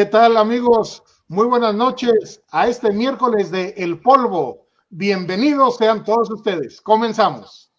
¿Qué 0.00 0.06
tal 0.06 0.38
amigos? 0.38 1.02
Muy 1.28 1.46
buenas 1.46 1.74
noches 1.74 2.42
a 2.52 2.68
este 2.68 2.90
miércoles 2.90 3.50
de 3.50 3.74
El 3.76 4.00
Polvo. 4.00 4.66
Bienvenidos 4.88 5.76
sean 5.76 6.04
todos 6.04 6.30
ustedes. 6.30 6.80
Comenzamos. 6.80 7.69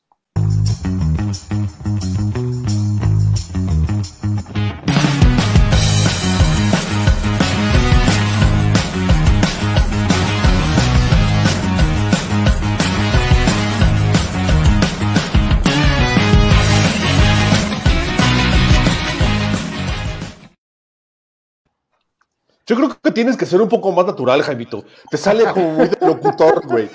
Yo 22.72 22.78
creo 22.78 22.88
que 23.04 23.12
tienes 23.12 23.36
que 23.36 23.46
ser 23.46 23.62
un 23.62 23.68
poco 23.68 23.92
más 23.92 24.06
natural, 24.06 24.42
Jaimito. 24.44 24.86
Te 25.10 25.18
sale 25.18 25.44
como 25.52 25.72
muy 25.74 25.90
de 25.90 25.98
locutor, 26.08 26.66
güey. 26.66 26.90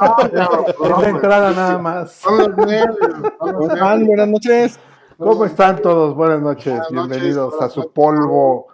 Ah, 0.00 0.30
no, 0.32 1.00
es 1.00 1.06
entrada 1.06 1.52
nada 1.52 1.76
más. 1.76 2.22
Buenas 3.38 4.26
noches. 4.26 4.80
¿Cómo 5.18 5.44
están 5.44 5.82
todos? 5.82 6.14
Buenas 6.14 6.40
noches. 6.40 6.80
Bienvenidos 6.88 7.60
a 7.60 7.68
su 7.68 7.92
polvo, 7.92 8.68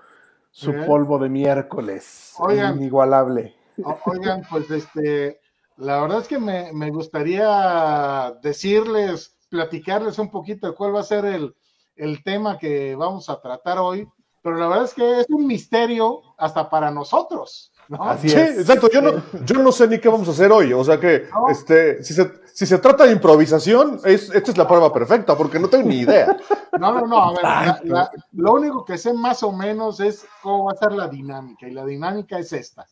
su 0.52 0.72
polvo 0.86 1.18
de 1.18 1.28
miércoles. 1.28 2.34
Oigan, 2.38 2.76
inigualable. 2.76 3.56
Oigan, 4.04 4.42
pues 4.48 4.70
este, 4.70 5.40
la 5.76 6.02
verdad 6.02 6.20
es 6.20 6.28
que 6.28 6.38
me, 6.38 6.72
me 6.72 6.92
gustaría 6.92 8.32
decirles, 8.40 9.36
platicarles 9.48 10.20
un 10.20 10.30
poquito 10.30 10.68
de 10.68 10.76
cuál 10.76 10.94
va 10.94 11.00
a 11.00 11.02
ser 11.02 11.24
el, 11.24 11.52
el 11.96 12.22
tema 12.22 12.58
que 12.58 12.94
vamos 12.94 13.28
a 13.28 13.40
tratar 13.40 13.78
hoy 13.78 14.08
pero 14.42 14.56
la 14.56 14.68
verdad 14.68 14.84
es 14.84 14.94
que 14.94 15.20
es 15.20 15.26
un 15.28 15.46
misterio 15.46 16.22
hasta 16.38 16.70
para 16.70 16.90
nosotros. 16.90 17.72
¿no? 17.88 18.16
sí, 18.18 18.30
exacto. 18.30 18.88
Yo 18.90 19.02
no, 19.02 19.22
yo 19.44 19.58
no 19.62 19.72
sé 19.72 19.86
ni 19.88 19.98
qué 19.98 20.08
vamos 20.08 20.28
a 20.28 20.30
hacer 20.30 20.50
hoy. 20.50 20.72
O 20.72 20.82
sea 20.82 20.98
que, 20.98 21.28
este, 21.50 22.02
si 22.02 22.14
se, 22.14 22.30
si 22.54 22.64
se 22.64 22.78
trata 22.78 23.04
de 23.04 23.12
improvisación, 23.12 24.00
es, 24.04 24.30
esta 24.30 24.50
es 24.50 24.56
la 24.56 24.66
prueba 24.66 24.92
perfecta, 24.92 25.36
porque 25.36 25.58
no 25.58 25.68
tengo 25.68 25.88
ni 25.88 26.00
idea. 26.00 26.36
No, 26.78 26.92
no, 26.92 27.06
no. 27.06 27.34
A 27.42 27.80
ver, 27.82 28.08
lo 28.32 28.54
único 28.54 28.84
que 28.84 28.96
sé 28.96 29.12
más 29.12 29.42
o 29.42 29.52
menos 29.52 30.00
es 30.00 30.24
cómo 30.42 30.66
va 30.66 30.72
a 30.72 30.76
ser 30.76 30.92
la 30.92 31.08
dinámica. 31.08 31.68
Y 31.68 31.72
la 31.72 31.84
dinámica 31.84 32.38
es 32.38 32.52
esta. 32.52 32.86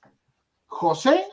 José 0.66 1.24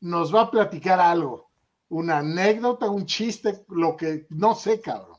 nos 0.00 0.34
va 0.34 0.42
a 0.42 0.50
platicar 0.50 1.00
algo, 1.00 1.50
una 1.88 2.18
anécdota, 2.18 2.88
un 2.88 3.06
chiste, 3.06 3.64
lo 3.68 3.96
que 3.96 4.26
no 4.30 4.54
sé, 4.54 4.80
cabrón. 4.80 5.18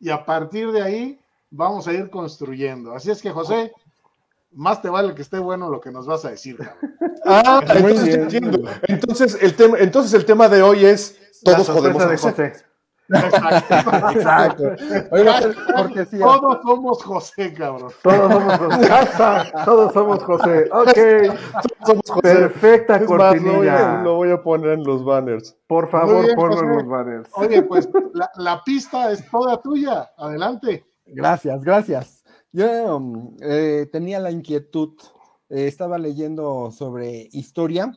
Y 0.00 0.10
a 0.10 0.24
partir 0.24 0.72
de 0.72 0.82
ahí 0.82 1.17
vamos 1.50 1.88
a 1.88 1.92
ir 1.92 2.10
construyendo. 2.10 2.92
Así 2.92 3.10
es 3.10 3.22
que, 3.22 3.30
José, 3.30 3.72
más 4.52 4.80
te 4.82 4.88
vale 4.88 5.14
que 5.14 5.22
esté 5.22 5.38
bueno 5.38 5.68
lo 5.68 5.80
que 5.80 5.90
nos 5.90 6.06
vas 6.06 6.24
a 6.24 6.30
decir. 6.30 6.58
Ah, 7.24 7.60
entonces 7.74 8.14
entiendo. 8.14 8.70
Entonces 8.86 9.38
el, 9.40 9.54
tema, 9.54 9.78
entonces 9.78 10.14
el 10.14 10.24
tema 10.24 10.48
de 10.48 10.62
hoy 10.62 10.84
es 10.86 11.18
todos 11.44 11.68
podemos 11.68 12.08
de 12.08 12.16
José. 12.16 12.52
Exacto. 13.10 13.74
Exacto. 14.10 14.64
porque 15.76 16.06
todos 16.06 16.58
somos 16.62 17.02
José, 17.02 17.54
cabrón. 17.54 17.90
Todos 18.02 18.32
somos 18.32 18.58
José. 18.58 19.52
todos 19.64 19.92
somos 19.92 20.24
José. 20.24 20.68
Ok. 20.72 20.92
Todos 20.94 21.80
somos 21.86 22.02
José. 22.06 22.20
Perfecta 22.22 23.04
cortinilla. 23.04 24.02
Lo 24.02 24.16
voy, 24.16 24.30
a, 24.30 24.42
poner 24.42 24.70
en 24.70 24.84
los 24.84 25.04
banners. 25.04 25.56
Por 25.66 25.90
favor, 25.90 26.24
ponlo 26.34 26.60
en 26.60 26.68
los 26.76 26.86
banners. 26.86 27.30
Oye, 27.34 27.62
pues 27.62 27.88
la, 28.14 28.30
la 28.36 28.62
pista 28.62 29.10
es 29.10 29.28
toda 29.30 29.60
tuya. 29.60 30.10
Adelante. 30.16 30.87
Gracias, 31.08 31.62
gracias. 31.62 32.24
Yo 32.52 32.96
um, 32.96 33.36
eh, 33.40 33.88
tenía 33.92 34.18
la 34.20 34.30
inquietud, 34.30 34.94
eh, 35.48 35.66
estaba 35.66 35.98
leyendo 35.98 36.70
sobre 36.70 37.28
historia 37.32 37.92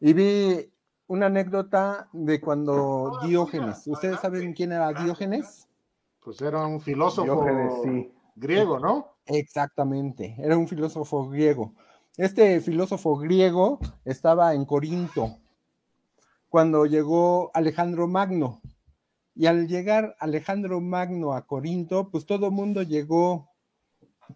y 0.00 0.12
vi 0.12 0.72
una 1.06 1.26
anécdota 1.26 2.08
de 2.12 2.40
cuando 2.40 3.18
Diógenes, 3.24 3.86
¿ustedes 3.86 4.20
saben 4.20 4.52
quién 4.52 4.72
era 4.72 4.92
Diógenes? 4.92 5.66
Pues 6.20 6.40
era 6.42 6.66
un 6.66 6.80
filósofo 6.80 7.42
griego, 8.36 8.78
¿no? 8.78 9.16
Exactamente, 9.24 10.36
era 10.38 10.56
un 10.56 10.68
filósofo 10.68 11.28
griego. 11.28 11.74
Este 12.16 12.60
filósofo 12.60 13.16
griego 13.16 13.78
estaba 14.04 14.54
en 14.54 14.64
Corinto 14.64 15.38
cuando 16.48 16.86
llegó 16.86 17.50
Alejandro 17.54 18.06
Magno. 18.06 18.60
Y 19.38 19.46
al 19.46 19.68
llegar 19.68 20.16
Alejandro 20.18 20.80
Magno 20.80 21.32
a 21.32 21.46
Corinto, 21.46 22.10
pues 22.10 22.26
todo 22.26 22.46
el 22.46 22.52
mundo 22.52 22.82
llegó, 22.82 23.48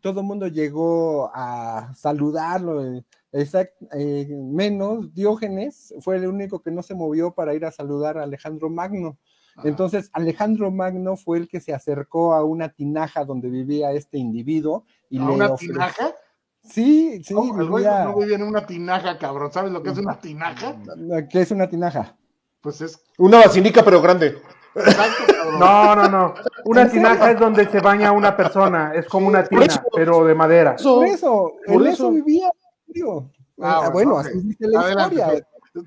todo 0.00 0.20
el 0.20 0.26
mundo 0.26 0.46
llegó 0.46 1.28
a 1.34 1.92
saludarlo. 1.96 2.84
Eh, 2.84 3.04
eh, 3.32 4.28
menos 4.30 5.12
Diógenes 5.12 5.92
fue 6.02 6.18
el 6.18 6.28
único 6.28 6.62
que 6.62 6.70
no 6.70 6.84
se 6.84 6.94
movió 6.94 7.32
para 7.32 7.52
ir 7.52 7.64
a 7.64 7.72
saludar 7.72 8.16
a 8.16 8.22
Alejandro 8.22 8.70
Magno. 8.70 9.18
Entonces, 9.64 10.08
Alejandro 10.12 10.70
Magno 10.70 11.16
fue 11.16 11.38
el 11.38 11.48
que 11.48 11.58
se 11.58 11.74
acercó 11.74 12.32
a 12.32 12.44
una 12.44 12.68
tinaja 12.68 13.24
donde 13.24 13.50
vivía 13.50 13.90
este 13.90 14.18
individuo. 14.18 14.84
Y 15.10 15.18
¿A 15.18 15.24
una 15.24 15.56
tinaja? 15.56 16.14
Sí, 16.62 17.24
sí. 17.24 17.34
No, 17.34 17.52
vivía... 17.52 18.04
no 18.04 18.16
vivía 18.16 18.36
en 18.36 18.44
una 18.44 18.64
tinaja, 18.64 19.18
cabrón. 19.18 19.50
¿Sabes 19.52 19.72
lo 19.72 19.82
que 19.82 19.90
es 19.90 19.98
una 19.98 20.20
tinaja? 20.20 20.76
¿Qué 21.28 21.40
es 21.40 21.50
una 21.50 21.68
tinaja? 21.68 22.16
Pues 22.60 22.80
es. 22.80 23.02
Una 23.18 23.38
basinica, 23.38 23.84
pero 23.84 24.00
grande. 24.00 24.40
No, 25.58 25.94
no, 25.94 26.08
no. 26.08 26.34
Una 26.64 26.88
tinaja 26.88 27.32
es 27.32 27.38
donde 27.38 27.68
se 27.68 27.80
baña 27.80 28.12
una 28.12 28.36
persona. 28.36 28.92
Es 28.94 29.06
como 29.06 29.28
una 29.28 29.44
tina, 29.44 29.82
pero 29.94 30.24
de 30.24 30.34
madera. 30.34 30.76
Por 30.82 31.06
eso, 31.06 31.52
por 31.66 31.86
eso 31.86 32.10
vivía. 32.10 32.50
Ah, 33.60 33.90
bueno, 33.92 34.18
así 34.18 34.40
dice 34.40 34.66
la 34.66 34.90
historia. 34.90 35.46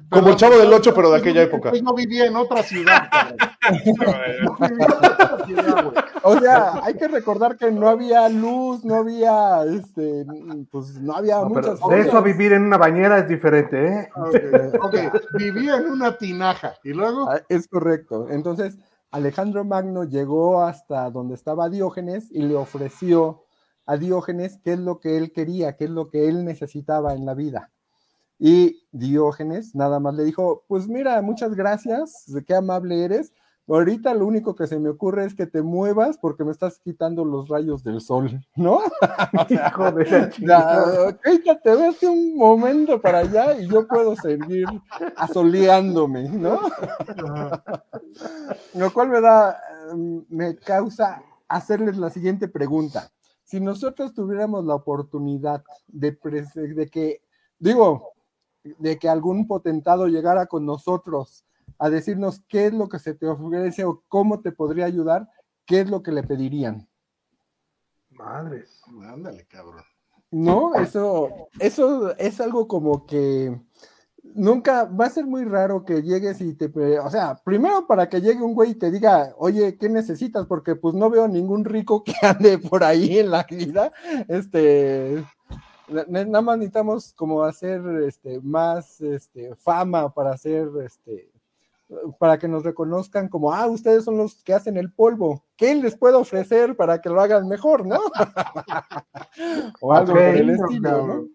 Como 0.10 0.30
el 0.30 0.36
chavo 0.36 0.58
del 0.58 0.74
8, 0.74 0.94
pero 0.96 1.12
de 1.12 1.18
aquella 1.18 1.44
época. 1.44 1.72
no 1.84 1.94
vivía 1.94 2.26
en 2.26 2.36
otra 2.36 2.64
ciudad. 2.64 3.08
o 6.24 6.40
sea, 6.40 6.84
hay 6.84 6.96
que 6.96 7.08
recordar 7.08 7.56
que 7.56 7.72
no 7.72 7.88
había 7.88 8.28
luz, 8.30 8.84
no 8.84 8.96
había, 8.96 9.64
este, 9.64 10.26
pues 10.72 11.00
no 11.00 11.16
había 11.16 11.42
muchas 11.42 11.80
cosas. 11.80 12.00
Eso 12.00 12.18
a 12.18 12.22
vivir 12.22 12.54
en 12.54 12.64
una 12.64 12.78
bañera 12.78 13.20
es 13.20 13.28
diferente, 13.28 13.88
¿eh? 13.88 14.10
Okay, 14.82 15.10
vivía 15.34 15.76
en 15.78 15.92
una 15.92 16.18
tinaja. 16.18 16.74
¿Y 16.84 16.94
luego? 16.94 17.30
Ah, 17.30 17.42
es 17.48 17.68
correcto. 17.68 18.26
Entonces, 18.30 18.80
Alejandro 19.12 19.64
Magno 19.66 20.04
llegó 20.04 20.64
hasta 20.64 21.12
donde 21.12 21.36
estaba 21.36 21.70
Diógenes 21.70 22.32
y 22.32 22.42
le 22.42 22.56
ofreció 22.56 23.44
a 23.86 23.98
Diógenes 23.98 24.60
qué 24.64 24.74
es 24.74 24.80
lo 24.80 25.00
que 25.00 25.18
él 25.18 25.32
quería, 25.32 25.78
qué 25.78 25.84
es 25.86 25.92
lo 25.92 26.10
que 26.10 26.28
él 26.28 26.44
necesitaba 26.44 27.14
en 27.14 27.24
la 27.26 27.36
vida. 27.36 27.72
Y 28.38 28.84
Diógenes 28.92 29.76
nada 29.76 30.00
más 30.00 30.16
le 30.16 30.24
dijo, 30.24 30.64
pues 30.68 30.88
mira, 30.88 31.22
muchas 31.22 31.56
gracias, 31.56 32.26
qué 32.46 32.56
amable 32.56 33.04
eres. 33.04 33.34
Ahorita 33.68 34.14
lo 34.14 34.28
único 34.28 34.56
que 34.56 34.68
se 34.68 34.78
me 34.78 34.90
ocurre 34.90 35.26
es 35.26 35.34
que 35.34 35.48
te 35.48 35.64
muevas 35.64 36.20
porque 36.20 36.44
me 36.44 36.52
estás 36.52 36.78
quitando 36.78 37.26
los 37.26 37.48
rayos 37.50 37.84
del 37.84 38.00
sol, 38.00 38.40
¿no? 38.56 38.80
Hijo 39.50 39.92
de 39.92 40.32
la 40.42 41.18
te 41.64 41.76
vete 41.76 42.08
un 42.08 42.38
momento 42.38 43.02
para 43.02 43.20
allá 43.20 43.60
y 43.60 43.68
yo 43.68 43.88
puedo 43.88 44.16
seguir 44.16 44.68
asoleándome, 45.16 46.30
¿no? 46.30 46.60
Lo 48.76 48.94
cual 48.94 49.10
me 49.10 49.22
da, 49.22 49.60
me 50.30 50.56
causa 50.58 51.24
hacerles 51.48 51.98
la 51.98 52.12
siguiente 52.12 52.48
pregunta. 52.48 53.10
Si 53.44 53.60
nosotros 53.60 54.14
tuviéramos 54.14 54.66
la 54.66 54.76
oportunidad 54.76 55.64
de, 55.88 56.18
de 56.76 56.88
que, 56.88 57.22
digo, 57.58 58.15
de 58.80 58.98
que 58.98 59.10
algún 59.10 59.48
potentado 59.48 60.08
llegara 60.08 60.48
con 60.48 60.66
nosotros 60.66 61.46
a 61.78 61.90
decirnos 61.90 62.44
qué 62.48 62.68
es 62.68 62.74
lo 62.74 62.90
que 62.90 63.00
se 63.00 63.14
te 63.14 63.28
ofrece 63.28 63.84
o 63.84 64.04
cómo 64.08 64.42
te 64.42 64.52
podría 64.52 64.86
ayudar, 64.86 65.30
¿qué 65.66 65.82
es 65.82 65.90
lo 65.90 66.02
que 66.02 66.12
le 66.12 66.24
pedirían? 66.24 66.88
Madres, 68.10 68.82
ándale, 69.04 69.46
cabrón. 69.46 69.84
No, 70.32 70.76
eso, 70.76 71.50
eso 71.60 72.16
es 72.18 72.42
algo 72.42 72.68
como 72.68 73.06
que 73.06 73.58
nunca 74.34 74.86
va 74.86 75.06
a 75.06 75.10
ser 75.10 75.26
muy 75.26 75.44
raro 75.44 75.86
que 75.86 76.02
llegues 76.02 76.42
y 76.42 76.54
te, 76.56 76.72
o 77.00 77.10
sea, 77.10 77.36
primero 77.44 77.86
para 77.88 78.10
que 78.10 78.22
llegue 78.22 78.42
un 78.42 78.54
güey 78.54 78.72
y 78.72 78.76
te 78.76 78.92
diga, 78.92 79.34
oye, 79.38 79.78
¿qué 79.78 79.88
necesitas? 79.90 80.46
Porque 80.46 80.76
pues 80.76 80.96
no 80.96 81.10
veo 81.10 81.28
ningún 81.28 81.64
rico 81.64 82.04
que 82.04 82.14
ande 82.22 82.58
por 82.58 82.84
ahí 82.84 83.20
en 83.20 83.32
la 83.32 83.44
vida, 83.44 83.92
este, 84.28 85.24
nada 85.88 86.42
más 86.42 86.58
necesitamos 86.58 87.14
como 87.14 87.44
hacer 87.44 87.82
este, 88.08 88.40
más 88.42 89.02
este, 89.02 89.56
fama 89.56 90.14
para 90.14 90.32
hacer 90.32 90.70
este, 90.84 91.30
para 92.20 92.38
que 92.38 92.48
nos 92.48 92.64
reconozcan 92.64 93.30
como, 93.30 93.54
ah, 93.54 93.68
ustedes 93.68 94.04
son 94.04 94.18
los 94.18 94.44
que 94.44 94.54
hacen 94.54 94.78
el 94.78 94.92
polvo. 94.92 95.44
¿Qué 95.56 95.76
les 95.76 95.96
puedo 95.96 96.20
ofrecer 96.20 96.76
para 96.76 97.00
que 97.00 97.10
lo 97.10 97.22
hagan 97.22 97.48
mejor, 97.48 97.86
no? 97.86 98.00
o 99.82 99.94
algo 99.94 100.14
por 100.14 100.22
el 100.22 100.50
estilo, 100.50 101.08
¿no? 101.08 101.28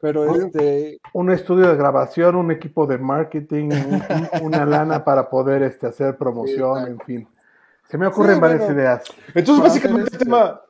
Pero 0.00 0.32
este... 0.36 1.00
Un 1.12 1.30
estudio 1.32 1.68
de 1.68 1.76
grabación, 1.76 2.36
un 2.36 2.52
equipo 2.52 2.86
de 2.86 2.98
marketing, 2.98 3.70
una 4.42 4.64
lana 4.64 5.04
para 5.04 5.28
poder 5.28 5.62
este, 5.62 5.88
hacer 5.88 6.16
promoción, 6.16 6.86
en 6.86 7.00
fin. 7.00 7.28
Se 7.88 7.96
me 7.96 8.06
ocurren 8.06 8.38
varias 8.38 8.70
ideas. 8.70 9.02
Entonces, 9.34 9.64
básicamente 9.64 10.10
el 10.12 10.18
tema 10.18 10.60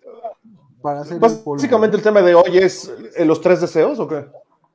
para 0.83 1.01
hacer 1.01 1.19
Básicamente 1.19 1.97
el, 1.97 2.03
tema 2.03 2.23
de 2.23 2.35
hoy 2.35 2.59
es 2.59 2.93
eh, 3.17 3.25
los 3.25 3.41
tres 3.41 3.61
deseos, 3.61 3.99
¿o 3.99 4.09
qué? 4.09 4.27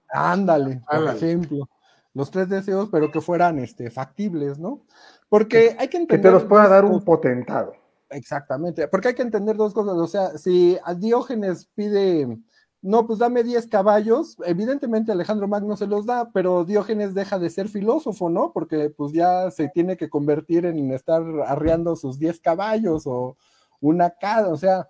Ándale, 0.10 0.82
por 0.90 1.16
ejemplo. 1.16 1.70
Los 2.14 2.30
tres 2.30 2.48
deseos, 2.48 2.90
pero 2.92 3.12
que 3.12 3.22
fueran 3.22 3.58
este, 3.58 3.90
factibles, 3.90 4.60
¿no? 4.60 4.82
Porque 5.30 5.76
hay 5.80 5.88
que 5.88 5.98
entender. 5.98 6.22
Que 6.22 6.28
te 6.28 6.32
los 6.32 6.44
pueda 6.44 6.68
dar 6.68 6.86
un 6.86 7.04
potentado. 7.04 7.74
Exactamente, 8.12 8.88
porque 8.88 9.10
hay 9.10 9.16
que 9.16 9.24
entender 9.24 9.56
dos 9.56 9.74
cosas. 9.74 9.96
O 9.96 10.08
sea, 10.08 10.38
si 10.38 10.78
a 10.84 10.94
Diógenes 10.94 11.68
pide, 11.74 12.38
no, 12.82 13.08
pues 13.08 13.18
dame 13.18 13.44
10 13.44 13.68
caballos, 13.68 14.38
evidentemente 14.46 15.12
Alejandro 15.12 15.48
Magno 15.48 15.76
se 15.76 15.88
los 15.88 16.06
da, 16.06 16.30
pero 16.32 16.64
Diógenes 16.64 17.16
deja 17.16 17.40
de 17.40 17.50
ser 17.50 17.70
filósofo, 17.70 18.30
¿no? 18.30 18.52
Porque 18.54 18.92
pues 18.92 19.14
ya 19.14 19.50
se 19.50 19.70
tiene 19.70 19.98
que 19.98 20.10
convertir 20.10 20.68
en 20.68 20.92
estar 20.92 21.24
arreando 21.48 21.96
sus 21.96 22.20
10 22.20 22.40
caballos 22.42 23.08
o 23.08 23.36
una 23.80 24.12
cada, 24.12 24.50
o 24.50 24.58
sea, 24.58 24.88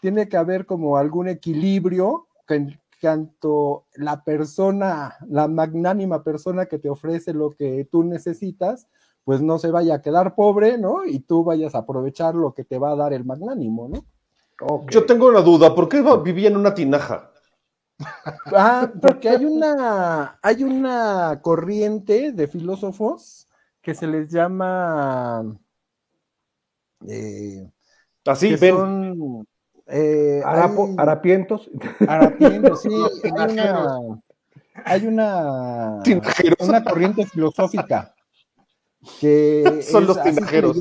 tiene 0.00 0.28
que 0.28 0.36
haber 0.36 0.66
como 0.66 0.96
algún 0.96 1.28
equilibrio 1.28 2.28
que 2.46 2.78
tanto 3.00 3.84
la 3.94 4.24
persona, 4.24 5.16
la 5.28 5.48
magnánima 5.48 6.24
persona 6.24 6.66
que 6.66 6.78
te 6.78 6.90
ofrece 6.90 7.32
lo 7.32 7.50
que 7.50 7.86
tú 7.90 8.04
necesitas, 8.04 8.88
pues 9.24 9.40
no 9.40 9.58
se 9.58 9.70
vaya 9.70 9.96
a 9.96 10.02
quedar 10.02 10.34
pobre, 10.34 10.78
¿no? 10.78 11.04
Y 11.04 11.20
tú 11.20 11.44
vayas 11.44 11.74
a 11.74 11.78
aprovechar 11.78 12.34
lo 12.34 12.54
que 12.54 12.64
te 12.64 12.78
va 12.78 12.92
a 12.92 12.96
dar 12.96 13.12
el 13.12 13.24
magnánimo, 13.24 13.88
¿no? 13.88 14.04
Yo 14.90 15.06
tengo 15.06 15.28
una 15.28 15.40
duda, 15.40 15.74
¿por 15.74 15.88
qué 15.88 16.02
vivía 16.24 16.48
en 16.48 16.56
una 16.56 16.74
tinaja? 16.74 17.30
Ah, 18.46 18.90
porque 19.00 19.28
hay 19.28 19.44
una, 19.44 20.38
hay 20.42 20.64
una 20.64 21.40
corriente 21.42 22.32
de 22.32 22.48
filósofos 22.48 23.46
que 23.82 23.94
se 23.94 24.06
les 24.06 24.30
llama 24.30 25.44
eh, 27.06 27.70
así 28.24 28.54
ven 28.56 29.46
eh, 29.88 30.42
harapientos 30.44 31.70
harapientos 32.06 32.82
sí 32.82 32.88
hay 33.36 33.52
una, 33.52 33.98
hay 34.84 35.06
una, 35.06 36.02
una 36.60 36.84
corriente 36.84 37.24
filosófica 37.26 38.14
que 39.20 39.82
son 39.82 40.06
los 40.06 40.22
tinajeros. 40.22 40.78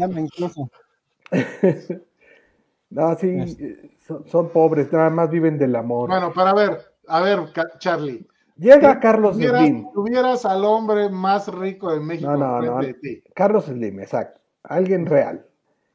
no, 2.89 3.15
sí, 3.15 3.91
son, 4.25 4.49
pobres, 4.49 4.91
nada 4.91 5.09
más 5.09 5.29
viven 5.29 5.57
del 5.57 5.75
amor. 5.75 6.09
Bueno, 6.09 6.31
para 6.33 6.53
ver, 6.53 6.79
a 7.07 7.21
ver, 7.21 7.39
Charlie. 7.79 8.25
Llega 8.55 8.99
Carlos 8.99 9.35
Slim. 9.35 9.91
Tuvieras 9.93 10.45
al 10.45 10.65
hombre 10.65 11.09
más 11.09 11.47
rico 11.53 11.93
de 11.93 11.99
México 11.99 12.31
no, 12.31 12.59
no, 12.61 12.81
no, 12.81 12.87
Carlos 13.35 13.65
Slim, 13.65 13.99
exacto. 13.99 14.41
Alguien 14.63 15.05
real. 15.05 15.45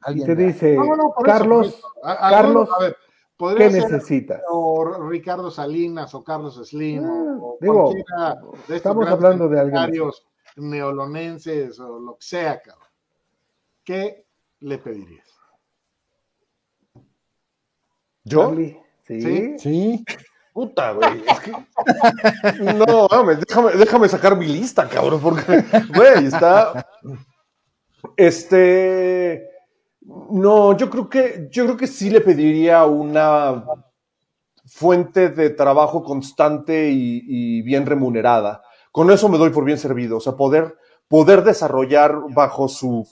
Y 0.07 0.23
te 0.23 0.35
dice, 0.35 0.77
Carlos, 1.23 1.81
Carlos, 2.01 2.69
a 2.77 2.83
ver, 2.83 2.97
¿qué 3.57 3.69
necesitas? 3.69 4.41
O 4.49 5.07
Ricardo 5.09 5.51
Salinas 5.51 6.13
o 6.15 6.23
Carlos 6.23 6.55
Slim. 6.67 7.03
Ah, 7.05 7.37
o 7.39 7.57
digo, 7.59 7.93
de 8.67 8.75
estamos 8.75 9.07
hablando 9.07 9.47
de 9.47 9.59
alguien 9.59 10.11
neolonenses 10.55 11.79
o 11.79 11.99
lo 11.99 12.15
que 12.17 12.25
sea, 12.25 12.61
cabrón, 12.61 12.87
¿qué 13.83 14.25
le 14.59 14.77
pedirías? 14.77 15.27
¿Yo? 18.23 18.55
¿Sí? 19.05 19.57
¿Sí? 19.57 20.05
Puta, 20.53 20.91
güey. 20.91 21.23
Es 21.27 21.39
que... 21.39 21.51
No, 22.75 23.07
déjame, 23.35 23.71
déjame 23.73 24.07
sacar 24.07 24.37
mi 24.37 24.45
lista, 24.45 24.87
cabrón, 24.87 25.19
porque, 25.21 25.63
güey, 25.95 26.27
está. 26.27 26.87
Este. 28.15 29.49
No, 30.31 30.75
yo 30.77 30.89
creo 30.89 31.09
que, 31.09 31.47
yo 31.51 31.65
creo 31.65 31.77
que 31.77 31.87
sí 31.87 32.09
le 32.09 32.21
pediría 32.21 32.85
una 32.85 33.65
fuente 34.65 35.29
de 35.29 35.49
trabajo 35.49 36.03
constante 36.03 36.89
y 36.91 37.61
bien 37.61 37.85
remunerada 37.85 38.61
con 38.93 39.09
eso 39.09 39.27
me 39.27 39.39
doy 39.39 39.49
por 39.49 39.65
bien 39.65 39.79
servido, 39.79 40.17
o 40.17 40.19
sea, 40.19 40.33
poder, 40.33 40.77
poder 41.07 41.43
desarrollar 41.43 42.15
bajo 42.29 42.67
su 42.67 43.05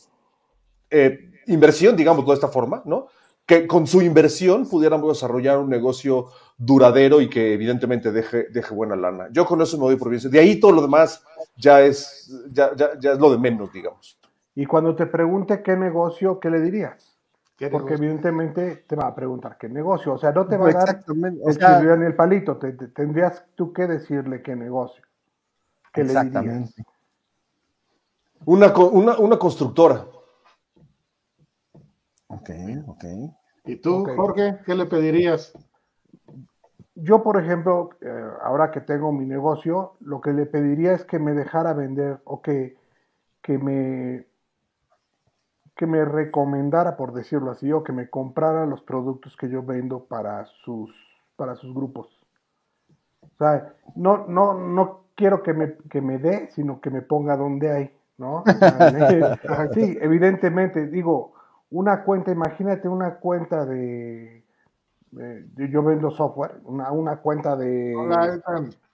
eh, 0.91 1.31
inversión, 1.47 1.95
digamos 1.95 2.23
de 2.27 2.33
esta 2.35 2.49
forma, 2.49 2.83
¿no? 2.85 3.07
Que 3.47 3.65
con 3.65 3.87
su 3.87 4.03
inversión 4.03 4.69
pudiéramos 4.69 5.17
desarrollar 5.17 5.57
un 5.57 5.71
negocio 5.71 6.27
duradero 6.55 7.19
y 7.19 7.31
que 7.31 7.55
evidentemente 7.55 8.11
deje, 8.11 8.45
deje 8.51 8.75
buena 8.75 8.95
lana. 8.95 9.27
Yo 9.31 9.43
con 9.43 9.59
eso 9.59 9.75
me 9.79 9.85
doy 9.85 9.95
por 9.95 10.11
bien. 10.11 10.21
De 10.29 10.39
ahí 10.39 10.59
todo 10.59 10.71
lo 10.71 10.83
demás 10.83 11.23
ya 11.57 11.81
es, 11.81 12.31
ya, 12.51 12.73
es 13.01 13.17
lo 13.17 13.31
de 13.31 13.39
menos, 13.39 13.73
digamos. 13.73 14.19
Y 14.55 14.65
cuando 14.65 14.95
te 14.95 15.05
pregunte 15.05 15.61
qué 15.61 15.77
negocio, 15.77 16.39
¿qué 16.39 16.49
le 16.49 16.61
dirías? 16.61 17.17
Porque 17.69 17.93
evidentemente 17.93 18.85
te 18.87 18.95
va 18.95 19.07
a 19.07 19.15
preguntar 19.15 19.57
qué 19.57 19.69
negocio. 19.69 20.13
O 20.13 20.17
sea, 20.17 20.31
no 20.31 20.47
te 20.47 20.57
va 20.57 20.69
a 20.69 20.71
dar 20.71 21.03
el 21.07 21.89
en 21.89 22.03
el 22.03 22.15
palito. 22.15 22.57
tendrías 22.57 23.45
tú 23.55 23.71
que 23.71 23.85
decirle 23.85 24.41
qué 24.41 24.55
negocio. 24.55 25.03
Exactamente. 25.93 26.83
Una, 28.45 28.73
una, 28.75 29.37
constructora. 29.37 30.07
Ok, 32.27 32.49
ok. 32.87 33.03
¿Y 33.65 33.75
tú, 33.75 34.07
Jorge, 34.15 34.59
qué 34.65 34.73
le 34.73 34.87
pedirías? 34.87 35.53
Yo, 36.95 37.21
por 37.21 37.39
ejemplo, 37.39 37.91
eh, 38.01 38.27
ahora 38.41 38.71
que 38.71 38.81
tengo 38.81 39.11
mi 39.11 39.25
negocio, 39.25 39.97
lo 39.99 40.19
que 40.19 40.33
le 40.33 40.47
pediría 40.47 40.93
es 40.93 41.05
que 41.05 41.19
me 41.19 41.33
dejara 41.33 41.73
vender 41.73 42.19
o 42.23 42.41
que, 42.41 42.77
que 43.41 43.59
me 43.59 44.30
que 45.81 45.87
me 45.87 46.05
recomendara, 46.05 46.95
por 46.95 47.11
decirlo 47.11 47.49
así, 47.49 47.71
o 47.71 47.83
que 47.83 47.91
me 47.91 48.07
comprara 48.07 48.67
los 48.67 48.83
productos 48.83 49.35
que 49.35 49.49
yo 49.49 49.63
vendo 49.63 50.05
para 50.05 50.45
sus, 50.45 50.91
para 51.35 51.55
sus 51.55 51.73
grupos. 51.73 52.07
O 53.23 53.37
sea, 53.39 53.73
no, 53.95 54.27
no, 54.27 54.53
no 54.53 55.05
quiero 55.15 55.41
que 55.41 55.55
me, 55.55 55.77
que 55.89 55.99
me 55.99 56.19
dé, 56.19 56.51
sino 56.51 56.79
que 56.81 56.91
me 56.91 57.01
ponga 57.01 57.35
donde 57.35 57.71
hay, 57.71 57.97
¿no? 58.19 58.43
sí, 59.73 59.97
evidentemente, 59.99 60.85
digo, 60.85 61.33
una 61.71 62.03
cuenta, 62.03 62.29
imagínate 62.29 62.87
una 62.87 63.15
cuenta 63.15 63.65
de, 63.65 64.43
yo 65.11 65.81
vendo 65.81 66.11
software, 66.11 66.61
una, 66.65 66.91
una 66.91 67.17
cuenta 67.21 67.55
de, 67.55 67.95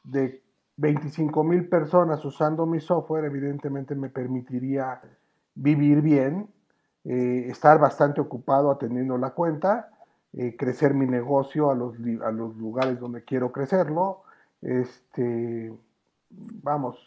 de 0.05 0.41
25 0.77 1.43
mil 1.43 1.67
personas 1.67 2.23
usando 2.23 2.65
mi 2.65 2.79
software, 2.79 3.25
evidentemente 3.25 3.93
me 3.93 4.07
permitiría 4.07 5.01
vivir 5.53 6.01
bien, 6.01 6.47
eh, 7.07 7.47
estar 7.49 7.79
bastante 7.79 8.19
ocupado 8.19 8.69
atendiendo 8.69 9.17
la 9.17 9.29
cuenta, 9.29 9.89
eh, 10.33 10.57
crecer 10.57 10.93
mi 10.93 11.05
negocio 11.05 11.71
a 11.71 11.75
los, 11.75 11.95
a 12.23 12.31
los 12.31 12.55
lugares 12.57 12.99
donde 12.99 13.23
quiero 13.23 13.53
crecerlo, 13.53 14.23
este, 14.61 15.73
vamos. 16.29 16.97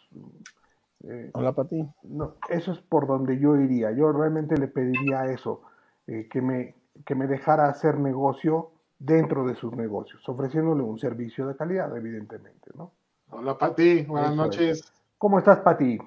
Eh, 1.03 1.29
Hola, 1.33 1.51
Pati. 1.53 1.87
No, 2.03 2.33
eso 2.49 2.71
es 2.71 2.79
por 2.79 3.05
donde 3.05 3.37
yo 3.37 3.55
iría. 3.57 3.91
Yo 3.91 4.11
realmente 4.11 4.57
le 4.57 4.67
pediría 4.67 5.25
eso, 5.25 5.61
eh, 6.07 6.27
que, 6.31 6.41
me, 6.41 6.75
que 7.05 7.13
me 7.13 7.27
dejara 7.27 7.69
hacer 7.69 7.99
negocio 7.99 8.71
dentro 8.97 9.45
de 9.45 9.53
sus 9.53 9.75
negocios, 9.75 10.27
ofreciéndole 10.27 10.81
un 10.81 10.97
servicio 10.97 11.47
de 11.47 11.55
calidad, 11.55 11.95
evidentemente, 11.95 12.71
¿no? 12.75 12.91
Hola, 13.29 13.55
Pati. 13.55 14.03
Buenas 14.03 14.35
noches. 14.35 14.93
¿Cómo 15.19 15.37
estás, 15.37 15.59
Pati? 15.59 15.99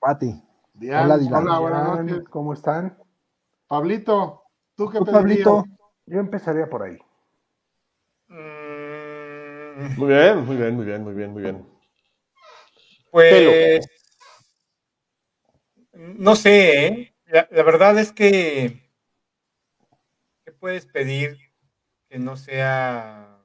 Pati. 0.00 0.42
Hola, 0.82 1.18
Hola, 1.32 1.58
buenas 1.60 2.04
noches. 2.04 2.28
¿Cómo 2.28 2.52
están? 2.52 2.96
Pablito, 3.66 4.44
¿tú 4.76 4.88
qué 4.88 5.00
Pablito? 5.00 5.64
Yo 6.06 6.20
empezaría 6.20 6.68
por 6.68 6.82
ahí. 6.82 6.98
Muy 8.28 10.08
bien, 10.08 10.44
muy 10.44 10.56
bien, 10.56 10.74
muy 10.74 10.84
bien, 10.84 11.02
muy 11.02 11.14
bien, 11.14 11.32
muy 11.32 11.42
bien. 11.42 11.66
Pues. 13.10 13.86
No 15.92 16.36
sé, 16.36 16.86
¿eh? 16.86 17.14
la, 17.26 17.62
verdad 17.62 17.98
es 17.98 18.12
que. 18.12 18.90
¿Qué 20.44 20.52
puedes 20.52 20.86
pedir 20.86 21.38
que 22.08 22.18
no 22.18 22.36
sea. 22.36 23.42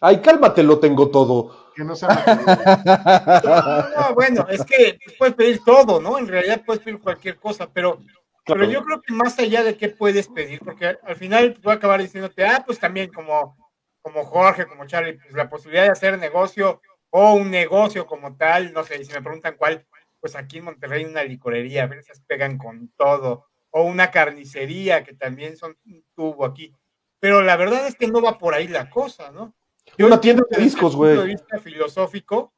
Ay, 0.00 0.20
cálmate, 0.20 0.62
lo 0.62 0.78
tengo 0.78 1.10
todo. 1.10 1.72
Que 1.74 1.82
no 1.82 1.96
sea. 1.96 2.08
no, 3.96 4.14
bueno, 4.14 4.46
es 4.48 4.64
que 4.64 4.98
puedes 5.18 5.34
pedir 5.34 5.60
todo, 5.64 6.00
¿no? 6.00 6.18
En 6.18 6.28
realidad 6.28 6.62
puedes 6.64 6.82
pedir 6.82 7.00
cualquier 7.00 7.38
cosa, 7.38 7.68
pero. 7.72 8.00
Pero 8.54 8.64
yo 8.64 8.82
creo 8.82 9.02
que 9.02 9.12
más 9.12 9.38
allá 9.38 9.62
de 9.62 9.76
qué 9.76 9.88
puedes 9.88 10.28
pedir, 10.28 10.60
porque 10.60 10.98
al 11.02 11.16
final 11.16 11.58
voy 11.62 11.72
a 11.72 11.76
acabar 11.76 12.00
diciéndote, 12.00 12.44
ah, 12.44 12.62
pues 12.66 12.78
también 12.78 13.12
como, 13.12 13.56
como 14.02 14.24
Jorge, 14.24 14.66
como 14.66 14.86
Charlie, 14.86 15.18
pues 15.18 15.32
la 15.34 15.48
posibilidad 15.48 15.84
de 15.84 15.90
hacer 15.90 16.18
negocio 16.18 16.80
o 17.10 17.34
un 17.34 17.50
negocio 17.50 18.06
como 18.06 18.36
tal, 18.36 18.72
no 18.72 18.84
sé, 18.84 19.04
si 19.04 19.12
me 19.12 19.22
preguntan 19.22 19.56
cuál, 19.56 19.86
pues 20.20 20.34
aquí 20.34 20.58
en 20.58 20.64
Monterrey 20.64 21.04
una 21.04 21.24
licorería, 21.24 21.84
a 21.84 21.86
veces 21.86 22.22
pegan 22.26 22.58
con 22.58 22.92
todo, 22.96 23.46
o 23.70 23.82
una 23.82 24.10
carnicería, 24.10 25.04
que 25.04 25.14
también 25.14 25.56
son 25.56 25.76
un 25.86 26.04
tubo 26.14 26.44
aquí. 26.44 26.74
Pero 27.20 27.42
la 27.42 27.56
verdad 27.56 27.86
es 27.86 27.96
que 27.96 28.06
no 28.06 28.22
va 28.22 28.38
por 28.38 28.54
ahí 28.54 28.68
la 28.68 28.88
cosa, 28.90 29.30
¿no? 29.30 29.54
Yo 29.96 30.06
una 30.06 30.20
tienda 30.20 30.44
de 30.50 30.62
discos, 30.62 30.94
güey. 30.94 31.10
Desde 31.10 31.22
el 31.22 31.36
punto 31.36 31.48
de 31.50 31.56
vista 31.56 31.70
filosófico, 31.70 32.52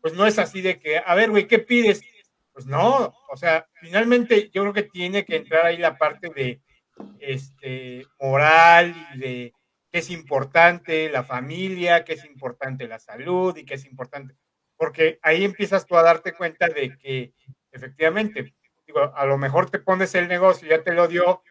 pues 0.00 0.14
no 0.14 0.26
es 0.26 0.38
así 0.38 0.60
de 0.60 0.78
que, 0.78 0.98
a 0.98 1.14
ver, 1.14 1.30
güey, 1.30 1.46
¿qué 1.46 1.58
pides? 1.58 2.02
Pues 2.56 2.64
no, 2.64 3.14
o 3.28 3.36
sea, 3.36 3.68
finalmente 3.74 4.48
yo 4.48 4.62
creo 4.62 4.72
que 4.72 4.84
tiene 4.84 5.26
que 5.26 5.36
entrar 5.36 5.66
ahí 5.66 5.76
la 5.76 5.98
parte 5.98 6.30
de 6.30 6.62
este 7.18 8.06
moral 8.18 8.94
y 9.12 9.18
de 9.18 9.52
que 9.92 9.98
es 9.98 10.08
importante 10.08 11.10
la 11.10 11.22
familia, 11.22 12.02
que 12.02 12.14
es 12.14 12.24
importante 12.24 12.88
la 12.88 12.98
salud 12.98 13.54
y 13.58 13.66
que 13.66 13.74
es 13.74 13.84
importante, 13.84 14.36
porque 14.74 15.18
ahí 15.20 15.44
empiezas 15.44 15.84
tú 15.84 15.98
a 15.98 16.02
darte 16.02 16.32
cuenta 16.32 16.66
de 16.68 16.96
que 16.96 17.34
efectivamente, 17.72 18.54
digo, 18.86 19.14
a 19.14 19.26
lo 19.26 19.36
mejor 19.36 19.68
te 19.68 19.78
pones 19.78 20.14
el 20.14 20.26
negocio, 20.26 20.66
ya 20.66 20.82
te 20.82 20.94
lo 20.94 21.08
dio, 21.08 21.42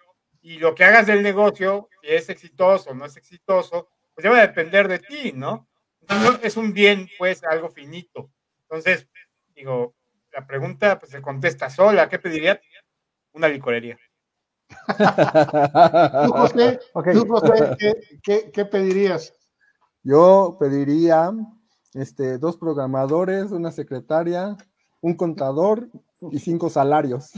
y 0.42 0.58
lo 0.58 0.74
que 0.74 0.86
hagas 0.86 1.06
del 1.06 1.22
negocio, 1.22 1.88
si 2.02 2.08
es 2.10 2.30
exitoso 2.30 2.90
o 2.90 2.96
no 2.96 3.06
es 3.06 3.16
exitoso, 3.16 3.90
pues 4.16 4.24
ya 4.24 4.32
va 4.32 4.40
a 4.40 4.48
depender 4.48 4.88
de 4.88 4.98
ti, 4.98 5.34
¿no? 5.36 5.70
Entonces, 6.02 6.40
es 6.42 6.58
un 6.58 6.74
bien, 6.74 7.08
pues, 7.20 7.44
algo 7.44 7.70
finito. 7.70 8.32
Entonces, 8.64 9.08
digo, 9.56 9.94
la 10.36 10.46
pregunta 10.46 11.00
pues, 11.00 11.12
se 11.12 11.22
contesta 11.22 11.70
sola. 11.70 12.10
¿Qué 12.10 12.20
pediría? 12.20 12.60
Una 13.34 13.48
licorería. 13.48 13.98
¿Tú, 14.68 16.32
José, 16.32 16.80
¿tú, 17.14 17.28
José 17.28 17.76
¿qué, 17.80 17.94
qué, 18.24 18.52
qué, 18.52 18.66
pedirías? 18.66 19.34
Yo 20.04 20.58
pediría 20.60 21.32
este, 21.94 22.38
dos 22.38 22.58
programadores, 22.58 23.52
una 23.52 23.72
secretaria, 23.72 24.58
un 25.02 25.16
contador 25.16 25.90
y 26.32 26.40
cinco 26.40 26.70
salarios. 26.70 27.32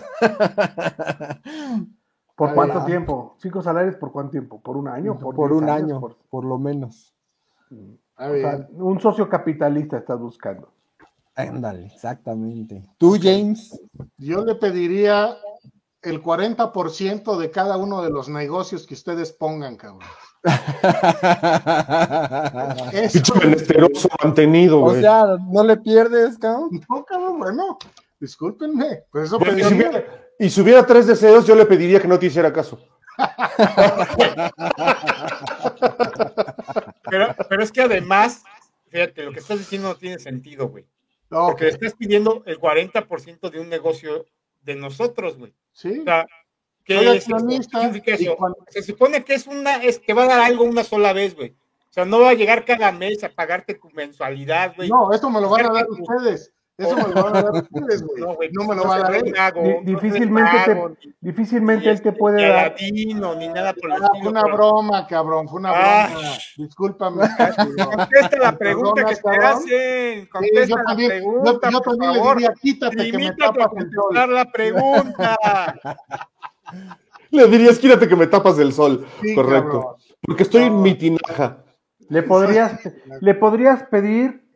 ¿Por 2.36 2.54
cuánto 2.54 2.86
tiempo? 2.86 3.36
¿Cinco 3.40 3.62
salarios 3.62 3.96
por 3.96 4.12
cuánto 4.12 4.32
tiempo? 4.32 4.62
¿Por 4.62 4.78
un 4.78 4.88
año? 4.88 5.18
Por, 5.18 5.36
por 5.36 5.52
un 5.52 5.70
año, 5.70 6.00
por... 6.00 6.18
por... 6.30 6.46
lo 6.46 6.58
menos. 6.58 7.14
O 8.16 8.34
sea, 8.34 8.68
un 8.72 9.00
socio 9.00 9.28
capitalista 9.28 9.98
estás 9.98 10.20
buscando. 10.20 10.72
Ándale, 11.38 11.86
exactamente. 11.86 12.84
¿Tú, 12.98 13.18
James? 13.22 13.80
Yo 14.18 14.44
le 14.44 14.56
pediría 14.56 15.38
el 16.02 16.24
40% 16.24 17.38
de 17.38 17.52
cada 17.52 17.78
uno 17.78 18.02
de 18.02 18.10
los 18.10 18.28
negocios 18.28 18.88
que 18.88 18.96
ustedes 18.96 19.34
pongan, 19.34 19.76
cabrón. 19.76 20.02
Eso 22.92 23.36
menesteroso 23.36 24.10
mantenido, 24.24 24.82
O 24.82 24.96
sea, 24.96 25.38
¿no 25.52 25.64
le 25.64 25.78
pierdes, 25.78 26.40
cabrón? 26.40 26.82
No, 26.90 27.06
cabrón, 27.06 27.38
bueno, 27.38 27.78
discúlpenme. 28.20 29.04
Pues 29.12 29.26
eso 29.26 29.38
bueno, 29.38 29.60
y, 29.60 29.64
si 29.64 29.76
hubiera, 29.76 30.04
y, 30.40 30.50
si 30.50 30.62
hubiera, 30.62 30.84
tres 30.88 31.06
deseos, 31.06 31.46
yo 31.46 31.54
le 31.54 31.68
pediría 31.68 32.02
que 32.02 32.08
no 32.08 32.18
te 32.18 32.26
hiciera 32.26 32.52
caso. 32.52 32.80
pero, 37.10 37.36
pero 37.48 37.64
es 37.64 37.72
que 37.72 37.82
además, 37.82 38.42
fíjate, 38.90 39.24
lo 39.24 39.32
que 39.32 39.40
estás 39.40 39.60
diciendo 39.60 39.90
no 39.90 39.96
tiene 39.96 40.18
sentido, 40.18 40.70
güey. 40.70 40.88
No, 41.30 41.48
Porque 41.48 41.68
estás 41.68 41.94
pidiendo 41.94 42.44
el 42.46 42.60
40% 42.60 43.50
de 43.50 43.60
un 43.60 43.70
negocio 43.70 44.26
de 44.62 44.76
nosotros, 44.76 45.38
güey. 45.38 45.54
Sí. 45.74 46.00
O 46.00 46.04
sea, 46.04 46.26
¿qué 46.84 47.16
es, 47.16 47.24
significa 47.26 48.14
eso? 48.14 48.36
Cuando... 48.38 48.58
Se 48.70 48.82
supone 48.82 49.24
que 49.24 49.34
es 49.34 49.48
una, 49.48 49.84
es 49.84 50.00
que 50.00 50.14
va 50.14 50.24
a 50.24 50.28
dar 50.28 50.40
algo 50.40 50.64
una 50.64 50.84
sola 50.84 51.14
vez, 51.14 51.36
güey. 51.36 51.56
O 51.90 51.94
sea, 51.94 52.06
no 52.06 52.20
va 52.20 52.30
a 52.30 52.36
llegar 52.36 52.66
cada 52.66 52.92
mes 52.92 53.24
a 53.24 53.30
pagarte 53.30 53.74
tu 53.74 53.90
mensualidad, 53.92 54.76
güey. 54.76 54.90
No, 54.90 55.12
esto 55.12 55.30
me 55.30 55.42
lo 55.42 55.50
van 55.50 55.66
a 55.66 55.74
dar 55.74 55.90
ustedes. 55.90 56.54
Eso 56.78 56.96
me 56.96 57.08
lo 57.14 57.24
van 57.24 57.36
a 57.36 57.42
dar 57.42 57.54
ustedes, 57.64 58.04
güey. 58.04 58.22
No, 58.22 58.64
no, 58.64 58.70
me 58.70 58.76
lo 58.76 58.84
va 58.88 58.96
a 58.98 59.00
dar. 59.00 59.26
Mago, 59.26 59.62
difícilmente, 59.84 60.52
te, 60.66 61.16
difícilmente 61.22 61.90
él 61.90 62.02
te 62.02 62.12
puede 62.12 62.38
ni 62.38 62.44
dar. 62.44 62.72
Latino, 62.72 63.36
ni 63.36 63.48
nada 63.48 63.74
por 63.74 63.92
ah, 63.92 64.10
Fue 64.22 64.30
una 64.30 64.44
pero... 64.44 64.56
broma, 64.56 65.08
cabrón, 65.08 65.50
fue 65.50 65.60
una 65.60 65.72
ah. 65.74 66.10
broma. 66.12 66.30
Discúlpame. 66.58 67.22
Contesta 67.96 68.38
la 68.40 68.58
pregunta 68.58 69.06
que 69.06 69.16
te 69.16 69.30
hacen. 69.30 70.26
Contesta 70.28 70.64
sí, 70.66 70.70
yo 70.70 70.76
también, 70.86 71.10
la 71.10 71.16
pregunta, 71.16 71.70
yo, 71.70 71.72
yo 71.72 71.82
también 71.82 72.14
le 72.14 72.22
diría, 72.22 72.54
quítate 72.62 73.12
que 73.12 73.18
me 73.18 73.32
tapas 73.32 73.72
el 73.76 73.92
sol. 73.92 74.34
la 74.34 74.46
pregunta. 74.52 75.38
le 77.32 77.48
dirías, 77.48 77.80
quítate 77.80 78.08
que 78.08 78.16
me 78.16 78.28
tapas 78.28 78.60
el 78.60 78.72
sol. 78.72 79.08
Sí, 79.22 79.34
Correcto. 79.34 79.82
Cabrón. 79.82 79.96
Porque 80.22 80.44
estoy 80.44 80.62
no. 80.62 80.68
en 80.68 80.82
mi 80.84 80.94
tinaja. 80.94 81.64
Le 82.10 82.22
podrías, 82.22 82.80
le 83.20 83.34
podrías 83.34 83.84
pedir 83.84 84.47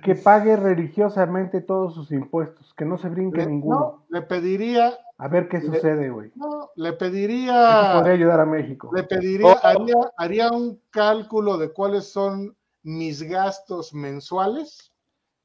que 0.00 0.14
pague 0.14 0.56
religiosamente 0.56 1.60
todos 1.60 1.94
sus 1.94 2.10
impuestos, 2.12 2.72
que 2.74 2.84
no 2.84 2.96
se 2.96 3.08
brinque 3.08 3.38
le, 3.38 3.46
ninguno. 3.46 3.78
No, 3.78 4.06
le 4.08 4.22
pediría. 4.22 4.94
A 5.18 5.28
ver 5.28 5.48
qué 5.48 5.58
le, 5.58 5.66
sucede, 5.66 6.10
güey. 6.10 6.32
No, 6.34 6.70
le 6.76 6.94
pediría. 6.94 7.90
Eso 7.90 7.98
podría 7.98 8.14
ayudar 8.14 8.40
a 8.40 8.46
México. 8.46 8.90
Le 8.94 9.02
pediría, 9.04 9.52
oh. 9.52 9.60
haría, 9.62 9.96
haría 10.16 10.50
un 10.50 10.80
cálculo 10.90 11.58
de 11.58 11.72
cuáles 11.72 12.10
son 12.10 12.56
mis 12.82 13.22
gastos 13.22 13.92
mensuales 13.92 14.92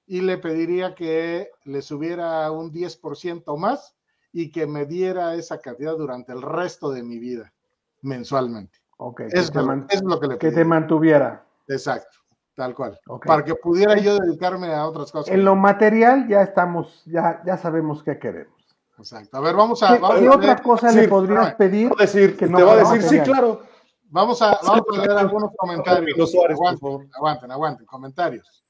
y 0.06 0.22
le 0.22 0.38
pediría 0.38 0.96
que 0.96 1.52
le 1.66 1.82
subiera 1.82 2.50
un 2.52 2.72
10% 2.72 3.58
más 3.58 3.96
y 4.32 4.52
que 4.52 4.66
me 4.66 4.86
diera 4.86 5.36
esa 5.36 5.60
cantidad 5.60 5.98
durante 5.98 6.32
el 6.32 6.42
resto 6.42 6.90
de 6.92 7.04
mi 7.04 7.20
vida, 7.20 7.54
mensualmente. 8.02 8.80
Ok. 8.98 9.22
Es, 9.30 9.54
lo, 9.54 9.86
es 9.90 10.02
lo 10.04 10.20
que 10.20 10.28
le 10.28 10.38
pediría. 10.38 10.38
Que 10.38 10.52
te 10.52 10.66
mantuviera. 10.66 11.46
Exacto. 11.68 12.18
Tal 12.58 12.74
cual. 12.74 13.00
Okay. 13.06 13.28
Para 13.28 13.46
que 13.46 13.54
pudiera 13.54 14.00
yo 14.00 14.18
dedicarme 14.18 14.74
a 14.74 14.88
otras 14.88 15.12
cosas. 15.12 15.32
En 15.32 15.46
lo 15.46 15.56
material 15.56 16.28
ya 16.28 16.42
estamos, 16.42 17.04
ya, 17.06 17.40
ya 17.46 17.56
sabemos 17.56 18.02
qué 18.02 18.18
queremos. 18.18 18.58
Exacto. 18.98 19.38
A 19.38 19.42
ver, 19.42 19.56
vamos 19.56 19.84
a. 19.84 19.94
¿Qué, 19.94 20.00
vamos 20.00 20.20
¿qué 20.20 20.26
a 20.26 20.32
otra 20.32 20.56
cosa 20.64 20.90
sí, 20.90 21.02
le 21.02 21.08
podrías 21.08 21.54
pedir? 21.54 21.90
Te 21.90 21.96
va 21.96 22.02
a 22.02 22.06
decir, 22.08 22.36
que 22.36 22.48
no 22.48 22.58
te 22.58 22.64
va 22.64 22.74
a 22.74 22.78
decir, 22.78 23.04
sí, 23.04 23.20
claro. 23.20 23.62
Vamos 24.10 24.42
a, 24.42 24.58
vamos 24.64 24.86
a 24.92 24.98
leer 24.98 25.12
algunos 25.12 25.52
comentarios. 25.56 26.32
Suárez, 26.32 26.58
aguanten, 26.58 27.10
aguanten, 27.14 27.52
aguanten, 27.52 27.86
comentarios. 27.86 28.66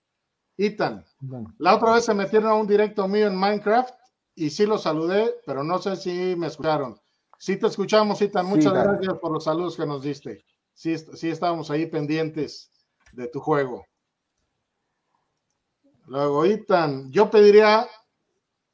Ethan, 0.58 1.06
la 1.58 1.76
otra 1.76 1.94
vez 1.94 2.04
se 2.04 2.14
metieron 2.14 2.50
a 2.50 2.56
un 2.56 2.68
directo 2.68 3.08
mío 3.08 3.28
en 3.28 3.40
Minecraft 3.40 3.94
y 4.36 4.50
sí 4.50 4.66
lo 4.66 4.78
saludé, 4.78 5.34
pero 5.46 5.64
no 5.64 5.80
sé 5.80 5.96
si 5.96 6.36
me 6.36 6.48
escucharon. 6.48 7.00
Sí 7.38 7.56
te 7.56 7.68
escuchamos, 7.68 8.22
Ethan. 8.22 8.48
Muchas 8.48 8.74
sí, 8.74 8.80
gracias 8.84 9.14
por 9.20 9.32
los 9.32 9.46
saludos 9.46 9.78
que 9.78 9.86
nos 9.86 10.02
diste. 10.02 10.44
Sí, 10.74 10.98
sí 10.98 11.30
estábamos 11.30 11.72
ahí 11.72 11.86
pendientes 11.86 12.74
de 13.14 13.28
tu 13.28 13.40
juego. 13.40 13.86
Luego, 16.08 16.46
Itan, 16.46 17.12
yo 17.12 17.30
pediría 17.30 17.86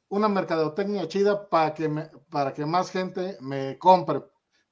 una 0.08 0.28
mercadotecnia 0.28 1.08
chida 1.08 1.48
para 1.48 1.74
que, 1.74 1.88
me, 1.88 2.08
para 2.30 2.54
que 2.54 2.64
más 2.64 2.90
gente 2.90 3.36
me 3.40 3.76
compre. 3.78 4.22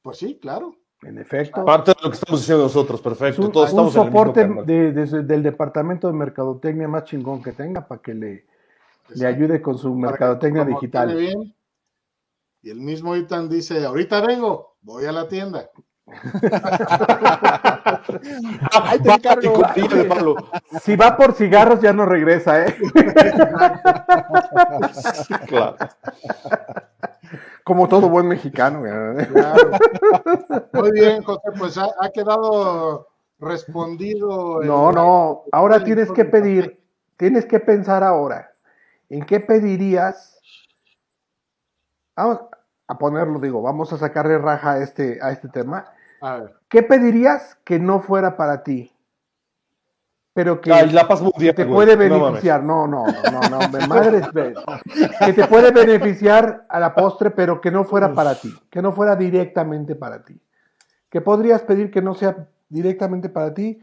Pues 0.00 0.18
sí, 0.18 0.38
claro. 0.40 0.76
En 1.02 1.18
efecto. 1.18 1.64
Parte 1.64 1.90
de 1.90 1.96
lo 2.02 2.10
que 2.10 2.14
estamos 2.14 2.40
diciendo 2.40 2.64
nosotros, 2.64 3.00
perfecto. 3.00 3.42
Un, 3.42 3.50
Todos 3.50 3.70
estamos 3.70 3.96
un 3.96 4.04
soporte 4.04 4.46
de, 4.46 4.92
de, 4.92 5.22
del 5.24 5.42
departamento 5.42 6.06
de 6.06 6.12
mercadotecnia 6.12 6.86
más 6.86 7.04
chingón 7.04 7.42
que 7.42 7.52
tenga 7.52 7.86
para 7.86 8.00
que 8.00 8.14
le, 8.14 8.46
le 9.08 9.26
ayude 9.26 9.60
con 9.60 9.76
su 9.76 9.92
mercadotecnia 9.94 10.64
digital. 10.64 11.16
Bien. 11.16 11.54
Y 12.62 12.70
el 12.70 12.80
mismo 12.80 13.16
Itan 13.16 13.48
dice, 13.48 13.84
ahorita 13.84 14.24
vengo, 14.24 14.76
voy 14.82 15.04
a 15.06 15.12
la 15.12 15.26
tienda. 15.26 15.68
Ahí 18.72 18.98
te 19.00 19.12
encargo. 19.12 19.62
Si 20.82 20.96
va 20.96 21.16
por 21.16 21.34
cigarros 21.34 21.80
ya 21.80 21.92
no 21.92 22.06
regresa, 22.06 22.66
¿eh? 22.66 22.76
claro. 25.46 25.76
Como 27.64 27.88
todo 27.88 28.08
buen 28.08 28.26
mexicano. 28.28 28.82
Claro. 28.82 29.70
Muy 30.72 30.90
bien, 30.92 31.22
José, 31.22 31.50
pues 31.56 31.78
ha, 31.78 31.86
ha 32.00 32.10
quedado 32.10 33.06
respondido. 33.38 34.60
No, 34.62 34.90
el... 34.90 34.96
no, 34.96 35.44
ahora 35.52 35.84
tienes 35.84 36.10
que 36.10 36.24
pedir, 36.24 36.80
tienes 37.16 37.46
que 37.46 37.60
pensar 37.60 38.02
ahora, 38.02 38.52
¿en 39.08 39.24
qué 39.24 39.38
pedirías? 39.40 40.40
Vamos 42.16 42.40
a 42.92 42.98
ponerlo, 42.98 43.40
digo, 43.40 43.62
vamos 43.62 43.92
a 43.92 43.98
sacarle 43.98 44.38
raja 44.38 44.72
a 44.72 44.78
este, 44.78 45.18
a 45.22 45.32
este 45.32 45.48
tema. 45.48 45.86
A 46.20 46.36
ver. 46.36 46.54
¿Qué 46.68 46.82
pedirías 46.82 47.58
que 47.64 47.78
no 47.78 48.00
fuera 48.00 48.36
para 48.36 48.62
ti? 48.62 48.92
Pero 50.34 50.60
que, 50.62 50.72
Ay, 50.72 50.90
la 50.90 51.06
paz 51.06 51.20
mundial, 51.20 51.54
que 51.54 51.64
te 51.64 51.70
puede 51.70 51.94
beneficiar. 51.94 52.62
No, 52.62 52.86
no, 52.86 53.04
no, 53.06 53.40
no, 53.50 53.60
no, 53.60 53.68
me 53.68 53.86
madres, 53.86 54.26
que 55.26 55.32
te 55.34 55.46
puede 55.46 55.72
beneficiar 55.72 56.64
a 56.68 56.80
la 56.80 56.94
postre, 56.94 57.30
pero 57.30 57.60
que 57.60 57.70
no 57.70 57.84
fuera 57.84 58.14
para 58.14 58.34
ti, 58.34 58.50
que 58.70 58.80
no 58.80 58.92
fuera 58.92 59.14
directamente 59.14 59.94
para 59.94 60.24
ti. 60.24 60.40
Que 61.10 61.20
podrías 61.20 61.60
pedir 61.62 61.90
que 61.90 62.00
no 62.00 62.14
sea 62.14 62.48
directamente 62.70 63.28
para 63.28 63.52
ti, 63.52 63.82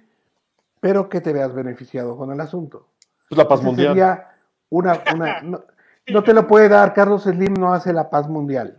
pero 0.79 1.07
que 1.07 1.21
te 1.21 1.33
veas 1.33 1.53
beneficiado 1.53 2.17
con 2.17 2.31
el 2.31 2.41
asunto. 2.41 2.87
Pues 3.29 3.37
la 3.37 3.47
paz 3.47 3.59
Ese 3.59 3.67
mundial. 3.67 3.89
Sería 3.89 4.27
una, 4.69 4.99
una 5.13 5.41
no, 5.41 5.63
no, 6.07 6.23
te 6.23 6.33
lo 6.33 6.47
puede 6.47 6.67
dar, 6.67 6.95
Carlos 6.95 7.23
Slim 7.23 7.53
no 7.53 7.73
hace 7.73 7.93
la 7.93 8.09
paz 8.09 8.27
mundial. 8.27 8.78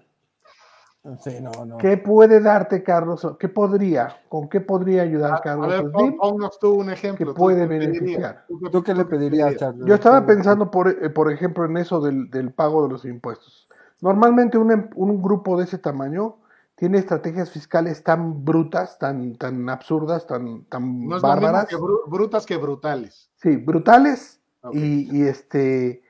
Sí, 1.21 1.39
no, 1.41 1.65
no. 1.65 1.79
¿Qué 1.79 1.97
puede 1.97 2.41
darte, 2.41 2.83
Carlos? 2.83 3.27
¿Qué 3.39 3.49
podría? 3.49 4.21
¿Con 4.29 4.51
qué 4.51 4.61
podría 4.61 5.03
ayudar 5.03 5.35
a, 5.35 5.41
Carlos? 5.41 5.73
A 5.73 5.83
ver, 5.83 5.91
Slim? 5.93 6.17
Ponnos 6.19 6.59
tú 6.59 6.75
un 6.75 6.91
ejemplo. 6.91 7.33
Que 7.33 7.39
puede 7.39 7.67
beneficiar. 7.67 8.45
¿Tú, 8.47 8.61
¿Tú 8.71 8.83
qué 8.83 8.93
le 8.93 9.07
pedirías, 9.07 9.57
Carlos? 9.57 9.87
Yo 9.87 9.95
estaba 9.95 10.27
pensando, 10.27 10.71
por, 10.71 10.89
eh, 10.89 11.09
por 11.09 11.33
ejemplo, 11.33 11.65
en 11.65 11.79
eso 11.79 12.01
del, 12.01 12.29
del, 12.31 12.53
pago 12.53 12.83
de 12.83 12.91
los 12.91 13.07
impuestos. 13.07 13.67
Normalmente 14.03 14.59
un, 14.59 14.91
un, 14.95 15.23
grupo 15.23 15.57
de 15.57 15.65
ese 15.65 15.79
tamaño 15.79 16.37
tiene 16.75 16.99
estrategias 16.99 17.51
fiscales 17.51 18.05
tan 18.05 18.45
brutas, 18.45 18.99
tan, 18.99 19.37
tan 19.37 19.71
absurdas, 19.71 20.27
tan, 20.27 20.65
tan 20.67 21.09
no 21.09 21.17
es 21.17 21.23
bárbaras. 21.23 21.67
Que 21.67 21.77
br 21.77 22.09
brutas 22.09 22.45
que 22.45 22.59
brutales. 22.59 23.31
Sí, 23.37 23.57
brutales 23.57 24.39
okay. 24.61 25.09
y, 25.11 25.19
y, 25.19 25.23
este 25.23 26.03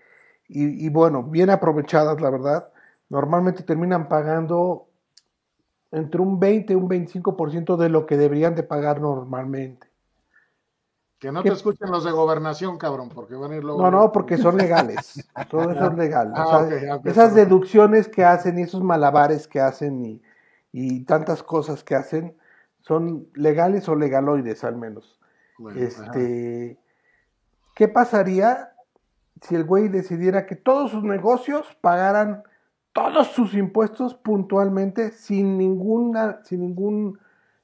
y, 0.49 0.85
y, 0.85 0.88
bueno, 0.88 1.23
bien 1.23 1.49
aprovechadas, 1.50 2.20
la 2.20 2.30
verdad. 2.30 2.73
Normalmente 3.10 3.64
terminan 3.64 4.08
pagando 4.08 4.86
entre 5.90 6.20
un 6.20 6.38
20 6.38 6.72
y 6.72 6.76
un 6.76 6.88
25% 6.88 7.76
de 7.76 7.88
lo 7.88 8.06
que 8.06 8.16
deberían 8.16 8.54
de 8.54 8.62
pagar 8.62 9.00
normalmente. 9.00 9.88
Que 11.18 11.30
no 11.30 11.42
te 11.42 11.50
escuchen 11.50 11.90
los 11.90 12.04
de 12.04 12.12
gobernación, 12.12 12.78
cabrón, 12.78 13.10
porque 13.10 13.34
van 13.34 13.52
a 13.52 13.56
ir 13.56 13.64
luego. 13.64 13.82
No, 13.82 13.90
no, 13.90 14.10
porque 14.10 14.38
son 14.38 14.56
legales. 14.56 15.28
Todo 15.50 15.70
eso 15.70 15.88
es 15.88 15.94
legal. 15.98 16.32
Ah, 16.34 16.46
O 16.46 16.68
sea, 16.68 17.00
esas 17.04 17.34
deducciones 17.34 18.08
que 18.08 18.24
hacen 18.24 18.58
y 18.58 18.62
esos 18.62 18.82
malabares 18.82 19.46
que 19.46 19.60
hacen 19.60 20.02
y, 20.02 20.22
y 20.72 21.04
tantas 21.04 21.42
cosas 21.42 21.84
que 21.84 21.94
hacen 21.94 22.38
son 22.80 23.28
legales 23.34 23.86
o 23.88 23.96
legaloides 23.96 24.64
al 24.64 24.76
menos. 24.76 25.18
Bueno, 25.58 25.78
ajá. 25.78 26.04
Este, 26.06 26.78
¿qué 27.74 27.88
pasaría 27.88 28.72
si 29.42 29.56
el 29.56 29.64
güey 29.64 29.88
decidiera 29.88 30.46
que 30.46 30.56
todos 30.56 30.90
sus 30.90 31.02
negocios 31.02 31.66
pagaran 31.82 32.44
todos 32.92 33.28
sus 33.28 33.54
impuestos 33.54 34.14
puntualmente 34.14 35.12
sin 35.12 35.56
ninguna, 35.59 36.40
sin 36.44 36.61
ningún 36.61 37.18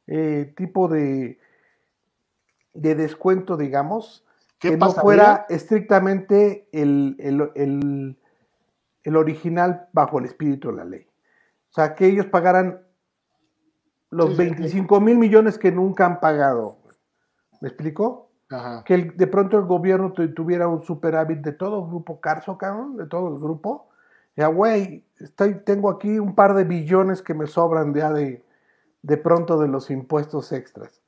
eh, 0.06 0.52
tipo 0.56 0.88
de, 0.88 1.38
de 2.74 2.94
descuento, 2.94 3.56
digamos, 3.56 4.24
¿Qué 4.58 4.70
que 4.70 4.76
no 4.76 4.90
fuera 4.92 5.46
estrictamente 5.48 6.68
el, 6.72 7.16
el- 7.18 7.50
el- 7.54 8.16
el 9.02 9.16
original 9.16 9.88
bajo 9.92 10.18
el 10.18 10.24
espíritu 10.24 10.70
de 10.70 10.76
la 10.76 10.84
ley. 10.84 11.06
O 11.70 11.72
sea, 11.74 11.94
que 11.94 12.06
ellos 12.06 12.26
pagaran 12.26 12.80
los 14.10 14.30
Sí, 14.30 14.36
sí, 14.36 14.42
sí. 14.42 14.50
25 14.50 15.00
mil 15.00 15.18
millones 15.18 15.58
que 15.58 15.70
nunca 15.70 16.06
han 16.06 16.20
pagado. 16.20 16.78
¿Me 17.60 17.68
explico? 17.68 18.30
Ajá. 18.50 18.82
Que 18.84 18.94
el- 18.94 19.16
de 19.16 19.26
pronto 19.26 19.58
el 19.58 19.64
gobierno 19.66 20.12
tu- 20.12 20.32
tuviera 20.34 20.68
un 20.68 20.82
superávit 20.82 21.38
de 21.40 21.52
todo 21.52 21.82
el 21.84 21.88
grupo 21.88 22.20
Carso, 22.20 22.56
cabrón, 22.56 22.96
de 22.96 23.06
todo 23.06 23.28
el 23.34 23.40
grupo. 23.40 23.88
Ya, 24.36 24.48
güey, 24.48 25.04
estoy, 25.18 25.54
tengo 25.64 25.90
aquí 25.90 26.18
un 26.18 26.34
par 26.34 26.54
de 26.54 26.64
billones 26.64 27.22
que 27.22 27.34
me 27.34 27.46
sobran 27.46 27.94
ya 27.94 28.12
de, 28.12 28.44
de 29.02 29.16
pronto 29.16 29.58
de 29.58 29.68
los 29.68 29.90
impuestos 29.90 30.52
extras. 30.52 31.02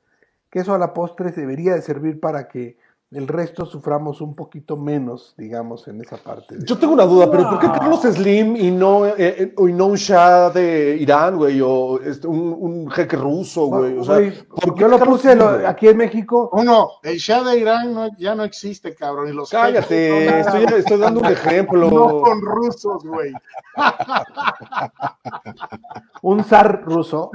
Que 0.49 0.59
eso 0.59 0.73
a 0.73 0.79
la 0.79 0.93
postre 0.93 1.31
debería 1.31 1.75
de 1.75 1.83
servir 1.83 2.19
para 2.19 2.47
que 2.47 2.77
el 3.11 3.27
resto 3.27 3.65
suframos 3.65 4.21
un 4.21 4.35
poquito 4.35 4.77
menos, 4.77 5.33
digamos, 5.35 5.87
en 5.87 5.99
esa 5.99 6.17
parte. 6.17 6.57
de- 6.57 6.65
Yo 6.65 6.77
tengo 6.77 6.93
una 6.93 7.05
duda, 7.05 7.29
pero 7.31 7.49
¿por 7.49 7.57
qué 7.59 7.65
Carlos 7.67 8.01
Slim 8.03 8.55
y 8.55 8.69
no, 8.69 9.07
eh, 9.07 9.13
eh, 9.17 9.53
y 9.57 9.73
no 9.73 9.87
un 9.87 9.95
Shah 9.95 10.51
de 10.51 10.95
Irán, 10.97 11.35
güey? 11.37 11.59
O 11.59 11.99
este, 12.01 12.27
un, 12.27 12.55
un 12.59 12.87
jeque 12.91 13.17
ruso, 13.17 13.65
güey. 13.65 13.97
O 13.97 14.03
sea, 14.03 14.15
Güey, 14.17 14.31
¿por 14.43 14.75
qué 14.75 14.81
yo 14.81 14.87
lo 14.87 14.99
Carlos 14.99 15.21
puse 15.21 15.35
lo- 15.35 15.67
aquí 15.67 15.87
en 15.87 15.97
México. 15.97 16.51
Uno, 16.53 16.87
el 17.01 17.17
Shah 17.17 17.41
de 17.43 17.57
Irán 17.57 17.95
no- 17.95 18.15
ya 18.19 18.35
no 18.35 18.43
existe, 18.43 18.93
cabrón. 18.93 19.29
Y 19.29 19.33
los 19.33 19.49
Cállate, 19.49 20.11
jeques 20.11 20.45
no 20.45 20.53
estoy, 20.59 20.79
estoy 20.79 20.97
dando 20.99 21.19
un 21.21 21.25
ejemplo. 21.25 21.89
No 21.89 22.21
con 22.21 22.41
rusos, 22.41 23.03
güey. 23.03 23.33
un 26.21 26.43
zar 26.43 26.83
ruso, 26.83 27.31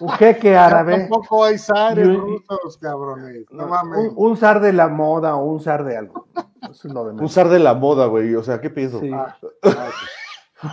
un 0.00 0.08
jeque 0.10 0.52
Ya 0.52 0.66
árabe, 0.66 0.98
Tampoco 1.00 1.44
hay 1.44 1.58
zares 1.58 2.06
rusos, 2.16 2.78
cabrones. 2.78 3.44
No 3.50 3.66
mames. 3.66 3.98
un, 3.98 4.12
un 4.16 4.36
zar 4.36 4.60
de 4.60 4.72
la 4.72 4.88
moda 4.88 5.36
o 5.36 5.44
un 5.44 5.60
zar 5.60 5.84
de 5.84 5.96
algo. 5.96 6.26
Eso 6.62 6.88
es 6.88 6.94
lo 6.94 7.04
de 7.04 7.12
Un 7.22 7.28
zar 7.28 7.48
de 7.48 7.58
la 7.58 7.74
moda, 7.74 8.06
güey. 8.06 8.34
O 8.34 8.42
sea, 8.42 8.60
¿qué 8.60 8.70
pienso? 8.70 9.00
Sí. 9.00 9.10
Ah, 9.12 9.36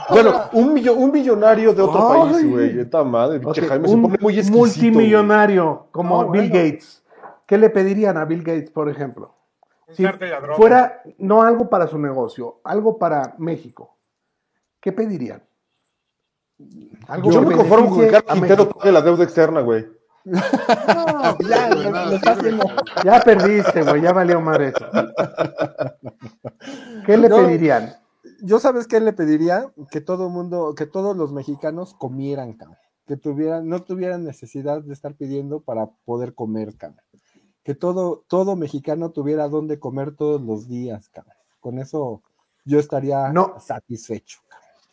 Bueno, 0.09 0.33
un, 0.53 0.73
millo- 0.73 0.95
un 0.95 1.11
millonario 1.11 1.73
de 1.73 1.81
otro 1.81 2.09
Ay. 2.09 2.31
país, 2.31 2.49
güey. 2.51 2.79
Esta 2.79 3.03
madre, 3.03 3.41
Jaime 3.67 3.87
se 3.89 3.93
un 3.93 4.01
pone 4.03 4.17
muy 4.21 4.33
exquisito. 4.39 4.57
multimillonario 4.57 5.87
como 5.91 6.23
No, 6.23 6.31
Bill 6.31 6.49
bueno. 6.49 6.65
Gates. 6.71 7.03
¿Qué 7.45 7.57
le 7.57 7.69
pedirían 7.69 8.15
a 8.17 8.23
Bill 8.23 8.43
Gates, 8.43 8.71
por 8.71 8.87
ejemplo? 8.89 9.35
Un 9.89 9.95
Si 9.95 10.05
fuera 10.55 11.01
no 11.17 11.41
algo 11.43 11.69
para 11.69 11.87
su 11.87 11.99
negocio, 11.99 12.61
algo 12.63 12.97
para 12.97 13.35
México, 13.37 13.97
¿qué 14.79 14.93
pedirían? 14.93 15.43
Algo 17.07 17.31
Yo 17.31 17.41
me 17.41 17.55
conformo 17.55 17.89
con 17.89 17.99
que 18.01 18.07
Carlos 18.11 18.33
Quintero 18.33 18.69
pague 18.69 18.91
la 18.91 19.01
deuda 19.01 19.23
externa, 19.23 19.61
güey. 19.61 19.85
ya, 20.25 21.69
de 21.69 21.75
lo- 21.83 21.91
nada 21.91 22.05
lo 22.05 22.15
está 22.15 22.35
sirve. 22.35 22.49
haciendo. 22.61 22.65
Ya 23.03 23.19
perdiste, 23.21 23.81
güey, 23.83 24.01
ya 24.01 24.13
valió 24.13 24.39
madre 24.39 24.69
eso. 24.69 24.85
¿Qué 27.05 27.17
le 27.17 27.29
No. 27.29 27.37
pedirían? 27.37 27.93
Yo 28.41 28.59
sabes 28.59 28.87
qué 28.87 28.99
le 28.99 29.13
pediría 29.13 29.71
que 29.91 30.01
todo 30.01 30.29
mundo, 30.29 30.75
que 30.75 30.85
todos 30.85 31.15
los 31.15 31.31
mexicanos 31.33 31.93
comieran, 31.93 32.53
cabrón. 32.53 32.77
Que 33.05 33.17
tuvieran, 33.17 33.67
no 33.67 33.81
tuvieran 33.83 34.23
necesidad 34.23 34.81
de 34.81 34.93
estar 34.93 35.13
pidiendo 35.15 35.59
para 35.61 35.87
poder 36.05 36.33
comer, 36.33 36.75
cabrón. 36.77 37.01
Que 37.63 37.75
todo, 37.75 38.23
todo 38.27 38.55
mexicano 38.55 39.11
tuviera 39.11 39.47
donde 39.49 39.79
comer 39.79 40.15
todos 40.15 40.41
los 40.41 40.67
días, 40.67 41.09
cabrón. 41.09 41.35
Con 41.59 41.79
eso 41.79 42.21
yo 42.65 42.79
estaría 42.79 43.29
No. 43.29 43.55
satisfecho. 43.59 44.39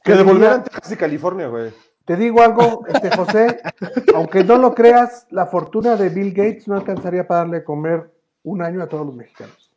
Que 0.03 0.13
¿Qué 0.13 0.19
devolvieran? 0.19 0.65
Texas 0.65 0.93
y 0.93 0.97
California, 0.97 1.49
güey. 1.49 1.73
Te 2.05 2.17
digo 2.17 2.41
algo, 2.43 2.85
este 2.89 3.15
José, 3.17 3.61
aunque 4.15 4.43
no 4.43 4.57
lo 4.57 4.75
creas, 4.75 5.27
la 5.31 5.47
fortuna 5.47 5.97
de 5.97 6.09
Bill 6.09 6.33
Gates 6.33 6.67
no 6.67 6.75
alcanzaría 6.75 7.27
para 7.29 7.41
darle 7.41 7.63
comer 7.65 8.11
un 8.43 8.63
año 8.63 8.83
a 8.83 8.89
todos 8.89 9.07
los 9.07 9.15
mexicanos. 9.15 9.71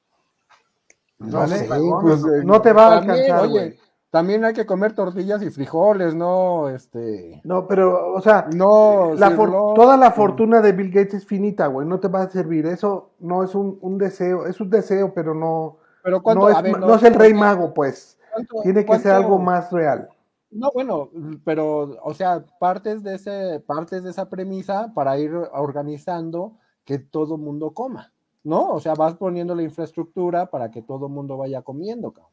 No 1.20 1.40
Vale. 1.40 1.58
sé, 1.58 1.68
pues, 1.68 2.22
no. 2.22 2.34
eh, 2.36 2.42
No 2.44 2.62
te 2.62 2.74
va 2.74 2.88
a 2.88 2.98
alcanzar, 2.98 3.42
Oye, 3.44 3.50
güey. 3.52 3.80
también 4.10 4.44
hay 4.46 4.54
que 4.54 4.66
comer 4.66 4.94
tortillas 4.94 5.42
y 5.44 5.50
frijoles, 5.52 6.16
no, 6.16 6.70
este, 6.70 7.42
No, 7.44 7.68
pero, 7.68 8.14
o 8.14 8.22
sea, 8.22 8.48
no, 8.54 9.14
la 9.16 9.36
toda 9.36 9.96
la 9.98 10.12
fortuna 10.12 10.62
de 10.62 10.72
Bill 10.72 10.92
Gates 10.92 11.14
es 11.16 11.26
finita, 11.26 11.68
güey, 11.68 11.88
no 11.88 12.00
te 12.00 12.08
va 12.08 12.24
a 12.24 12.30
servir. 12.30 12.66
Eso 12.66 13.12
no 13.20 13.44
es 13.44 13.54
un, 13.56 13.78
un 13.82 13.98
deseo, 13.98 14.48
es 14.48 14.60
un 14.60 14.70
deseo, 14.70 15.14
pero 15.14 15.34
no, 15.36 15.78
Pero 16.02 16.22
cuánto, 16.24 16.50
no, 16.50 16.50
es, 16.58 16.62
ver, 16.64 16.80
no 16.80 16.96
es 16.96 17.04
el 17.04 17.14
rey 17.14 17.34
mago, 17.34 17.74
pues. 17.74 18.18
¿cuánto- 18.34 18.62
Tiene 18.64 18.84
que 18.86 18.98
ser 19.00 19.12
algo 19.12 19.38
más 19.38 19.72
real. 19.72 20.10
No, 20.54 20.72
bueno, 20.74 21.10
pero, 21.44 21.98
o 22.04 22.14
sea, 22.14 22.44
partes 22.60 23.04
de 23.04 23.16
ese, 23.16 23.60
partes 23.66 24.04
de 24.04 24.12
esa 24.12 24.30
premisa 24.30 24.92
para 24.94 25.18
ir 25.18 25.32
organizando 25.54 26.58
que 26.86 27.00
todo 27.00 27.38
mundo 27.38 27.72
coma, 27.72 28.12
¿no? 28.44 28.70
O 28.72 28.80
sea, 28.80 28.94
vas 28.94 29.16
poniendo 29.16 29.56
la 29.56 29.64
infraestructura 29.64 30.46
para 30.48 30.70
que 30.70 30.82
todo 30.82 31.10
mundo 31.10 31.38
vaya 31.38 31.62
comiendo, 31.62 32.12
cabrón. 32.12 32.32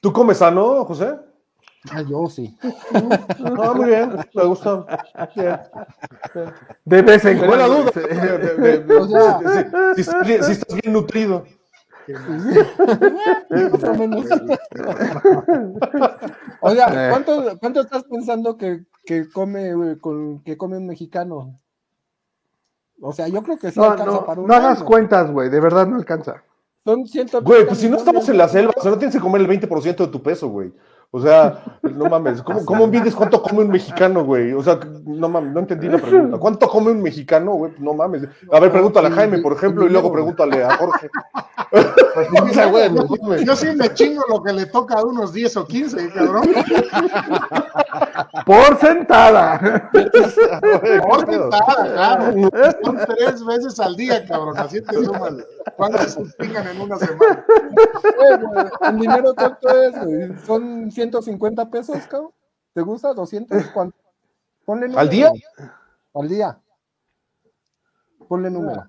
¿Tú 0.00 0.12
comes 0.12 0.38
sano, 0.38 0.84
José? 0.84 1.16
Ah, 1.90 2.02
yo 2.02 2.26
sí. 2.26 2.56
No, 3.38 3.74
muy 3.74 3.86
bien, 3.90 4.16
me 4.34 4.44
gusta. 4.44 4.84
Bien. 5.36 5.60
De 6.84 7.02
vez 7.02 7.24
en 7.24 7.38
cuando. 7.38 7.68
duda. 7.68 7.90
de- 7.94 8.38
de- 8.38 8.56
de- 8.56 8.78
de- 8.80 8.94
O 8.96 9.06
sea- 9.06 9.40
si, 9.94 10.02
si- 10.02 10.10
si- 10.10 10.42
si 10.42 10.52
estás 10.52 10.76
bien 10.82 10.92
nutrido. 10.92 11.44
Más 12.14 13.84
o 13.84 13.94
menos. 13.94 14.26
O 16.60 16.70
sea, 16.70 17.10
¿cuánto, 17.10 17.58
cuánto 17.60 17.80
estás 17.80 18.04
pensando 18.04 18.56
que, 18.56 18.84
que 19.04 19.28
come 19.28 19.98
con 20.00 20.42
que 20.42 20.56
come 20.56 20.76
un 20.78 20.86
mexicano? 20.86 21.58
O 23.00 23.12
sea, 23.12 23.28
yo 23.28 23.42
creo 23.42 23.58
que 23.58 23.70
sí 23.70 23.78
No, 23.78 23.90
alcanza 23.90 24.12
no, 24.12 24.24
para 24.24 24.40
un 24.40 24.46
no 24.46 24.54
hagas 24.54 24.78
año. 24.78 24.86
cuentas, 24.86 25.30
güey, 25.30 25.50
de 25.50 25.60
verdad 25.60 25.86
no 25.86 25.96
alcanza. 25.96 26.42
Son 26.84 27.06
130 27.06 27.40
Güey, 27.48 27.66
pues 27.66 27.78
si 27.80 27.88
no 27.88 27.96
estamos 27.96 28.28
en 28.28 28.38
la 28.38 28.48
selva, 28.48 28.72
o 28.76 28.80
sea, 28.80 28.90
no 28.90 28.98
tienes 28.98 29.14
que 29.14 29.20
comer 29.20 29.40
el 29.40 29.48
20% 29.48 29.96
de 29.96 30.06
tu 30.08 30.22
peso, 30.22 30.48
güey. 30.48 30.72
O 31.10 31.20
sea, 31.20 31.62
no 31.82 32.06
mames, 32.10 32.42
¿cómo, 32.42 32.64
cómo 32.64 32.86
mides 32.86 33.14
cuánto 33.14 33.40
come 33.40 33.60
un 33.60 33.70
mexicano, 33.70 34.24
güey? 34.24 34.52
O 34.52 34.62
sea, 34.62 34.78
no 35.04 35.28
mames, 35.28 35.52
no 35.52 35.60
entendí 35.60 35.88
la 35.88 35.98
pregunta. 35.98 36.36
¿Cuánto 36.38 36.68
come 36.68 36.90
un 36.90 37.02
mexicano, 37.02 37.52
güey? 37.52 37.72
No 37.78 37.94
mames. 37.94 38.24
A 38.52 38.60
ver, 38.60 38.70
pregúntale 38.70 39.08
a 39.08 39.12
Jaime, 39.12 39.38
por 39.38 39.52
ejemplo, 39.52 39.86
y 39.86 39.90
luego 39.90 40.12
pregúntale 40.12 40.64
a 40.64 40.76
Jorge. 40.76 41.08
O 42.40 42.48
sea, 42.52 42.66
güey, 42.66 42.90
no. 42.90 43.06
Yo 43.44 43.56
sí 43.56 43.68
me 43.76 43.92
chingo 43.94 44.22
lo 44.28 44.42
que 44.42 44.52
le 44.52 44.66
toca 44.66 44.96
a 44.96 45.04
unos 45.04 45.32
10 45.32 45.56
o 45.56 45.66
15, 45.66 46.12
cabrón. 46.12 46.48
Por 48.44 48.78
sentada. 48.78 49.90
Por 49.92 51.20
sentada, 51.30 51.92
claro. 51.92 52.50
Son 52.84 52.98
tres 53.06 53.44
veces 53.44 53.80
al 53.80 53.96
día, 53.96 54.24
cabrón. 54.26 54.56
Así 54.58 54.80
te 54.80 55.04
suman. 55.04 55.42
¿Cuántos 55.76 56.12
se 56.12 56.24
pingan 56.38 56.66
en 56.68 56.80
una 56.80 56.96
semana? 56.96 57.44
Güey, 58.02 58.38
güey, 58.40 58.66
¿En 58.82 59.00
dinero 59.00 59.34
cuánto 59.34 59.68
es? 59.68 60.04
güey? 60.04 60.38
¿Son 60.46 60.90
150 60.96 61.70
pesos, 61.70 62.06
cabrón? 62.06 62.32
¿Te 62.72 62.80
gusta? 62.80 63.12
¿200? 63.12 63.48
¿Cuánto? 63.74 63.96
Ponle 64.64 64.88
número. 64.88 65.00
¿Al 65.00 65.08
día? 65.08 65.32
Al 66.14 66.28
día. 66.28 66.60
Ponle 68.28 68.50
número. 68.50 68.84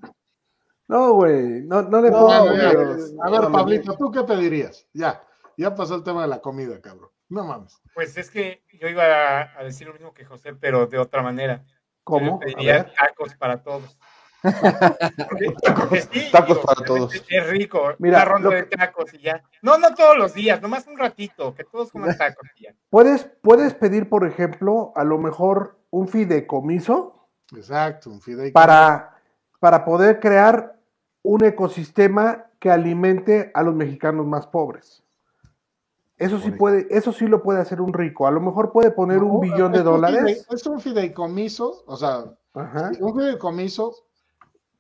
No, 0.88 1.14
güey, 1.14 1.62
no, 1.64 1.82
no 1.82 2.02
le 2.02 2.10
No, 2.10 2.46
números. 2.46 3.14
a 3.22 3.30
ver, 3.30 3.52
Pablito, 3.52 3.98
¿tú 3.98 4.10
qué 4.10 4.24
pedirías? 4.24 4.88
Ya, 4.94 5.22
ya 5.58 5.76
pasó 5.76 5.96
el 5.96 6.04
tema 6.04 6.22
de 6.22 6.30
la 6.30 6.40
comida, 6.40 6.82
cabrón. 6.82 7.10
No 7.28 7.44
mames. 7.44 7.82
Pues 7.94 8.18
es 8.18 8.32
que 8.32 8.64
yo 8.80 8.88
iba 8.88 9.04
a, 9.04 9.60
a 9.60 9.64
decir 9.66 9.86
lo 9.86 9.94
mismo 9.94 10.14
que 10.14 10.24
José, 10.24 10.56
pero 10.56 10.88
de 10.88 10.98
otra 10.98 11.22
manera. 11.22 11.66
¿Cómo? 12.06 12.40
Yo 12.40 12.40
pediría 12.40 12.90
tacos 12.94 13.36
para 13.36 13.62
todos. 13.62 13.98
Sí, 16.12 16.30
Tacos 16.32 16.60
para 16.60 16.86
todos. 16.86 17.14
Es 17.28 17.50
rico. 17.50 17.94
Mira, 18.00 18.18
una 18.18 18.26
ronda 18.26 18.50
lo 18.50 18.56
de 18.56 18.64
tacos 18.64 19.14
y 19.14 19.20
ya. 19.20 19.42
No, 19.62 19.78
no 19.78 19.94
todos 19.96 20.18
los 20.18 20.34
días, 20.34 20.62
nomás 20.62 20.88
un 20.88 20.98
ratito, 20.98 21.54
que 21.56 21.64
todos 21.64 21.92
coman 21.92 22.16
tacos 22.18 22.48
y 22.58 22.66
ya. 22.66 22.76
Puedes, 22.90 23.30
puedes 23.42 23.74
pedir, 23.74 24.10
por 24.10 24.26
ejemplo, 24.26 24.92
a 24.96 25.04
lo 25.04 25.18
mejor 25.18 25.78
un 25.90 26.08
fideicomiso 26.08 27.28
Exacto, 27.56 28.10
un 28.10 28.22
fideicomiso. 28.22 28.54
para, 28.54 29.20
para 29.60 29.86
poder 29.86 30.20
crear 30.20 30.78
un 31.24 31.44
ecosistema 31.44 32.46
que 32.60 32.72
alimente 32.72 33.52
a 33.54 33.64
los 33.64 33.76
mexicanos 33.76 34.26
más 34.26 34.48
pobres. 34.48 35.04
Eso 36.18 36.40
sí 36.40 36.50
puede, 36.50 36.88
eso 36.90 37.12
sí 37.12 37.28
lo 37.28 37.44
puede 37.44 37.60
hacer 37.62 37.80
un 37.80 37.94
rico. 37.94 38.26
A 38.26 38.32
lo 38.32 38.42
mejor 38.42 38.72
puede 38.72 38.90
poner 38.90 39.20
un 39.20 39.40
billón 39.40 39.72
de 39.72 39.84
dólares. 39.84 40.48
Es 40.50 40.66
un 40.66 40.80
fideicomiso, 40.80 41.84
o 41.86 41.96
sea, 41.96 42.24
un 43.00 43.16
fideicomiso, 43.16 43.94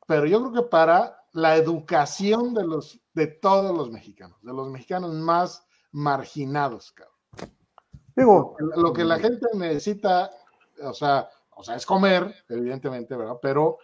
pero 0.07 0.25
yo 0.25 0.39
creo 0.39 0.63
que 0.63 0.69
para 0.69 1.23
la 1.33 1.55
educación 1.55 2.55
de 2.55 2.65
los, 2.65 2.99
de 3.13 3.27
todos 3.27 3.75
los 3.77 3.91
mexicanos, 3.91 4.41
de 4.41 4.53
los 4.53 4.69
mexicanos 4.69 5.13
más 5.13 5.67
marginados, 5.91 6.93
cabrón. 6.93 7.15
Digo, 8.15 8.55
lo 8.57 8.91
que 8.93 9.03
la 9.03 9.19
gente 9.19 9.45
necesita, 9.53 10.31
o 10.81 10.93
sea, 10.93 11.29
o 11.51 11.63
sea, 11.63 11.75
es 11.75 11.85
comer, 11.85 12.33
evidentemente, 12.49 13.15
¿verdad? 13.15 13.37
Pero, 13.41 13.77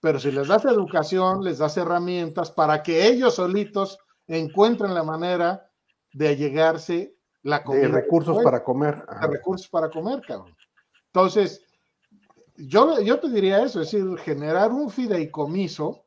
pero 0.00 0.18
si 0.18 0.32
les 0.32 0.48
das 0.48 0.64
educación, 0.64 1.44
les 1.44 1.58
das 1.58 1.76
herramientas 1.76 2.50
para 2.50 2.82
que 2.82 3.06
ellos 3.06 3.34
solitos 3.34 3.98
encuentren 4.26 4.94
la 4.94 5.04
manera 5.04 5.70
de 6.12 6.28
allegarse 6.28 7.16
la 7.42 7.62
comida. 7.62 7.82
De 7.82 7.88
recursos 7.88 8.42
para 8.42 8.64
comer. 8.64 9.04
De 9.06 9.26
recursos 9.28 9.68
para 9.68 9.88
comer, 9.90 10.20
cabrón. 10.26 10.56
Entonces, 11.06 11.65
yo, 12.58 13.00
yo 13.00 13.20
te 13.20 13.28
diría 13.28 13.62
eso, 13.62 13.80
es 13.80 13.90
decir, 13.90 14.18
generar 14.18 14.72
un 14.72 14.90
fideicomiso 14.90 16.04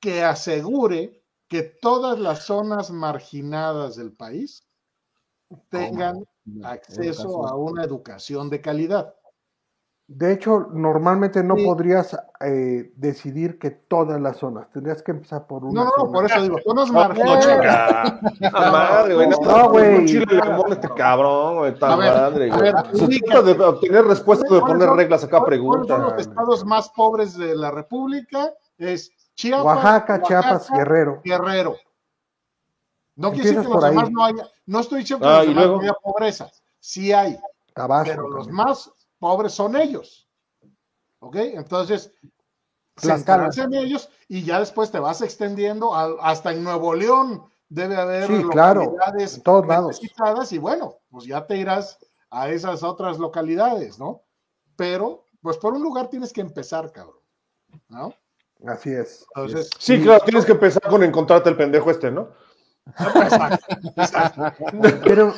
que 0.00 0.22
asegure 0.22 1.22
que 1.48 1.62
todas 1.62 2.18
las 2.18 2.44
zonas 2.44 2.90
marginadas 2.90 3.96
del 3.96 4.12
país 4.12 4.66
tengan 5.68 6.24
acceso 6.62 7.46
a 7.46 7.56
una 7.56 7.84
educación 7.84 8.48
de 8.50 8.60
calidad. 8.60 9.14
De 10.12 10.32
hecho, 10.32 10.66
normalmente 10.72 11.40
no 11.44 11.54
podrías 11.54 12.18
eh, 12.40 12.92
decidir 12.96 13.60
que 13.60 13.70
todas 13.70 14.20
las 14.20 14.38
zonas, 14.38 14.68
tendrías 14.72 15.04
que 15.04 15.12
empezar 15.12 15.46
por 15.46 15.64
una. 15.64 15.84
No, 15.84 15.90
no, 15.96 16.10
por 16.10 16.26
eso 16.26 16.42
digo, 16.42 16.58
tú 16.64 16.74
nos 16.74 16.90
marcas. 16.90 17.24
No, 17.24 17.38
chica. 17.38 18.20
madre, 18.52 19.14
güey. 19.14 19.28
No, 19.28 19.70
güey. 19.70 20.06
Chile 20.06 20.26
limón 20.28 20.72
este 20.72 20.88
cabrón, 20.88 21.58
güey. 21.58 21.72
Está 21.74 21.96
madre, 21.96 22.50
güey. 22.50 22.72
Se 22.92 23.20
trata 23.20 23.42
de 23.42 23.64
obtener 23.64 24.04
respuestas, 24.04 24.50
de 24.50 24.58
poner 24.58 24.88
reglas 24.88 25.22
acá, 25.22 25.44
preguntas. 25.44 25.96
Uno 25.96 26.08
de 26.08 26.16
los 26.16 26.26
estados 26.26 26.64
más 26.64 26.88
pobres 26.88 27.38
de 27.38 27.54
la 27.54 27.70
República 27.70 28.50
es 28.78 29.12
Chiapas. 29.36 29.64
Oaxaca, 29.64 30.22
Chiapas, 30.22 30.70
Guerrero. 30.72 31.20
Guerrero. 31.24 31.76
No 33.14 33.30
quiere 33.30 33.50
decir 33.50 33.62
que 33.62 33.74
los 33.74 33.84
demás 33.84 34.10
no 34.10 34.24
haya. 34.24 34.48
No 34.66 34.80
estoy 34.80 35.02
diciendo 35.02 35.24
que 35.24 35.32
ah, 35.32 35.44
los 35.44 35.46
demás 35.46 35.66
no 35.68 35.80
haya 35.82 35.94
pobreza. 36.02 36.50
Sí 36.80 37.12
hay. 37.12 37.38
Tabasco, 37.74 38.10
pero 38.12 38.28
los 38.28 38.48
más 38.48 38.90
pobres 39.20 39.52
son 39.52 39.76
ellos. 39.76 40.28
¿Ok? 41.20 41.36
Entonces, 41.36 42.12
se 42.96 43.12
en 43.62 43.74
ellos 43.74 44.10
y 44.26 44.42
ya 44.42 44.58
después 44.58 44.90
te 44.90 44.98
vas 44.98 45.22
extendiendo 45.22 45.94
hasta 45.94 46.52
en 46.52 46.64
Nuevo 46.64 46.94
León 46.94 47.44
debe 47.68 47.96
haber 47.96 48.28
localidades 48.28 49.36
en 49.36 49.42
todos 49.42 49.66
lados. 49.66 50.52
y 50.52 50.58
bueno, 50.58 50.96
pues 51.10 51.24
ya 51.24 51.46
te 51.46 51.56
irás 51.56 51.98
a 52.30 52.50
esas 52.50 52.82
otras 52.82 53.18
localidades, 53.18 53.98
¿no? 53.98 54.22
Pero, 54.76 55.24
pues 55.40 55.56
por 55.56 55.74
un 55.74 55.82
lugar 55.82 56.08
tienes 56.08 56.32
que 56.32 56.40
empezar, 56.40 56.90
cabrón, 56.92 57.20
¿no? 57.88 58.12
Así 58.66 58.90
es. 58.90 59.26
sí, 59.78 60.02
claro, 60.02 60.22
tienes 60.24 60.44
que 60.44 60.52
empezar 60.52 60.82
con 60.82 61.02
encontrarte 61.02 61.48
el 61.48 61.56
pendejo 61.56 61.90
este, 61.90 62.10
¿no? 62.10 62.30
Pero 65.04 65.34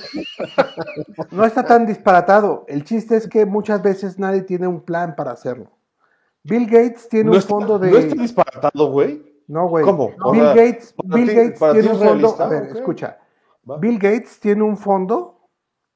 no 1.31 1.45
está 1.45 1.65
tan 1.65 1.87
disparatado. 1.87 2.65
El 2.69 2.85
chiste 2.85 3.17
es 3.17 3.29
que 3.29 3.47
muchas 3.47 3.83
veces 3.83 4.19
nadie 4.19 4.43
tiene 4.43 4.67
un 4.67 4.81
plan 4.81 5.15
para 5.17 5.33
hacerlo. 5.33 5.71
Bill 6.45 6.67
Gates 6.67 7.09
tiene 7.09 7.31
un 7.31 7.43
fondo 7.43 7.79
de. 7.79 7.91
No 7.91 7.99
está 7.99 8.15
disparatado, 8.15 8.91
güey. 8.91 9.43
No, 9.47 9.69
güey. 9.69 9.85
¿Cómo? 9.85 10.13
Bill 10.33 10.45
Gates, 10.45 10.95
Bill 11.05 11.27
Gates 11.27 11.59
tiene 11.59 11.91
un 11.91 11.99
fondo. 11.99 12.37
A 12.39 12.49
ver, 12.49 12.65
escucha. 12.75 13.19
Bill 13.79 13.99
Gates 13.99 14.41
tiene 14.41 14.63
un 14.63 14.77
fondo 14.77 15.49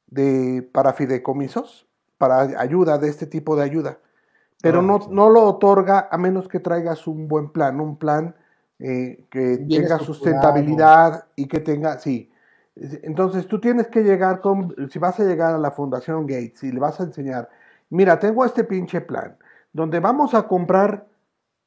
de 0.06 0.68
para 0.72 0.92
fideicomisos, 0.92 1.88
para 2.16 2.42
ayuda, 2.61 2.98
de 2.98 3.09
este 3.09 3.26
tipo 3.26 3.56
de 3.56 3.64
ayuda. 3.64 3.98
Pero 4.62 4.80
ah, 4.80 4.82
no, 4.82 5.00
no 5.11 5.30
lo 5.30 5.44
otorga 5.44 6.09
a 6.11 6.16
menos 6.16 6.48
que 6.48 6.61
traigas 6.61 7.06
un 7.06 7.28
buen 7.28 7.50
plan, 7.50 7.80
un 7.80 7.98
plan 7.98 8.37
eh, 8.78 9.24
que 9.30 9.58
tenga 9.68 9.98
sustentabilidad 9.98 11.26
y 11.34 11.46
que 11.48 11.60
tenga, 11.60 11.98
sí. 11.98 12.30
Entonces 12.74 13.46
tú 13.46 13.58
tienes 13.58 13.86
que 13.88 14.02
llegar 14.02 14.40
con, 14.40 14.74
si 14.90 14.98
vas 14.98 15.18
a 15.18 15.24
llegar 15.24 15.54
a 15.54 15.58
la 15.58 15.70
Fundación 15.70 16.26
Gates 16.26 16.62
y 16.62 16.72
le 16.72 16.78
vas 16.78 17.00
a 17.00 17.04
enseñar, 17.04 17.48
mira, 17.88 18.18
tengo 18.18 18.44
este 18.44 18.64
pinche 18.64 19.00
plan, 19.00 19.36
donde 19.72 19.98
vamos 19.98 20.34
a 20.34 20.42
comprar 20.42 21.06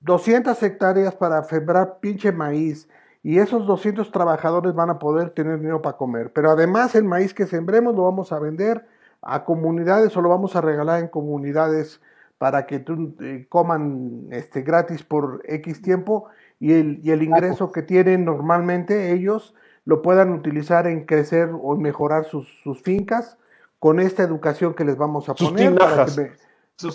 200 0.01 0.61
hectáreas 0.61 1.15
para 1.15 1.43
sembrar 1.43 1.97
pinche 1.99 2.31
maíz 2.31 2.87
y 3.23 3.39
esos 3.39 3.65
200 3.65 4.11
trabajadores 4.11 4.73
van 4.73 4.91
a 4.91 4.99
poder 4.99 5.31
tener 5.31 5.57
dinero 5.57 5.81
para 5.81 5.97
comer. 5.97 6.31
Pero 6.31 6.51
además 6.51 6.95
el 6.95 7.03
maíz 7.03 7.33
que 7.33 7.47
sembremos 7.47 7.95
lo 7.95 8.03
vamos 8.03 8.31
a 8.31 8.39
vender 8.39 8.85
a 9.21 9.43
comunidades 9.43 10.15
o 10.15 10.21
lo 10.21 10.29
vamos 10.29 10.55
a 10.55 10.61
regalar 10.61 10.99
en 10.99 11.07
comunidades 11.07 12.01
para 12.37 12.65
que 12.65 12.79
tú, 12.79 13.15
eh, 13.19 13.47
coman 13.49 14.27
este, 14.31 14.61
gratis 14.61 15.03
por 15.03 15.41
X 15.45 15.81
tiempo 15.81 16.29
y 16.59 16.73
el, 16.73 16.99
y 17.03 17.11
el 17.11 17.23
ingreso 17.23 17.71
que 17.71 17.81
tienen 17.81 18.25
normalmente 18.25 19.13
ellos 19.13 19.55
lo 19.85 20.01
puedan 20.01 20.31
utilizar 20.31 20.87
en 20.87 21.05
crecer 21.05 21.49
o 21.59 21.75
mejorar 21.75 22.25
sus, 22.25 22.47
sus 22.63 22.81
fincas 22.81 23.37
con 23.79 23.99
esta 23.99 24.23
educación 24.23 24.73
que 24.73 24.83
les 24.83 24.97
vamos 24.97 25.29
a 25.29 25.33
poner 25.33 25.75
para 25.75 26.05
que, 26.05 26.31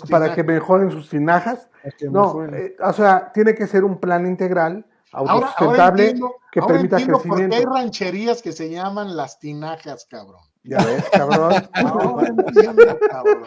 para 0.09 0.35
que, 0.35 0.43
mejoren 0.43 0.91
sus 0.91 1.09
tinajas. 1.09 1.67
No, 2.09 2.45
eh, 2.45 2.75
o 2.79 2.93
sea, 2.93 3.31
tiene 3.33 3.55
que 3.55 3.67
ser 3.67 3.83
un 3.83 3.99
plan 3.99 4.25
integral, 4.25 4.85
autosustentable, 5.11 6.15
que 6.51 6.61
permita 6.61 6.97
crecimiento. 6.97 7.27
¿Por 7.27 7.49
qué 7.49 7.55
hay 7.55 7.65
rancherías 7.65 8.41
que 8.41 8.51
se 8.51 8.69
llaman 8.69 9.17
las 9.17 9.39
tinajas, 9.39 10.05
cabrón? 10.05 10.41
Ya 10.67 10.77
ves, 10.77 11.05
cabrón. 11.11 11.53
No, 11.83 12.25
entiendo, 12.25 12.99
cabrón. 13.09 13.43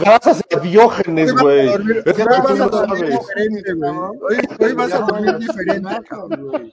Gracias 0.00 0.44
a, 0.50 0.60
Diógenes, 0.60 1.34
güey. 1.34 1.68
Es 2.04 2.14
que 2.14 2.24
tú 2.24 2.56
no 2.56 2.68
sabes. 2.70 3.18
Hoy, 3.36 4.36
hoy 4.60 4.72
vas 4.74 4.92
a 4.92 4.98
dormir 5.00 5.38
diferente, 5.38 6.00
cabrón. 6.08 6.72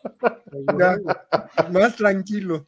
más 1.71 1.95
tranquilo. 1.95 2.67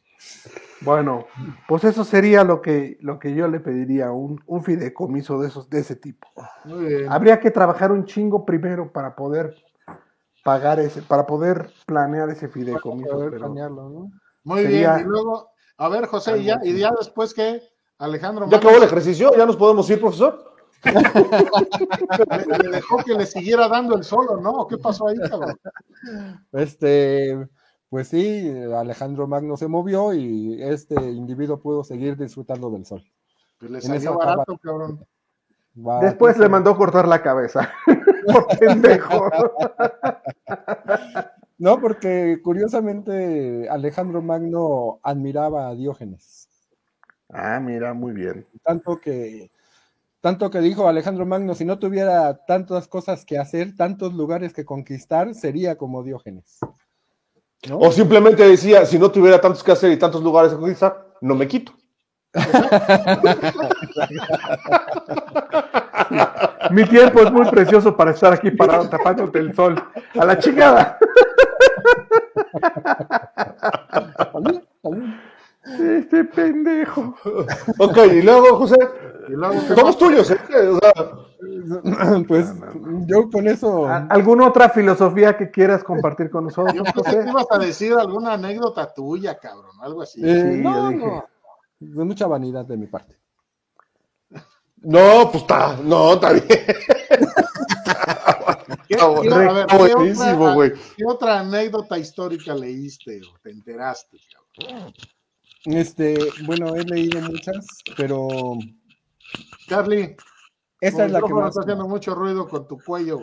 Bueno, 0.80 1.26
pues 1.68 1.84
eso 1.84 2.02
sería 2.02 2.42
lo 2.42 2.60
que, 2.60 2.98
lo 3.00 3.20
que 3.20 3.34
yo 3.34 3.46
le 3.46 3.60
pediría, 3.60 4.10
un, 4.10 4.42
un 4.46 4.64
fideicomiso 4.64 5.40
de 5.40 5.48
esos, 5.48 5.70
de 5.70 5.80
ese 5.80 5.94
tipo. 5.94 6.26
Muy 6.64 6.86
bien. 6.86 7.12
Habría 7.12 7.38
que 7.38 7.52
trabajar 7.52 7.92
un 7.92 8.04
chingo 8.04 8.44
primero 8.44 8.92
para 8.92 9.14
poder 9.14 9.54
pagar 10.42 10.80
ese, 10.80 11.02
para 11.02 11.26
poder 11.26 11.70
planear 11.86 12.28
ese 12.30 12.48
fideicomiso. 12.48 13.08
Para 13.08 13.18
poder 13.18 13.38
planearlo, 13.38 13.88
¿no? 13.88 14.10
Muy 14.44 14.66
bien, 14.66 14.90
y 14.98 15.04
luego 15.04 15.51
a 15.76 15.88
ver, 15.88 16.06
José, 16.06 16.38
y 16.38 16.44
ya, 16.44 16.60
y 16.62 16.78
ya 16.78 16.92
después 16.98 17.34
que 17.34 17.62
Alejandro. 17.98 18.48
¿Ya 18.50 18.56
acabó 18.56 18.76
el 18.76 18.82
ejercicio? 18.82 19.32
¿Ya 19.36 19.46
nos 19.46 19.56
podemos 19.56 19.88
ir, 19.90 20.00
profesor? 20.00 20.52
le, 20.84 22.68
dejó 22.70 22.96
que 22.98 23.14
le 23.14 23.24
siguiera 23.24 23.68
dando 23.68 23.96
el 23.96 24.02
solo, 24.02 24.40
¿no? 24.40 24.66
¿Qué 24.66 24.78
pasó 24.78 25.06
ahí, 25.06 25.16
cabrón? 25.18 25.56
Este, 26.50 27.48
pues 27.88 28.08
sí, 28.08 28.52
Alejandro 28.74 29.28
Magno 29.28 29.56
se 29.56 29.68
movió 29.68 30.12
y 30.12 30.60
este 30.60 30.96
individuo 30.96 31.60
pudo 31.60 31.84
seguir 31.84 32.16
disfrutando 32.16 32.68
del 32.70 32.84
sol. 32.84 33.04
Pues 33.60 33.70
le 33.70 33.80
salió 33.80 34.18
barato, 34.18 34.58
cabrón. 34.58 35.06
Después 36.00 36.36
le 36.38 36.48
mandó 36.48 36.76
cortar 36.76 37.06
la 37.06 37.22
cabeza. 37.22 37.70
Por 38.26 38.58
pendejo. 38.58 39.30
No, 41.62 41.80
porque 41.80 42.40
curiosamente 42.42 43.68
Alejandro 43.70 44.20
Magno 44.20 44.98
admiraba 45.04 45.68
a 45.68 45.76
Diógenes. 45.76 46.48
Ah, 47.28 47.60
mira, 47.60 47.94
muy 47.94 48.12
bien. 48.12 48.44
Tanto 48.64 49.00
que, 49.00 49.52
tanto 50.20 50.50
que 50.50 50.58
dijo 50.58 50.88
Alejandro 50.88 51.24
Magno, 51.24 51.54
si 51.54 51.64
no 51.64 51.78
tuviera 51.78 52.34
tantas 52.46 52.88
cosas 52.88 53.24
que 53.24 53.38
hacer, 53.38 53.76
tantos 53.76 54.12
lugares 54.12 54.52
que 54.52 54.64
conquistar, 54.64 55.36
sería 55.36 55.78
como 55.78 56.02
Diógenes. 56.02 56.58
O 57.70 57.92
simplemente 57.92 58.44
decía, 58.44 58.84
si 58.84 58.98
no 58.98 59.12
tuviera 59.12 59.40
tantos 59.40 59.62
que 59.62 59.70
hacer 59.70 59.92
y 59.92 59.98
tantos 60.00 60.20
lugares 60.20 60.50
que 60.50 60.58
conquistar, 60.58 61.14
no 61.20 61.36
me 61.36 61.46
quito. 61.46 61.72
Mi 66.72 66.84
tiempo 66.88 67.20
es 67.20 67.30
muy 67.30 67.48
precioso 67.50 67.96
para 67.96 68.10
estar 68.10 68.32
aquí 68.32 68.50
parado 68.50 68.88
tapándote 68.88 69.38
el 69.38 69.54
sol. 69.54 69.80
A 70.18 70.24
la 70.24 70.36
chingada. 70.36 70.98
Este 75.64 76.24
pendejo. 76.24 77.14
Ok, 77.78 77.98
y 78.12 78.22
luego, 78.22 78.56
José, 78.58 78.76
somos 79.74 79.96
tuyos, 79.96 80.30
¿eh? 80.30 80.38
pues 82.28 82.52
yo 83.06 83.30
con 83.30 83.46
eso. 83.46 83.86
¿Alguna 83.86 84.48
otra 84.48 84.68
filosofía 84.68 85.36
que 85.36 85.50
quieras 85.50 85.84
compartir 85.84 86.30
con 86.30 86.44
nosotros? 86.44 86.74
Yo 86.74 86.82
pensé 86.84 87.24
que 87.24 87.30
ibas 87.30 87.46
a 87.50 87.58
decir 87.58 87.94
alguna 87.94 88.34
anécdota 88.34 88.92
tuya, 88.92 89.38
cabrón, 89.38 89.76
algo 89.80 90.02
así. 90.02 90.20
Eh, 90.24 90.60
no, 90.62 90.90
no, 90.90 91.24
de 91.78 92.04
mucha 92.04 92.26
vanidad 92.26 92.64
de 92.64 92.76
mi 92.76 92.86
parte. 92.86 93.16
No, 94.78 95.30
pues 95.30 95.42
está, 95.42 95.76
no, 95.82 96.14
está 96.14 96.32
bien. 96.32 96.44
¿Qué, 99.22 99.28
otra, 99.28 99.66
¿Qué 100.96 101.04
otra 101.06 101.40
anécdota 101.40 101.98
histórica 101.98 102.54
leíste 102.54 103.20
o 103.22 103.38
te 103.42 103.50
enteraste? 103.50 104.18
Este, 105.64 106.16
bueno, 106.44 106.74
he 106.74 106.84
leído 106.84 107.20
muchas, 107.20 107.66
pero. 107.96 108.28
Charlie. 109.68 110.16
Esta 110.80 111.04
es 111.06 111.12
la 111.12 111.22
que 111.22 111.32
más. 111.32 111.50
Está 111.50 111.60
haciendo 111.60 111.86
mucho 111.86 112.14
ruido 112.14 112.48
con 112.48 112.66
tu 112.66 112.78
cuello. 112.78 113.20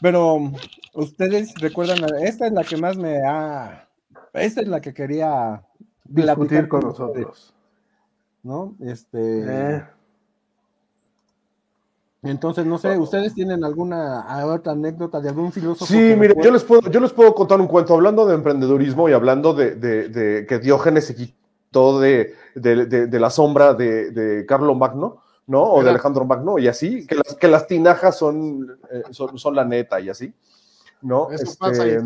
Pero 0.00 0.52
ustedes 0.94 1.52
recuerdan, 1.60 1.98
esta 2.22 2.46
es 2.46 2.52
la 2.52 2.64
que 2.64 2.76
más 2.76 2.96
me 2.96 3.18
ha. 3.26 3.88
Esta 4.32 4.60
es 4.60 4.68
la 4.68 4.80
que 4.80 4.94
quería 4.94 5.66
discutir 6.04 6.68
con 6.68 6.80
nosotros. 6.82 7.52
¿No? 8.42 8.76
Este. 8.80 9.76
Eh. 9.76 9.86
Entonces, 12.22 12.66
no 12.66 12.76
sé, 12.76 12.98
¿ustedes 12.98 13.32
tienen 13.32 13.64
alguna 13.64 14.26
otra 14.44 14.72
anécdota 14.72 15.20
de 15.20 15.30
algún 15.30 15.52
filósofo? 15.52 15.90
Sí, 15.90 16.14
mire, 16.18 16.34
yo 16.42 16.50
les, 16.50 16.62
puedo, 16.62 16.82
yo 16.90 17.00
les 17.00 17.12
puedo 17.12 17.34
contar 17.34 17.58
un 17.58 17.66
cuento 17.66 17.94
hablando 17.94 18.26
de 18.26 18.34
emprendedurismo 18.34 19.08
y 19.08 19.12
hablando 19.14 19.54
de, 19.54 20.44
que 20.46 20.58
Diógenes 20.58 21.06
se 21.06 21.14
quitó 21.14 21.98
de, 21.98 22.34
la 22.54 23.30
sombra 23.30 23.72
de, 23.72 24.44
Carlo 24.46 24.74
Magno, 24.74 25.22
¿no? 25.46 25.62
O 25.62 25.82
de 25.82 25.88
Alejandro 25.88 26.26
Magno, 26.26 26.58
y 26.58 26.68
así, 26.68 27.06
que 27.06 27.14
las, 27.14 27.34
que 27.36 27.48
las 27.48 27.66
tinajas 27.66 28.18
son, 28.18 28.78
eh, 28.90 29.02
son, 29.12 29.54
la 29.54 29.64
neta 29.64 29.98
y 29.98 30.10
así, 30.10 30.34
¿no? 31.00 31.30
Eso 31.30 31.54
pasa 31.58 31.84
ahí, 31.84 31.90
este, 31.92 32.04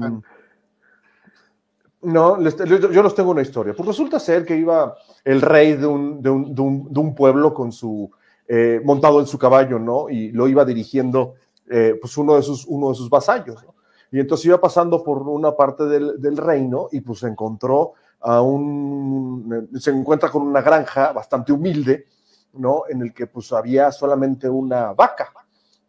no, 2.02 2.38
yo 2.40 3.02
les 3.02 3.14
tengo 3.14 3.30
una 3.30 3.42
historia. 3.42 3.74
Pues 3.74 3.86
resulta 3.86 4.20
ser 4.20 4.44
que 4.44 4.56
iba 4.56 4.94
el 5.24 5.40
rey 5.40 5.72
de 5.72 5.86
un, 5.86 6.22
de 6.22 6.30
un 6.30 7.14
pueblo 7.16 7.52
con 7.52 7.72
su 7.72 8.10
eh, 8.46 8.80
montado 8.84 9.20
en 9.20 9.26
su 9.26 9.38
caballo, 9.38 9.78
¿no? 9.78 10.10
Y 10.10 10.30
lo 10.30 10.46
iba 10.48 10.66
dirigiendo, 10.66 11.34
eh, 11.70 11.96
pues 11.98 12.18
uno 12.18 12.36
de 12.36 12.42
sus, 12.42 12.66
uno 12.66 12.90
de 12.90 12.94
sus 12.94 13.08
vasallos, 13.08 13.64
¿no? 13.64 13.74
Y 14.12 14.20
entonces 14.20 14.46
iba 14.46 14.60
pasando 14.60 15.02
por 15.02 15.22
una 15.22 15.56
parte 15.56 15.84
del, 15.86 16.36
reino 16.36 16.88
y 16.92 17.00
pues 17.00 17.22
encontró 17.22 17.94
a 18.20 18.42
un, 18.42 19.70
se 19.80 19.90
encuentra 19.90 20.30
con 20.30 20.42
una 20.42 20.60
granja 20.60 21.12
bastante 21.12 21.52
humilde, 21.52 22.06
¿no? 22.52 22.82
En 22.88 23.00
el 23.00 23.14
que 23.14 23.26
pues 23.26 23.50
había 23.52 23.90
solamente 23.90 24.48
una 24.48 24.92
vaca, 24.92 25.32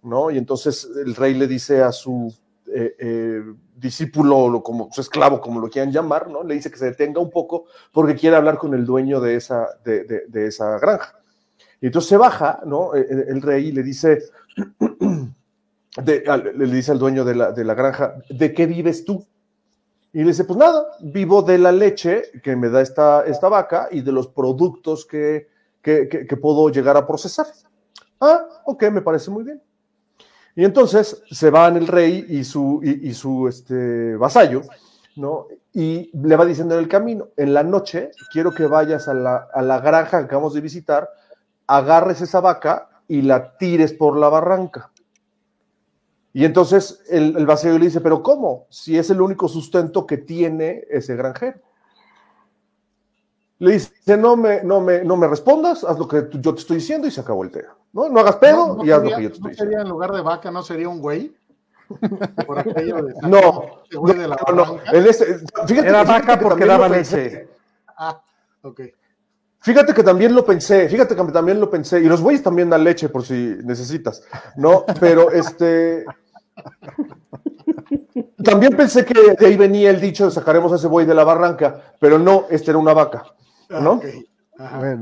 ¿no? 0.04 0.32
Y 0.32 0.38
entonces 0.38 0.90
el 1.06 1.14
rey 1.14 1.34
le 1.34 1.46
dice 1.46 1.84
a 1.84 1.92
su 1.92 2.34
eh, 2.74 3.44
discípulo, 3.76 4.64
como 4.64 4.90
su 4.92 5.02
esclavo, 5.02 5.42
como 5.42 5.60
lo 5.60 5.70
quieran 5.70 5.92
llamar, 5.92 6.30
¿no? 6.30 6.42
Le 6.42 6.56
dice 6.56 6.72
que 6.72 6.78
se 6.78 6.86
detenga 6.86 7.20
un 7.20 7.30
poco 7.30 7.66
porque 7.92 8.16
quiere 8.16 8.38
hablar 8.38 8.58
con 8.58 8.74
el 8.74 8.86
dueño 8.86 9.20
de 9.20 9.36
esa, 9.36 9.68
de 9.84 10.48
esa 10.48 10.80
granja. 10.80 11.20
Y 11.82 11.88
entonces 11.88 12.10
se 12.10 12.18
baja, 12.18 12.62
¿no? 12.66 12.96
E, 12.96 13.02
e, 13.02 13.26
el, 13.30 13.42
rey 13.42 13.72
le 13.72 13.84
dice, 13.84 14.24
le 16.06 16.66
dice 16.68 16.92
al 16.92 17.00
dueño 17.00 17.26
de 17.26 17.36
la, 17.36 17.52
de 17.52 17.64
la, 17.64 17.74
granja, 17.74 18.16
¿de 18.30 18.54
qué 18.54 18.66
vives 18.66 19.06
tú? 19.06 19.26
Y 20.14 20.20
le 20.20 20.28
dice, 20.28 20.46
pues 20.46 20.58
nada, 20.58 20.86
vivo 21.02 21.42
de 21.42 21.58
la 21.58 21.72
leche 21.72 22.24
que 22.42 22.56
me 22.56 22.70
da 22.70 22.82
esta, 22.82 23.26
esta 23.26 23.50
vaca 23.50 23.90
y 23.92 24.02
de 24.02 24.14
los 24.14 24.28
productos 24.28 25.06
que, 25.06 25.50
que, 25.82 26.08
que, 26.08 26.38
puedo 26.38 26.70
llegar 26.70 26.96
a 26.96 27.06
procesar. 27.06 27.48
Ah, 28.22 28.48
ok, 28.66 28.84
me 28.92 29.02
parece 29.02 29.30
muy 29.30 29.44
bien. 29.44 29.62
Y 30.56 30.64
entonces 30.64 31.22
se 31.30 31.50
van 31.50 31.76
el 31.76 31.88
rey 31.88 32.26
y 32.30 32.46
su, 32.46 32.80
y, 32.82 33.14
su 33.14 33.48
este, 33.50 34.16
vasallo, 34.16 34.62
¿no? 35.18 35.48
Y 35.74 36.10
le 36.18 36.38
va 36.38 36.46
diciendo 36.46 36.76
en 36.76 36.80
el 36.80 36.88
camino, 36.88 37.28
en 37.36 37.54
la 37.54 37.62
noche 37.62 38.12
quiero 38.32 38.52
que 38.52 38.66
vayas 38.66 39.10
a 39.10 39.14
la, 39.14 39.48
a 39.54 39.62
la 39.62 39.82
granja 39.82 40.20
que 40.20 40.26
acabamos 40.26 40.54
de 40.54 40.62
visitar 40.62 41.10
agarres 41.68 42.22
esa 42.22 42.42
vaca 42.42 42.90
y 43.08 43.22
la 43.22 43.58
tires 43.58 43.94
por 43.94 44.18
la 44.18 44.30
barranca. 44.30 44.92
Y 46.34 46.44
entonces 46.44 47.02
el, 47.10 47.38
el 47.38 47.46
le 47.46 47.86
dice, 47.86 48.02
pero 48.02 48.22
¿cómo? 48.22 48.66
Si 48.70 48.98
es 48.98 49.10
el 49.10 49.22
único 49.22 49.48
sustento 49.48 50.06
que 50.06 50.18
tiene 50.18 50.84
ese 50.90 51.16
granjero. 51.16 51.60
Le 53.60 53.72
dice, 53.72 54.18
no 54.18 54.36
me, 54.36 54.62
no 54.62 54.82
me, 54.82 55.06
no 55.06 55.16
me 55.16 55.30
respondas, 55.30 55.86
haz 55.86 55.98
lo 55.98 56.10
que 56.10 56.28
yo 56.34 56.54
te 56.54 56.60
estoy 56.60 56.78
diciendo 56.78 57.08
y 57.08 57.12
se 57.12 57.22
acabó 57.22 57.44
el 57.46 57.52
tema. 57.52 57.74
No, 57.94 58.10
no 58.10 58.20
hagas 58.20 58.36
pedo 58.36 58.84
y 58.84 58.92
haz 58.92 59.02
lo 59.02 59.16
que 59.16 59.24
yo 59.24 59.30
te 59.30 59.36
estoy 59.36 59.52
diciendo. 59.52 59.80
en 59.80 59.88
lugar 59.88 60.12
de 60.12 60.22
vaca, 60.22 60.52
no 60.52 60.62
sería 60.62 60.90
un 60.90 61.00
güey? 61.00 61.34
Por 62.46 62.60
aquello 62.60 63.02
de 63.02 63.14
no, 63.22 63.84
no, 63.94 64.54
no, 64.54 64.80
Era 65.70 66.04
vaca 66.04 66.38
porque 66.38 66.66
daba 66.66 66.90
leche. 66.90 67.48
Ah, 67.96 68.20
ok. 68.64 68.82
Fíjate 69.66 69.96
que 69.96 70.04
también 70.04 70.36
lo 70.36 70.46
pensé, 70.46 70.88
fíjate 70.88 71.16
que 71.16 71.24
también 71.32 71.60
lo 71.60 71.72
pensé, 71.72 72.00
y 72.00 72.04
los 72.04 72.22
bueyes 72.22 72.44
también 72.44 72.70
dan 72.70 72.84
leche 72.84 73.10
por 73.10 73.26
si 73.26 73.58
necesitas, 73.64 74.22
¿no? 74.58 74.86
Pero 75.00 75.32
este. 75.32 76.06
También 78.44 78.78
pensé 78.78 79.04
que 79.04 79.34
de 79.34 79.48
ahí 79.48 79.58
venía 79.58 79.90
el 79.90 80.00
dicho 80.00 80.26
de 80.26 80.32
sacaremos 80.32 80.72
a 80.72 80.76
ese 80.76 80.86
buey 80.86 81.08
de 81.08 81.16
la 81.16 81.24
barranca, 81.24 81.82
pero 82.00 82.20
no, 82.20 82.46
este 82.52 82.70
era 82.70 82.78
una 82.78 82.94
vaca, 82.94 83.26
¿no? 83.70 84.02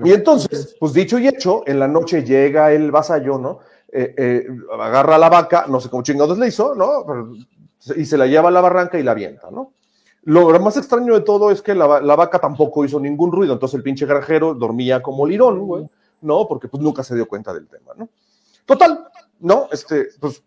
Y 0.05 0.13
entonces, 0.13 0.77
pues 0.79 0.93
dicho 0.93 1.19
y 1.19 1.27
hecho, 1.27 1.63
en 1.65 1.79
la 1.79 1.89
noche 1.89 2.23
llega 2.23 2.71
el 2.71 2.89
vasallo, 2.89 3.37
¿no? 3.37 3.59
Eh, 3.91 4.15
eh, 4.17 4.47
agarra 4.79 5.15
a 5.15 5.19
la 5.19 5.29
vaca, 5.29 5.65
no 5.67 5.81
sé 5.81 5.89
cómo 5.89 6.03
chingados 6.03 6.37
le 6.37 6.47
hizo, 6.47 6.73
¿no? 6.73 7.33
y 7.97 8.05
se 8.05 8.17
la 8.17 8.27
lleva 8.27 8.47
a 8.47 8.51
la 8.53 8.61
barranca 8.61 8.97
y 8.97 9.03
la 9.03 9.11
avienta, 9.11 9.51
¿no? 9.51 9.73
Lo 10.25 10.57
más 10.59 10.77
extraño 10.77 11.13
de 11.13 11.21
todo 11.21 11.51
es 11.51 11.61
que 11.61 11.75
la, 11.75 11.85
vaca 12.15 12.39
tampoco 12.39 12.85
hizo 12.85 12.99
ningún 12.99 13.31
ruido, 13.31 13.53
entonces 13.53 13.75
el 13.75 13.83
pinche 13.83 14.05
granjero 14.05 14.53
dormía 14.53 15.01
como 15.01 15.25
lirón, 15.25 15.65
güey, 15.65 15.89
¿no? 16.21 16.47
Porque 16.47 16.67
pues 16.67 16.81
nunca 16.81 17.03
se 17.03 17.15
dio 17.15 17.27
cuenta 17.27 17.53
del 17.53 17.67
tema, 17.67 17.91
¿no? 17.97 18.07
Total, 18.65 19.05
¿no? 19.39 19.67
Este, 19.71 20.07
pues 20.19 20.41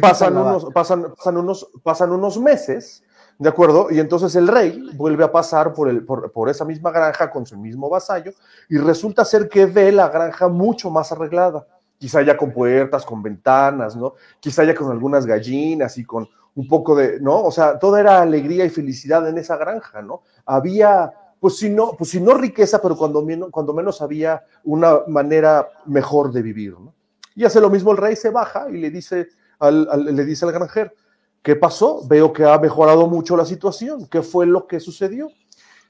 pasan 0.00 0.36
unos, 0.36 0.66
pasan, 0.66 1.12
pasan, 1.16 1.36
unos, 1.36 1.68
pasan 1.82 2.12
unos 2.12 2.38
meses, 2.38 3.02
¿de 3.36 3.48
acuerdo? 3.48 3.88
Y 3.90 3.98
entonces 3.98 4.36
el 4.36 4.46
rey 4.46 4.90
vuelve 4.94 5.24
a 5.24 5.32
pasar 5.32 5.72
por, 5.72 5.88
el, 5.88 6.04
por, 6.04 6.30
por 6.30 6.48
esa 6.48 6.64
misma 6.64 6.92
granja 6.92 7.30
con 7.30 7.44
su 7.46 7.58
mismo 7.58 7.90
vasallo 7.90 8.32
y 8.68 8.78
resulta 8.78 9.24
ser 9.24 9.48
que 9.48 9.66
ve 9.66 9.90
la 9.90 10.08
granja 10.08 10.46
mucho 10.46 10.88
más 10.90 11.10
arreglada 11.10 11.66
quizá 11.98 12.20
ya 12.22 12.36
con 12.36 12.52
puertas, 12.52 13.06
con 13.06 13.22
ventanas, 13.22 13.96
¿no? 13.96 14.14
Quizá 14.38 14.62
ya 14.64 14.74
con 14.74 14.90
algunas 14.90 15.24
gallinas 15.24 15.96
y 15.96 16.04
con 16.04 16.28
un 16.56 16.68
poco 16.68 16.94
de, 16.94 17.20
¿no? 17.20 17.42
O 17.42 17.50
sea, 17.50 17.78
todo 17.78 17.96
era 17.96 18.22
alegría 18.22 18.64
y 18.64 18.70
felicidad 18.70 19.28
en 19.28 19.38
esa 19.38 19.56
granja, 19.56 20.02
¿no? 20.02 20.22
Había, 20.46 21.12
pues 21.40 21.56
si 21.58 21.68
no, 21.68 21.92
pues 21.98 22.10
si 22.10 22.20
no 22.20 22.34
riqueza, 22.34 22.80
pero 22.80 22.96
cuando 22.96 23.22
menos, 23.22 23.50
cuando 23.50 23.74
menos 23.74 24.00
había 24.00 24.44
una 24.62 25.00
manera 25.08 25.68
mejor 25.86 26.32
de 26.32 26.42
vivir, 26.42 26.78
¿no? 26.78 26.94
Y 27.34 27.44
hace 27.44 27.60
lo 27.60 27.70
mismo 27.70 27.90
el 27.90 27.96
rey, 27.96 28.14
se 28.14 28.30
baja 28.30 28.70
y 28.70 28.74
le 28.74 28.90
dice 28.90 29.28
al, 29.58 30.04
le 30.04 30.24
dice 30.24 30.44
al 30.44 30.52
granjero, 30.52 30.92
¿qué 31.42 31.56
pasó? 31.56 32.06
Veo 32.06 32.32
que 32.32 32.44
ha 32.44 32.58
mejorado 32.58 33.08
mucho 33.08 33.36
la 33.36 33.44
situación, 33.44 34.06
¿qué 34.06 34.22
fue 34.22 34.46
lo 34.46 34.68
que 34.68 34.78
sucedió? 34.78 35.28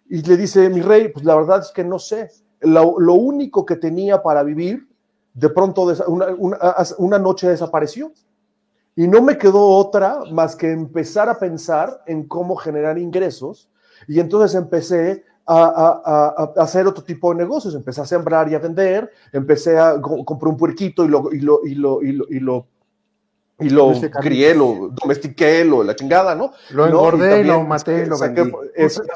Y 0.09 0.23
le 0.23 0.39
dice, 0.39 0.71
mi 0.71 0.81
rey, 0.81 1.09
pues 1.09 1.25
la 1.25 1.35
verdad 1.35 1.61
es 1.61 1.71
que 1.71 1.85
no 1.85 1.99
sé, 1.99 2.31
lo, 2.61 2.89
único 3.15 3.67
que 3.67 3.77
tenía 3.77 4.23
para 4.23 4.43
vivir, 4.43 4.89
de 5.35 5.51
pronto 5.51 5.93
una, 6.07 6.29
una 6.97 7.19
noche 7.19 7.49
desapareció 7.49 8.13
y 8.97 9.09
no 9.09 9.23
me 9.23 9.37
quedó 9.39 9.67
otra 9.69 10.21
más 10.31 10.55
que 10.55 10.71
empezar 10.71 11.29
a 11.29 11.39
pensar 11.39 12.03
en 12.07 12.29
cómo 12.29 12.57
generar 12.57 12.99
ingresos. 12.99 13.69
Y 14.07 14.21
entonces 14.21 14.55
empecé 14.55 15.25
a, 15.47 16.53
hacer 16.57 16.87
otro 16.87 17.03
tipo 17.03 17.31
de 17.31 17.39
negocios. 17.39 17.75
Empecé 17.75 18.01
a 18.01 18.07
sembrar 18.07 18.49
y 18.49 18.55
a 18.55 18.59
vender. 18.59 19.11
Empecé 19.33 19.79
a 19.79 20.01
comprar 20.01 20.53
un 20.53 20.57
puerquito 20.57 21.05
y 21.05 21.09
lo, 21.09 21.33
y 21.33 21.41
lo, 21.41 21.61
y 21.65 21.75
lo 21.75 22.01
y 22.03 22.41
lo 22.41 22.67
crié, 24.21 24.55
lo 24.55 24.91
domestiqué, 24.93 25.65
lo, 25.65 25.83
la 25.83 25.95
chingada, 25.95 26.35
¿no? 26.35 26.53
Lo 26.71 26.87
engordé, 26.87 27.45
lo 27.45 27.63
maté, 27.63 28.07
lo 28.07 28.19
vendí. 28.19 28.51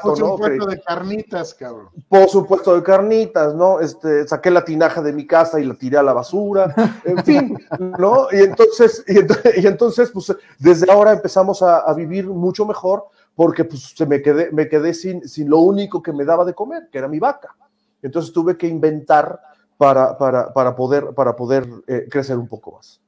Por 0.01 0.17
supuesto 0.17 0.65
de 0.65 0.81
carnitas, 0.81 1.53
cabrón. 1.53 1.89
Por 2.07 2.29
supuesto 2.29 2.75
de 2.75 2.83
carnitas, 2.83 3.55
¿no? 3.55 3.79
Este, 3.79 4.27
saqué 4.27 4.51
la 4.51 4.63
tinaja 4.63 5.01
de 5.01 5.13
mi 5.13 5.25
casa 5.25 5.59
y 5.59 5.65
la 5.65 5.75
tiré 5.75 5.97
a 5.97 6.03
la 6.03 6.13
basura, 6.13 6.73
en 7.03 7.17
fin, 7.25 7.57
¿no? 7.97 8.27
Y 8.31 8.37
entonces, 8.37 9.03
y, 9.07 9.65
entonces, 9.67 10.11
pues, 10.11 10.35
desde 10.57 10.91
ahora 10.91 11.11
empezamos 11.11 11.61
a, 11.61 11.93
vivir 11.93 12.27
mucho 12.27 12.65
mejor 12.65 13.05
porque, 13.35 13.65
pues, 13.65 13.93
se 13.95 14.05
me 14.05 14.21
quedé, 14.21 14.51
me 14.51 14.69
quedé 14.69 14.93
sin, 14.93 15.27
sin 15.27 15.49
lo 15.49 15.59
único 15.59 16.01
que 16.01 16.13
me 16.13 16.25
daba 16.25 16.45
de 16.45 16.53
comer, 16.53 16.89
que 16.91 16.97
era 16.97 17.07
mi 17.07 17.19
vaca. 17.19 17.55
Entonces 18.01 18.31
tuve 18.31 18.57
que 18.57 18.67
inventar 18.67 19.39
para, 19.77 20.17
para, 20.17 20.53
para 20.53 20.75
poder, 20.75 21.13
para 21.15 21.35
poder 21.35 21.67
eh, 21.87 22.07
crecer 22.09 22.37
un 22.37 22.47
poco 22.47 22.73
más. 22.73 22.99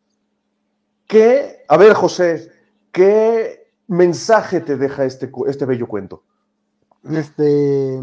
¿Qué, 1.12 1.65
a 1.67 1.76
ver, 1.76 1.93
José, 1.93 2.50
qué 2.89 3.67
mensaje 3.88 4.62
te 4.62 4.78
deja 4.78 5.04
este, 5.04 5.30
este 5.45 5.65
bello 5.65 5.86
cuento? 5.86 6.24
Este, 7.04 8.00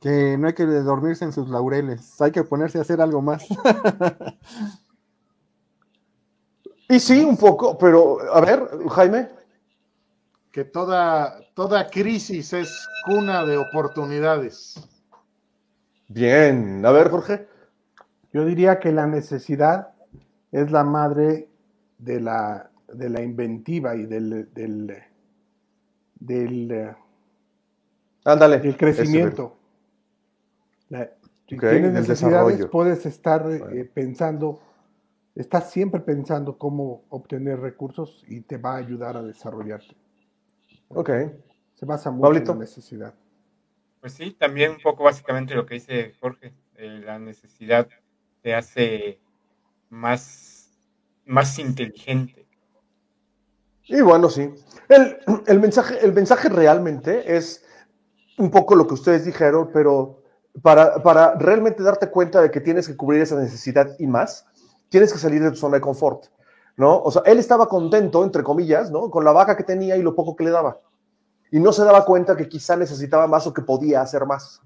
que 0.00 0.38
no 0.38 0.46
hay 0.46 0.54
que 0.54 0.64
dormirse 0.64 1.26
en 1.26 1.34
sus 1.34 1.50
laureles, 1.50 2.18
hay 2.22 2.32
que 2.32 2.42
ponerse 2.42 2.78
a 2.78 2.80
hacer 2.80 3.02
algo 3.02 3.20
más. 3.20 3.44
y 6.88 6.98
sí, 6.98 7.22
un 7.22 7.36
poco, 7.36 7.76
pero 7.76 8.16
a 8.32 8.40
ver, 8.40 8.70
Jaime. 8.88 9.28
Que 10.50 10.64
toda, 10.64 11.40
toda 11.52 11.90
crisis 11.90 12.54
es 12.54 12.88
cuna 13.04 13.44
de 13.44 13.58
oportunidades. 13.58 14.80
Bien, 16.08 16.86
a 16.86 16.90
ver, 16.90 17.10
Jorge. 17.10 17.46
Yo 18.32 18.46
diría 18.46 18.80
que 18.80 18.92
la 18.92 19.06
necesidad 19.06 19.88
es 20.52 20.70
la 20.70 20.84
madre 20.84 21.50
de 21.98 22.20
la, 22.20 22.70
de 22.92 23.08
la 23.08 23.22
inventiva 23.22 23.94
y 23.94 24.06
del, 24.06 24.52
del, 24.52 25.02
del, 26.14 26.94
Ándale. 28.24 28.56
El 28.56 28.76
crecimiento. 28.76 29.56
La, 30.88 31.10
si 31.46 31.58
tienes 31.58 31.92
necesidades, 31.92 32.66
puedes 32.66 33.04
estar 33.04 33.46
eh, 33.50 33.84
pensando, 33.92 34.60
estás 35.34 35.70
siempre 35.70 36.00
pensando 36.00 36.56
cómo 36.56 37.04
obtener 37.10 37.60
recursos 37.60 38.24
y 38.26 38.40
te 38.40 38.56
va 38.56 38.74
a 38.74 38.76
ayudar 38.78 39.16
a 39.16 39.22
desarrollarte. 39.22 39.94
Ok. 40.88 41.10
Se 41.74 41.84
basa 41.84 42.10
mucho 42.10 42.32
en 42.34 42.44
la 42.44 42.54
necesidad. 42.54 43.14
Pues 44.00 44.14
sí, 44.14 44.32
también 44.32 44.72
un 44.72 44.80
poco 44.82 45.04
básicamente 45.04 45.54
lo 45.54 45.66
que 45.66 45.74
dice 45.74 46.14
Jorge, 46.20 46.52
eh, 46.76 47.02
la 47.04 47.18
necesidad 47.18 47.88
te 48.42 48.54
hace 48.54 49.18
más, 49.90 50.53
más 51.26 51.58
inteligente. 51.58 52.46
Y 53.84 54.00
bueno, 54.00 54.28
sí. 54.28 54.50
El, 54.88 55.18
el, 55.46 55.60
mensaje, 55.60 56.04
el 56.04 56.12
mensaje 56.12 56.48
realmente 56.48 57.36
es 57.36 57.64
un 58.38 58.50
poco 58.50 58.74
lo 58.74 58.86
que 58.86 58.94
ustedes 58.94 59.24
dijeron, 59.24 59.70
pero 59.72 60.22
para, 60.62 61.02
para 61.02 61.34
realmente 61.34 61.82
darte 61.82 62.10
cuenta 62.10 62.40
de 62.40 62.50
que 62.50 62.60
tienes 62.60 62.88
que 62.88 62.96
cubrir 62.96 63.22
esa 63.22 63.36
necesidad 63.36 63.94
y 63.98 64.06
más, 64.06 64.46
tienes 64.88 65.12
que 65.12 65.18
salir 65.18 65.42
de 65.42 65.50
tu 65.50 65.56
zona 65.56 65.76
de 65.76 65.80
confort, 65.80 66.26
¿no? 66.76 67.00
O 67.02 67.10
sea, 67.10 67.22
él 67.26 67.38
estaba 67.38 67.68
contento, 67.68 68.24
entre 68.24 68.42
comillas, 68.42 68.90
¿no? 68.90 69.10
Con 69.10 69.24
la 69.24 69.32
vaca 69.32 69.56
que 69.56 69.64
tenía 69.64 69.96
y 69.96 70.02
lo 70.02 70.14
poco 70.14 70.36
que 70.36 70.44
le 70.44 70.50
daba. 70.50 70.78
Y 71.50 71.60
no 71.60 71.72
se 71.72 71.84
daba 71.84 72.04
cuenta 72.04 72.36
que 72.36 72.48
quizá 72.48 72.76
necesitaba 72.76 73.26
más 73.26 73.46
o 73.46 73.54
que 73.54 73.62
podía 73.62 74.00
hacer 74.00 74.24
más. 74.26 74.60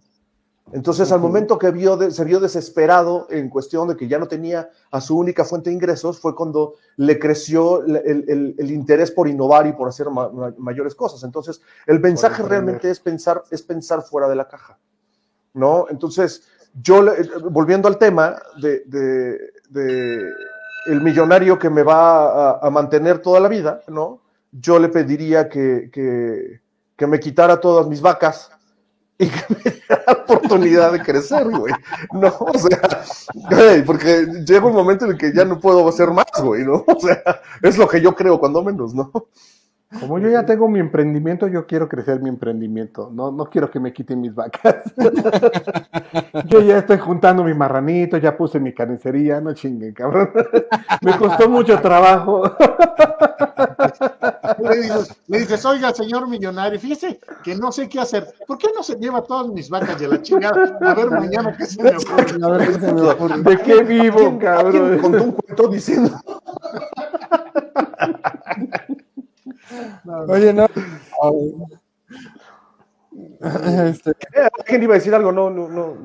Entonces, 0.72 1.10
al 1.12 1.20
momento 1.20 1.58
que 1.58 1.70
vio 1.70 2.10
se 2.10 2.24
vio 2.24 2.40
desesperado 2.40 3.26
en 3.30 3.48
cuestión 3.48 3.88
de 3.88 3.96
que 3.96 4.06
ya 4.06 4.18
no 4.18 4.28
tenía 4.28 4.68
a 4.90 5.00
su 5.00 5.16
única 5.16 5.44
fuente 5.44 5.70
de 5.70 5.74
ingresos, 5.74 6.20
fue 6.20 6.34
cuando 6.34 6.74
le 6.96 7.18
creció 7.18 7.84
el, 7.84 8.54
el, 8.58 8.70
interés 8.70 9.10
por 9.10 9.28
innovar 9.28 9.66
y 9.66 9.72
por 9.72 9.88
hacer 9.88 10.08
mayores 10.58 10.94
cosas. 10.94 11.22
Entonces, 11.24 11.60
el 11.86 12.00
mensaje 12.00 12.42
realmente 12.42 12.90
es 12.90 13.00
pensar, 13.00 13.42
es 13.50 13.62
pensar 13.62 14.02
fuera 14.02 14.28
de 14.28 14.36
la 14.36 14.46
caja. 14.46 14.78
¿no? 15.54 15.86
Entonces, 15.88 16.42
yo, 16.74 17.04
volviendo 17.50 17.88
al 17.88 17.98
tema 17.98 18.40
de, 18.60 18.82
de, 18.86 20.30
el 20.86 21.00
millonario 21.00 21.58
que 21.58 21.70
me 21.70 21.82
va 21.82 22.58
a, 22.58 22.70
mantener 22.70 23.20
toda 23.20 23.40
la 23.40 23.48
vida, 23.48 23.82
¿no? 23.88 24.20
Yo 24.52 24.78
le 24.78 24.88
pediría 24.88 25.48
que, 25.48 25.90
que, 25.92 26.60
que 26.96 27.06
me 27.06 27.20
quitara 27.20 27.60
todas 27.60 27.86
mis 27.86 28.00
vacas 28.00 28.50
y 29.18 29.28
que 29.28 29.44
me 29.54 29.70
diera 29.70 30.04
la 30.06 30.12
oportunidad 30.12 30.92
de 30.92 31.02
crecer, 31.02 31.44
güey. 31.44 31.74
No, 32.12 32.34
o 32.38 32.58
sea, 32.58 33.04
porque 33.84 34.26
llega 34.46 34.66
un 34.66 34.74
momento 34.74 35.04
en 35.04 35.12
el 35.12 35.18
que 35.18 35.32
ya 35.34 35.44
no 35.44 35.60
puedo 35.60 35.88
hacer 35.88 36.10
más, 36.10 36.26
güey, 36.42 36.64
¿no? 36.64 36.84
O 36.86 37.00
sea, 37.00 37.22
es 37.62 37.76
lo 37.76 37.88
que 37.88 38.00
yo 38.00 38.14
creo, 38.14 38.38
cuando 38.38 38.62
menos, 38.62 38.94
¿no? 38.94 39.10
Como 40.00 40.18
yo 40.18 40.28
ya 40.28 40.44
tengo 40.44 40.68
mi 40.68 40.80
emprendimiento, 40.80 41.48
yo 41.48 41.66
quiero 41.66 41.88
crecer 41.88 42.20
mi 42.20 42.28
emprendimiento. 42.28 43.10
No, 43.10 43.32
no 43.32 43.46
quiero 43.46 43.70
que 43.70 43.80
me 43.80 43.90
quiten 43.94 44.20
mis 44.20 44.34
vacas. 44.34 44.76
yo 46.44 46.60
ya 46.60 46.78
estoy 46.78 46.98
juntando 46.98 47.42
mi 47.42 47.54
marranito, 47.54 48.18
ya 48.18 48.36
puse 48.36 48.60
mi 48.60 48.74
carnicería, 48.74 49.40
no 49.40 49.54
chinguen, 49.54 49.94
cabrón. 49.94 50.30
me 51.02 51.16
costó 51.16 51.48
mucho 51.48 51.80
trabajo. 51.80 52.42
le, 55.26 55.38
dices, 55.38 55.64
oiga, 55.64 55.94
señor 55.94 56.28
millonario, 56.28 56.78
fíjese 56.78 57.18
que 57.42 57.56
no 57.56 57.72
sé 57.72 57.88
qué 57.88 58.00
hacer. 58.00 58.26
¿Por 58.46 58.58
qué 58.58 58.68
no 58.76 58.82
se 58.82 58.96
lleva 58.96 59.22
todas 59.22 59.48
mis 59.48 59.70
vacas 59.70 59.98
de 59.98 60.08
la 60.08 60.20
chingada? 60.20 60.78
A 60.82 60.94
ver 60.94 61.10
mañana 61.10 61.56
qué 61.56 61.64
se 61.64 61.82
me 61.82 61.96
ocurre. 61.96 62.44
A 62.44 62.48
ver 62.50 62.66
qué 62.66 62.74
se 62.74 62.92
me 62.92 63.00
ocurre. 63.00 63.42
¿De 63.42 63.58
qué 63.62 63.82
vivo, 63.84 64.38
cabrón? 64.38 64.98
Contó 64.98 65.24
un 65.24 65.32
cuento 65.32 65.68
diciendo. 65.68 66.10
Oye, 70.28 70.52
no. 70.52 70.66
Este, 73.40 74.12
¿Quién 74.66 74.82
iba 74.82 74.94
a 74.94 74.98
decir 74.98 75.14
algo? 75.14 75.32
No, 75.32 75.50
no, 75.50 75.68
no. 75.68 75.96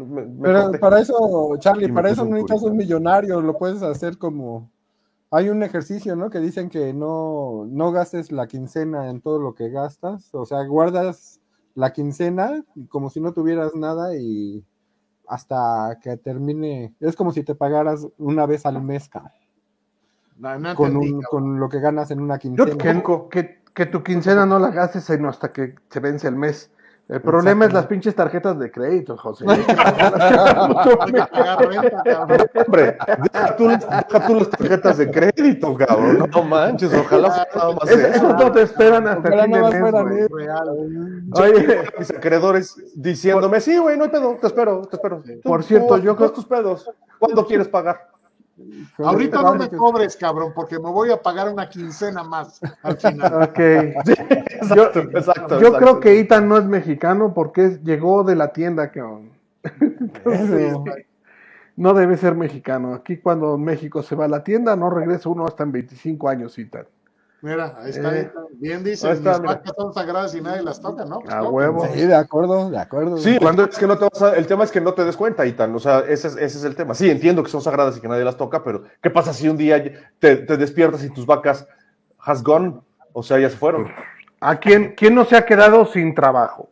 pero 0.42 0.72
para 0.80 1.00
eso, 1.00 1.56
Charlie, 1.60 1.92
para 1.92 2.10
eso 2.10 2.24
no 2.24 2.32
necesitas 2.32 2.64
un 2.64 2.78
millonario, 2.78 3.42
lo 3.42 3.58
puedes 3.58 3.82
hacer 3.84 4.18
como. 4.18 4.72
Hay 5.32 5.50
un 5.50 5.64
ejercicio, 5.64 6.16
¿no? 6.16 6.30
Que 6.30 6.40
dicen 6.40 6.70
que 6.70 6.94
no, 6.94 7.66
no 7.68 7.92
gastes 7.92 8.32
la 8.32 8.48
quincena 8.48 9.10
en 9.10 9.20
todo 9.20 9.40
lo 9.40 9.56
que 9.56 9.70
gastas, 9.70 10.30
o 10.34 10.46
sea, 10.46 10.64
guardas 10.64 11.40
la 11.74 11.92
quincena 11.92 12.64
como 12.90 13.10
si 13.10 13.20
no 13.20 13.34
tuvieras 13.34 13.74
nada 13.74 14.16
y 14.16 14.64
hasta 15.28 15.98
que 16.02 16.18
termine. 16.18 16.94
Es 17.00 17.16
como 17.16 17.32
si 17.32 17.44
te 17.44 17.56
pagaras 17.56 18.08
una 18.18 18.46
vez 18.46 18.66
al 18.66 18.82
mes, 18.84 19.10
con, 20.76 21.22
con, 21.24 21.60
lo 21.60 21.70
que 21.70 21.80
ganas 21.80 22.12
en 22.12 22.22
una 22.22 22.38
quincena. 22.38 22.78
que, 22.78 23.02
que, 23.32 23.63
tu 23.74 24.04
quincena 24.04 24.46
no 24.46 24.60
la 24.60 24.70
gastes 24.70 25.04
sino 25.04 25.30
hasta 25.30 25.52
que 25.52 25.76
se 25.90 26.00
vence 26.00 26.28
el 26.28 26.36
mes. 26.36 26.72
El 27.10 27.22
problema 27.22 27.66
es 27.66 27.74
las 27.74 27.86
pinches 27.88 28.16
tarjetas 28.16 28.58
de 28.58 28.72
crédito, 28.72 29.18
José. 29.18 29.44
Hombre, 32.66 32.98
deja 33.22 33.56
tú, 33.58 33.68
las 34.36 34.50
tarjetas 34.50 34.98
de 34.98 35.12
crédito, 35.12 35.76
cabrón. 35.76 36.30
No 36.34 36.44
manches, 36.44 36.94
ojalá 36.94 37.46
fuera 37.52 37.76
más 37.76 37.92
eso. 37.92 38.34
no 38.34 38.50
te 38.54 38.62
esperan 38.62 39.06
hasta 39.08 39.30
el 39.30 39.42
fin 39.42 39.52
de 39.52 40.04
mes, 40.06 40.30
Oye, 41.34 41.84
mis 42.00 42.10
acreedores 42.10 42.82
diciéndome, 42.96 43.60
sí, 43.60 43.78
güey, 43.78 43.98
no 43.98 44.06
hay 44.06 44.10
pedo, 44.10 44.38
te 44.40 44.48
espero, 44.48 44.84
te 44.84 44.96
espero. 44.96 45.22
Por 45.44 45.62
cierto, 45.64 45.98
yo 45.98 46.16
creo... 46.16 46.32
tus 46.32 46.46
pedos. 46.46 46.90
¿Cuándo 47.20 47.46
quieres 47.46 47.68
pagar? 47.68 48.13
Ahorita 49.00 49.42
no 49.42 49.56
me 49.56 49.70
cobres, 49.70 50.16
cabrón, 50.16 50.52
porque 50.54 50.76
me 50.76 50.90
voy 50.90 51.12
a 51.12 51.22
pagar 51.22 51.52
una 51.52 51.68
quincena 51.68 52.24
más 52.24 52.62
al 52.84 52.98
final. 52.98 53.34
Ok. 53.50 53.60
yo, 55.60 55.74
creo 55.74 56.00
que 56.00 56.16
Itan 56.16 56.48
no 56.48 56.58
es 56.58 56.66
mexicano 56.66 57.34
porque 57.34 57.80
llegó 57.84 58.24
de 58.24 58.36
la 58.36 58.54
tienda, 58.54 58.92
cabrón. 58.92 59.32
no 61.76 61.94
debe 61.94 62.18
ser 62.18 62.36
mexicano. 62.36 62.94
Aquí 62.94 63.18
cuando 63.18 63.58
México 63.58 64.04
se 64.04 64.16
va 64.16 64.26
a 64.26 64.30
la 64.30 64.44
tienda, 64.44 64.76
no 64.76 64.90
regresa 64.90 65.30
uno 65.30 65.46
hasta 65.46 65.64
en 65.64 65.72
25 65.72 66.30
años, 66.30 66.60
Itan. 66.60 66.86
Mira, 67.44 67.76
ahí 67.78 67.90
está, 67.90 68.18
eh, 68.18 68.32
bien 68.54 68.86
dice, 68.86 69.12
está, 69.12 69.34
mis 69.34 69.42
vacas 69.42 69.74
son 69.76 69.94
sagradas 69.94 70.34
y 70.34 70.40
nadie 70.40 70.64
las 70.64 70.80
toca, 70.80 71.04
¿no? 71.04 71.20
a 71.28 71.44
huevo. 71.44 71.86
Sí, 71.94 72.06
de 72.06 72.16
acuerdo, 72.16 72.70
de 72.70 72.78
acuerdo. 72.78 73.18
Sí, 73.18 73.38
cuando 73.38 73.66
es 73.66 73.78
que 73.78 73.86
no 73.86 73.98
te 73.98 74.06
vas 74.06 74.22
a, 74.22 74.38
el 74.38 74.48
tema 74.48 74.64
es 74.64 74.72
que 74.72 74.80
no 74.80 74.94
te 74.94 75.04
des 75.04 75.18
cuenta, 75.18 75.46
Itan, 75.46 75.76
o 75.76 75.80
sea, 75.80 76.00
ese 76.08 76.30
es, 76.30 76.38
ese 76.38 76.58
es 76.60 76.64
el 76.64 76.74
tema. 76.74 76.94
Sí, 76.94 77.12
entiendo 77.12 77.44
que 77.44 77.50
son 77.50 77.62
sagradas 77.62 77.98
y 77.98 78.00
que 78.00 78.08
nadie 78.08 78.24
las 78.24 78.38
toca, 78.38 78.64
pero 78.64 78.86
¿qué 79.02 79.10
pasa 79.10 79.34
si 79.34 79.50
un 79.50 79.58
día 79.58 79.84
te, 80.20 80.38
te 80.38 80.56
despiertas 80.56 81.04
y 81.04 81.10
tus 81.10 81.26
vacas 81.26 81.68
has 82.18 82.42
gone? 82.42 82.80
O 83.12 83.22
sea, 83.22 83.38
ya 83.38 83.50
se 83.50 83.58
fueron. 83.58 83.90
¿A 84.40 84.56
quién, 84.56 84.94
quién 84.96 85.14
no 85.14 85.26
se 85.26 85.36
ha 85.36 85.46
quedado 85.46 85.86
sin 85.86 86.16
trabajo? 86.16 86.70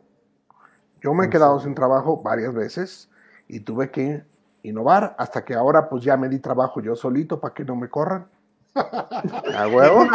Yo 1.02 1.12
me 1.12 1.26
he 1.26 1.28
quedado 1.28 1.60
sin 1.60 1.74
trabajo 1.74 2.22
varias 2.22 2.54
veces 2.54 3.10
y 3.46 3.60
tuve 3.60 3.90
que 3.90 4.24
innovar 4.62 5.14
hasta 5.18 5.44
que 5.44 5.52
ahora 5.52 5.90
pues 5.90 6.02
ya 6.02 6.16
me 6.16 6.30
di 6.30 6.38
trabajo 6.38 6.80
yo 6.80 6.96
solito 6.96 7.38
para 7.40 7.52
que 7.52 7.62
no 7.62 7.76
me 7.76 7.90
corran. 7.90 8.26
¿A 8.74 9.68
huevo? 9.68 10.06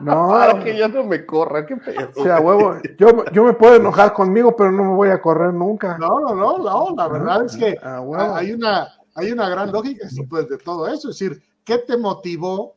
No, 0.00 0.28
Para 0.30 0.64
que 0.64 0.76
ya 0.76 0.88
no 0.88 1.04
me 1.04 1.24
corra, 1.24 1.66
qué 1.66 1.76
pedo. 1.76 2.10
O 2.16 2.22
sea, 2.22 2.40
huevo, 2.40 2.76
yo, 2.98 3.24
yo 3.32 3.44
me 3.44 3.52
puedo 3.52 3.76
enojar 3.76 4.12
conmigo, 4.12 4.56
pero 4.56 4.72
no 4.72 4.84
me 4.84 4.94
voy 4.94 5.10
a 5.10 5.20
correr 5.20 5.52
nunca. 5.52 5.98
No, 5.98 6.20
no, 6.20 6.34
no, 6.34 6.58
no 6.58 6.94
la 6.96 7.08
verdad 7.08 7.44
es 7.44 7.56
que 7.56 7.76
hay, 7.82 8.52
una, 8.52 8.88
hay 9.14 9.30
una 9.30 9.48
gran 9.48 9.72
lógica 9.72 10.08
pues, 10.28 10.48
de 10.48 10.58
todo 10.58 10.88
eso. 10.88 11.10
Es 11.10 11.18
decir, 11.18 11.42
¿qué 11.64 11.78
te 11.78 11.96
motivó 11.96 12.74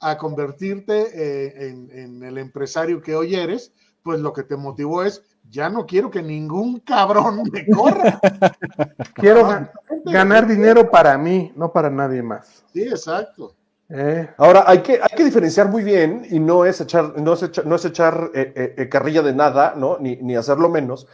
a 0.00 0.18
convertirte 0.18 1.08
eh, 1.14 1.68
en, 1.68 1.90
en, 1.92 2.22
el 2.22 2.38
empresario 2.38 3.00
que 3.00 3.14
hoy 3.14 3.34
eres? 3.34 3.72
Pues 4.02 4.20
lo 4.20 4.32
que 4.32 4.42
te 4.42 4.56
motivó 4.56 5.02
es 5.02 5.22
ya 5.50 5.68
no 5.68 5.84
quiero 5.84 6.10
que 6.10 6.22
ningún 6.22 6.80
cabrón 6.80 7.42
me 7.52 7.66
corra. 7.66 8.20
quiero 9.14 9.68
ganar 10.04 10.46
dinero 10.46 10.90
para 10.90 11.18
mí, 11.18 11.52
no 11.56 11.72
para 11.72 11.90
nadie 11.90 12.22
más. 12.22 12.64
Sí, 12.72 12.82
exacto. 12.82 13.54
Eh. 13.88 14.30
Ahora, 14.36 14.64
hay 14.66 14.78
que, 14.78 15.00
hay 15.02 15.16
que 15.16 15.24
diferenciar 15.24 15.68
muy 15.68 15.82
bien 15.82 16.24
y 16.30 16.38
no 16.38 16.64
es 16.64 16.80
echar, 16.80 17.20
no 17.20 17.32
es 17.32 17.42
echar, 17.42 17.66
no 17.66 17.74
es 17.74 17.84
echar 17.84 18.30
eh, 18.34 18.74
eh, 18.78 18.88
carrilla 18.88 19.20
de 19.22 19.34
nada, 19.34 19.74
¿no? 19.76 19.98
Ni, 19.98 20.16
ni 20.16 20.36
hacerlo 20.36 20.68
menos. 20.68 21.08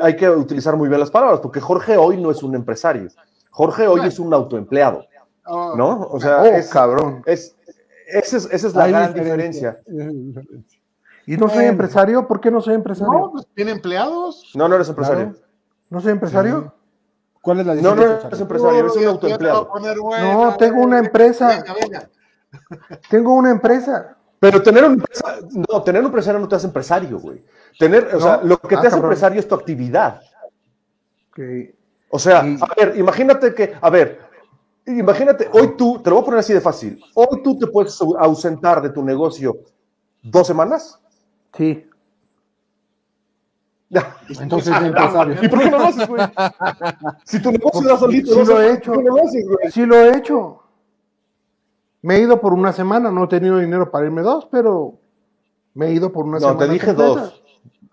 hay 0.00 0.14
que 0.14 0.30
utilizar 0.30 0.76
muy 0.76 0.88
bien 0.88 1.00
las 1.00 1.10
palabras, 1.10 1.40
porque 1.40 1.60
Jorge 1.60 1.96
hoy 1.96 2.22
no 2.22 2.30
es 2.30 2.44
un 2.44 2.54
empresario. 2.54 3.08
Jorge 3.50 3.88
hoy 3.88 4.06
es 4.06 4.20
un 4.20 4.32
autoempleado. 4.32 5.04
¿no? 5.46 6.08
O 6.10 6.20
sea, 6.20 6.42
oh, 6.42 6.44
es, 6.44 6.68
cabrón. 6.68 7.22
Es, 7.26 7.56
esa 8.06 8.36
es, 8.36 8.48
esa 8.50 8.68
es 8.68 8.74
la 8.74 8.86
gran 8.86 9.14
diferencia. 9.14 9.80
¿Y 11.26 11.36
no 11.36 11.48
soy 11.48 11.66
empresario? 11.66 12.26
¿Por 12.26 12.40
qué 12.40 12.50
no 12.50 12.60
soy 12.60 12.74
empresario? 12.74 13.12
No, 13.12 13.30
pues 13.32 13.46
tiene 13.54 13.72
empleados. 13.72 14.50
No, 14.54 14.68
no 14.68 14.74
eres 14.74 14.88
empresario. 14.88 15.34
¿No 15.90 16.00
soy 16.00 16.12
empresario? 16.12 16.74
¿Cuál 17.40 17.60
es 17.60 17.66
la 17.66 17.74
diferencia? 17.74 18.04
No, 18.04 18.12
no 18.12 18.26
eres 18.26 18.40
empresario, 18.40 18.78
eres 18.78 18.96
un 18.96 19.06
autoempleado. 19.06 19.68
no, 20.22 20.56
tengo 20.56 20.82
una 20.82 20.98
empresa. 20.98 21.64
Tengo 23.08 23.34
una 23.34 23.50
empresa. 23.50 24.14
Pero 24.38 24.62
tener 24.62 24.84
una 24.84 24.94
empresa, 24.94 25.38
no, 25.50 25.82
tener 25.82 26.02
un 26.02 26.06
empresario 26.06 26.38
no 26.38 26.48
te 26.48 26.56
hace 26.56 26.66
empresario, 26.66 27.18
güey. 27.18 27.42
Tener, 27.78 28.14
o 28.14 28.20
sea, 28.20 28.42
lo 28.42 28.58
que 28.58 28.76
te 28.76 28.86
ah, 28.86 28.88
hace 28.88 28.96
empresario 28.96 29.40
es 29.40 29.48
tu 29.48 29.54
actividad. 29.54 30.20
O 32.10 32.18
sea, 32.18 32.40
a 32.40 32.74
ver, 32.76 32.98
imagínate 32.98 33.54
que, 33.54 33.72
a 33.80 33.88
ver, 33.88 34.20
imagínate, 34.84 35.48
hoy 35.50 35.76
tú, 35.78 36.02
te 36.02 36.10
lo 36.10 36.16
voy 36.16 36.22
a 36.22 36.26
poner 36.26 36.40
así 36.40 36.52
de 36.52 36.60
fácil, 36.60 37.02
hoy 37.14 37.42
tú 37.42 37.56
te 37.56 37.68
puedes 37.68 37.98
ausentar 38.18 38.82
de 38.82 38.90
tu 38.90 39.02
negocio 39.02 39.60
¿Dos 40.22 40.46
semanas? 40.46 41.00
Sí. 41.56 41.86
Ya. 43.90 44.16
Entonces 44.40 44.74
es 44.76 44.82
empresario. 44.82 45.36
¿Y 45.42 45.48
por 45.48 45.58
qué 45.60 45.70
no 45.70 45.78
lo 45.78 45.84
haces, 45.86 46.08
güey? 46.08 46.22
Si 47.24 47.40
tu 47.42 47.52
negocio 47.52 47.88
da 47.88 47.96
solito, 47.98 48.32
Sí 48.32 48.38
no 48.38 48.44
lo 48.44 48.62
he 48.62 48.68
por 48.68 48.76
hecho. 48.78 48.92
qué 48.92 49.02
no 49.02 49.16
lo 49.16 49.22
haces, 49.24 49.46
güey? 49.48 49.70
Sí 49.70 49.86
lo 49.86 49.96
he 49.96 50.16
hecho. 50.16 50.58
Me 52.02 52.16
he 52.16 52.20
ido 52.22 52.40
por 52.40 52.52
una 52.52 52.72
semana, 52.72 53.10
no 53.12 53.24
he 53.24 53.28
tenido 53.28 53.58
dinero 53.58 53.90
para 53.90 54.06
irme 54.06 54.22
dos, 54.22 54.48
pero 54.50 54.98
me 55.74 55.86
he 55.86 55.92
ido 55.92 56.10
por 56.12 56.24
una 56.24 56.38
No, 56.38 56.48
semana. 56.48 56.58
te 56.66 56.68
dije 56.72 56.92
dos. 56.94 57.42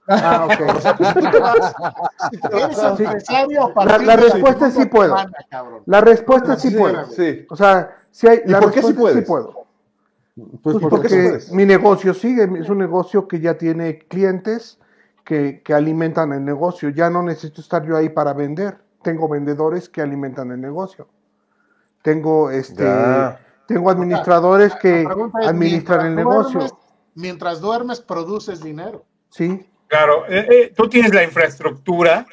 Ah, 0.07 0.47
ok. 0.47 0.60
Eres 2.51 2.80
empresario 2.84 3.64
a 3.66 3.68
La, 3.68 3.74
partir 3.76 4.07
la 4.07 4.18
de 4.18 4.24
respuesta 4.24 4.68
es 4.68 4.74
sí 4.74 4.86
puedo. 4.88 5.16
semana. 5.18 5.32
La 5.86 6.01
respuesta 6.01 6.53
es 6.53 6.62
sí 6.62 6.70
Sí, 6.72 6.76
puedo. 6.78 7.05
Sí. 7.12 7.45
O 7.49 7.55
sea, 7.55 7.95
si 8.10 8.28
hay, 8.28 8.41
¿Y 8.45 8.49
la 8.49 8.60
por 8.60 8.72
qué 8.72 8.82
sí 8.82 8.93
puedes? 8.93 9.28
puedo. 9.28 9.59
Pues 10.64 10.78
Pues 10.78 10.78
¿por 10.90 11.02
qué 11.02 11.10
sí 11.10 11.16
porque 11.16 11.56
mi 11.56 11.66
negocio 11.66 12.14
sigue, 12.14 12.44
es 12.60 12.70
un 12.70 12.78
negocio 12.78 13.28
que 13.28 13.40
ya 13.40 13.58
tiene 13.58 14.00
clientes 14.00 14.80
que, 15.24 15.62
que 15.64 15.74
alimentan 15.74 16.32
el 16.34 16.44
negocio. 16.44 16.90
Ya 16.90 17.10
no 17.10 17.22
necesito 17.24 17.62
estar 17.62 17.86
yo 17.86 17.96
ahí 17.98 18.10
para 18.10 18.34
vender. 18.34 18.78
Tengo 19.04 19.28
vendedores 19.30 19.88
que 19.90 20.02
alimentan 20.02 20.52
el 20.52 20.60
negocio. 20.62 21.08
Tengo 22.02 22.50
este 22.52 22.84
Ya. 22.84 23.40
tengo 23.68 23.90
administradores 23.92 24.74
que 24.76 25.04
La 25.04 25.50
administran 25.50 26.06
el 26.08 26.16
negocio. 26.16 26.60
duermes- 26.62 26.74
mientras 27.16 27.62
duermes, 27.62 28.00
produces 28.02 28.62
dinero. 28.64 29.06
Sí, 29.30 29.66
Claro, 29.88 30.26
eh, 30.28 30.48
eh, 30.52 30.74
tú 30.76 30.88
tienes 30.88 31.14
la 31.16 31.24
infraestructura 31.24 32.26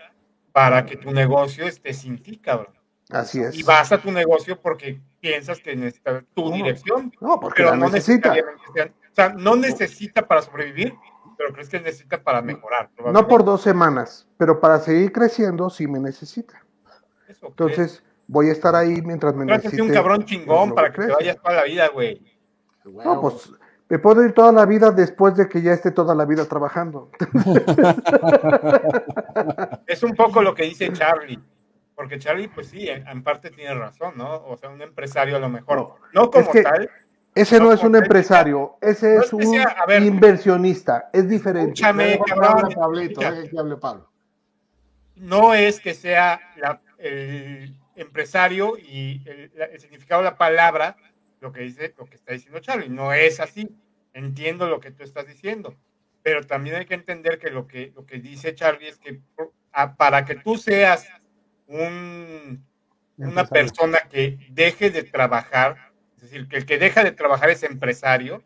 para 0.53 0.85
que 0.85 0.97
tu 0.97 1.11
negocio 1.11 1.67
esté 1.67 1.95
sin 1.95 2.23
ti, 2.23 2.37
cabrón. 2.39 2.75
así 3.11 3.41
es. 3.41 3.55
Y 3.59 3.63
vas 3.63 3.93
a 3.93 3.99
tu 3.99 4.13
negocio 4.13 4.61
porque 4.61 5.01
piensas 5.27 5.61
que 5.61 5.75
necesita 5.75 6.23
tu 6.35 6.53
dirección, 6.53 7.13
No, 7.21 7.41
porque 7.41 7.63
pero 7.63 7.71
la 7.71 7.77
no 7.77 7.91
necesita. 7.91 8.33
O 8.33 9.15
sea, 9.15 9.31
no 9.31 9.57
necesita 9.57 10.27
para 10.27 10.43
sobrevivir, 10.43 10.95
pero 11.37 11.53
crees 11.53 11.69
que 11.69 11.81
necesita 11.81 12.23
para 12.23 12.43
mejorar. 12.43 12.91
No 13.13 13.27
por 13.27 13.45
dos 13.45 13.63
semanas, 13.63 14.29
pero 14.37 14.61
para 14.61 14.79
seguir 14.79 15.11
creciendo 15.13 15.69
sí 15.71 15.89
me 15.89 15.99
necesita. 15.99 16.63
Eso, 17.29 17.49
Entonces 17.49 18.05
voy 18.29 18.51
a 18.51 18.53
estar 18.53 18.77
ahí 18.77 19.03
mientras 19.03 19.35
me 19.35 19.47
Trátate 19.47 19.69
necesite. 19.69 19.83
un 19.83 19.93
cabrón 19.93 20.25
chingón 20.25 20.75
para 20.75 20.93
que 20.93 21.07
te 21.07 21.13
vayas 21.13 21.37
toda 21.43 21.57
la 21.57 21.65
vida, 21.65 21.89
güey. 21.89 22.23
No, 22.85 23.21
pues 23.21 23.51
me 23.89 23.99
puedo 23.99 24.25
ir 24.25 24.33
toda 24.33 24.53
la 24.53 24.65
vida 24.65 24.93
después 24.93 25.35
de 25.35 25.49
que 25.49 25.61
ya 25.61 25.73
esté 25.73 25.91
toda 25.91 26.15
la 26.15 26.25
vida 26.25 26.45
trabajando. 26.45 27.11
Es 29.87 30.03
un 30.03 30.15
poco 30.15 30.43
lo 30.43 30.55
que 30.55 30.65
dice 30.65 30.93
Charlie. 30.93 31.41
Porque 31.97 32.19
Charlie, 32.21 32.47
pues 32.49 32.69
sí, 32.69 32.89
en, 32.89 33.09
en 33.09 33.23
parte 33.25 33.51
tiene 33.51 33.75
razón, 33.75 34.13
¿no? 34.17 34.45
O 34.45 34.57
sea, 34.57 34.69
un 34.69 34.81
empresario 34.83 35.35
a 35.37 35.41
lo 35.41 35.49
mejor. 35.49 35.95
No, 36.13 36.31
como 36.31 36.53
que- 36.53 36.63
tal. 36.63 36.89
Ese 37.35 37.59
no 37.59 37.67
No, 37.67 37.73
es 37.73 37.81
un 37.81 37.87
como 37.93 37.97
empresario, 37.99 38.79
ese 38.81 39.17
No 39.17 39.23
es 39.23 39.33
un 39.33 39.47
sea- 39.47 39.77
a 39.83 39.85
ver. 39.87 40.03
inversionista, 40.03 41.11
es 41.13 41.29
diferente. 41.29 41.73
Escúchame, 41.73 42.19
cabrón. 42.27 42.73
Pablito, 42.75 43.21
que 43.21 43.27
hable 43.59 43.77
Pablo. 43.77 44.11
no 45.17 45.53
es 45.55 45.81
que 45.81 45.93
sea 45.95 46.41
la- 46.57 46.81
el 46.99 47.75
empresario 47.95 48.77
y 48.79 49.23
el, 49.27 49.81
significado 49.81 50.23
de 50.23 50.31
la 50.31 50.37
palabra 50.39 50.97
lo 51.41 51.53
que 51.53 51.61
dice, 51.63 51.95
lo 51.99 52.07
que 52.07 52.17
está 52.17 52.33
diciendo 52.33 52.59
Charlie. 52.61 52.89
No 52.89 53.13
es 53.13 53.41
así. 53.41 53.69
Entiendo 54.15 54.67
lo 54.69 54.81
que 54.81 54.91
tú 54.91 55.03
estás 55.03 55.27
diciendo. 55.27 55.75
Pero 56.23 56.47
también 56.47 56.77
hay 56.77 56.87
que 56.87 56.95
entender 56.95 57.39
que 57.39 57.51
lo 57.51 57.67
que, 57.67 57.93
lo 57.95 58.07
que 58.07 58.19
dice 58.19 58.55
Charlie 58.55 58.89
es 58.89 58.97
que 58.99 59.21
a- 59.73 59.95
para 59.97 60.25
que 60.25 60.37
tú 60.37 60.57
seas 60.57 61.07
un, 61.67 62.65
una 63.17 63.45
persona 63.47 63.99
que 64.11 64.39
deje 64.51 64.91
de 64.91 65.03
trabajar, 65.03 65.77
es 66.17 66.23
decir, 66.23 66.49
que 66.49 66.57
el 66.57 66.67
que 66.67 66.79
deja 66.79 67.03
de 67.05 67.13
trabajar 67.13 67.51
es 67.51 67.63
empresario, 67.63 68.43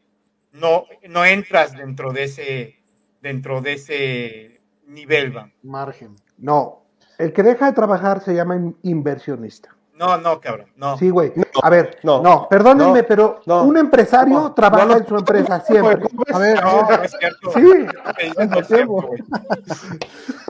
no, 0.53 0.85
no 1.09 1.25
entras 1.25 1.77
dentro 1.77 2.13
de 2.13 2.25
ese, 2.25 2.83
dentro 3.21 3.61
de 3.61 3.73
ese 3.75 4.61
nivel, 4.87 5.37
va. 5.37 5.51
Margen. 5.63 6.17
No, 6.39 6.87
el 7.19 7.33
que 7.33 7.43
deja 7.43 7.67
de 7.67 7.73
trabajar 7.73 8.21
se 8.23 8.35
llama 8.35 8.57
in- 8.57 8.77
inversionista. 8.83 9.77
No, 10.01 10.17
no, 10.17 10.41
cabrón, 10.41 10.73
no. 10.77 10.97
Sí, 10.97 11.11
güey. 11.11 11.31
A 11.63 11.69
ver, 11.69 11.99
no, 12.03 12.23
no, 12.23 12.49
perdónenme, 12.49 13.03
no, 13.03 13.07
pero 13.07 13.41
no. 13.45 13.65
un 13.65 13.77
empresario 13.77 14.33
No, 14.35 14.55
trabaja 14.55 14.87
no, 14.87 14.93
no, 14.95 14.99
en 14.99 15.07
su 15.07 15.15
empresa 15.15 15.61
siempre. 15.61 15.99
¿cómo 16.01 16.25
A 16.33 16.39
ver, 16.39 16.63
No, 16.65 16.83
no 16.89 17.03
es 17.03 17.11
cierto. 17.19 17.53
sí, 17.53 17.61
no 18.49 18.61
es 18.61 18.67
cierto, 18.67 18.87
güey. 18.95 19.21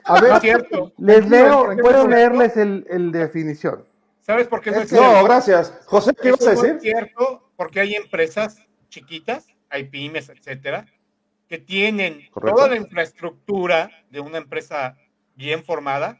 a 0.05 0.15
No 0.15 0.21
ver, 0.21 0.33
es 0.35 0.39
cierto. 0.39 0.93
les 0.99 1.29
leo, 1.29 1.67
puedo 1.81 2.07
leerles 2.07 2.55
el, 2.55 2.87
el 2.89 3.11
definición. 3.11 3.85
¿Sabes 4.21 4.47
por 4.47 4.61
qué 4.61 4.71
no 4.71 4.77
es, 4.79 4.91
No, 4.93 4.99
cierto? 5.01 5.23
gracias. 5.25 5.73
José, 5.85 6.13
¿qué 6.21 6.29
ibas 6.29 6.47
a 6.47 6.51
Eso 6.53 6.53
no 6.53 6.61
decir? 6.61 6.75
es 6.77 6.81
cierto 6.83 7.51
porque 7.57 7.81
hay 7.81 7.95
empresas 7.95 8.57
chiquitas, 8.87 9.47
hay 9.69 9.83
pymes, 9.89 10.29
etcétera, 10.29 10.85
que 11.49 11.57
tienen 11.57 12.21
Correcto. 12.31 12.55
toda 12.55 12.69
la 12.69 12.77
infraestructura 12.77 13.89
de 14.09 14.21
una 14.21 14.37
empresa 14.37 14.95
bien 15.35 15.65
formada 15.65 16.17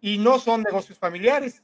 y 0.00 0.16
no 0.16 0.38
son 0.38 0.62
negocios 0.62 0.98
familiares. 0.98 1.62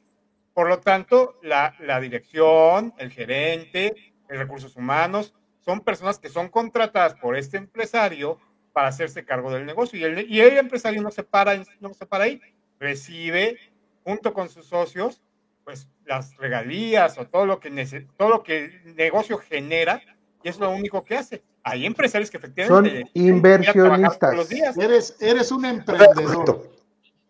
Por 0.57 0.71
lo 0.71 0.79
tanto, 0.81 1.39
la, 1.43 1.75
la 1.81 2.01
dirección, 2.01 2.95
el 2.97 3.11
gerente, 3.13 3.95
el 4.31 4.39
recursos 4.39 4.75
humanos, 4.75 5.35
son 5.61 5.83
personas 5.83 6.19
que 6.19 6.31
son 6.31 6.49
contratadas 6.49 7.13
por 7.17 7.37
este 7.37 7.59
empresario 7.59 8.39
para 8.73 8.89
hacerse 8.89 9.27
cargo 9.27 9.53
del 9.53 9.67
negocio. 9.67 9.99
Y 10.01 10.05
el, 10.05 10.31
y 10.31 10.41
el 10.41 10.57
empresario 10.57 11.03
no 11.03 11.11
se, 11.11 11.25
para, 11.25 11.53
en- 11.53 11.67
no 11.79 11.93
se 11.93 12.07
para 12.07 12.25
ahí, 12.25 12.41
recibe 12.81 13.59
junto 14.03 14.33
con 14.33 14.49
sus 14.49 14.65
socios 14.65 15.21
pues 15.63 15.89
las 16.07 16.35
regalías 16.39 17.19
o 17.19 17.27
todo 17.27 17.45
lo 17.45 17.61
que 17.61 17.71
nece- 17.71 18.07
todo 18.17 18.31
lo 18.31 18.43
que 18.43 18.65
el 18.83 18.97
negocio 18.97 19.37
genera 19.37 20.01
y 20.43 20.49
es 20.49 20.59
lo 20.59 20.71
único 20.71 21.05
que 21.05 21.17
hace. 21.19 21.43
Hay 21.65 21.85
empresarios 21.85 22.31
que 22.31 22.39
efectivamente 22.39 23.01
Son 23.03 23.11
inversionistas. 23.15 24.19
todos 24.21 24.35
los 24.37 24.49
días. 24.49 24.79
Eres, 24.79 25.17
eres 25.21 25.53
un 25.53 25.67
emprendedor. 25.67 26.71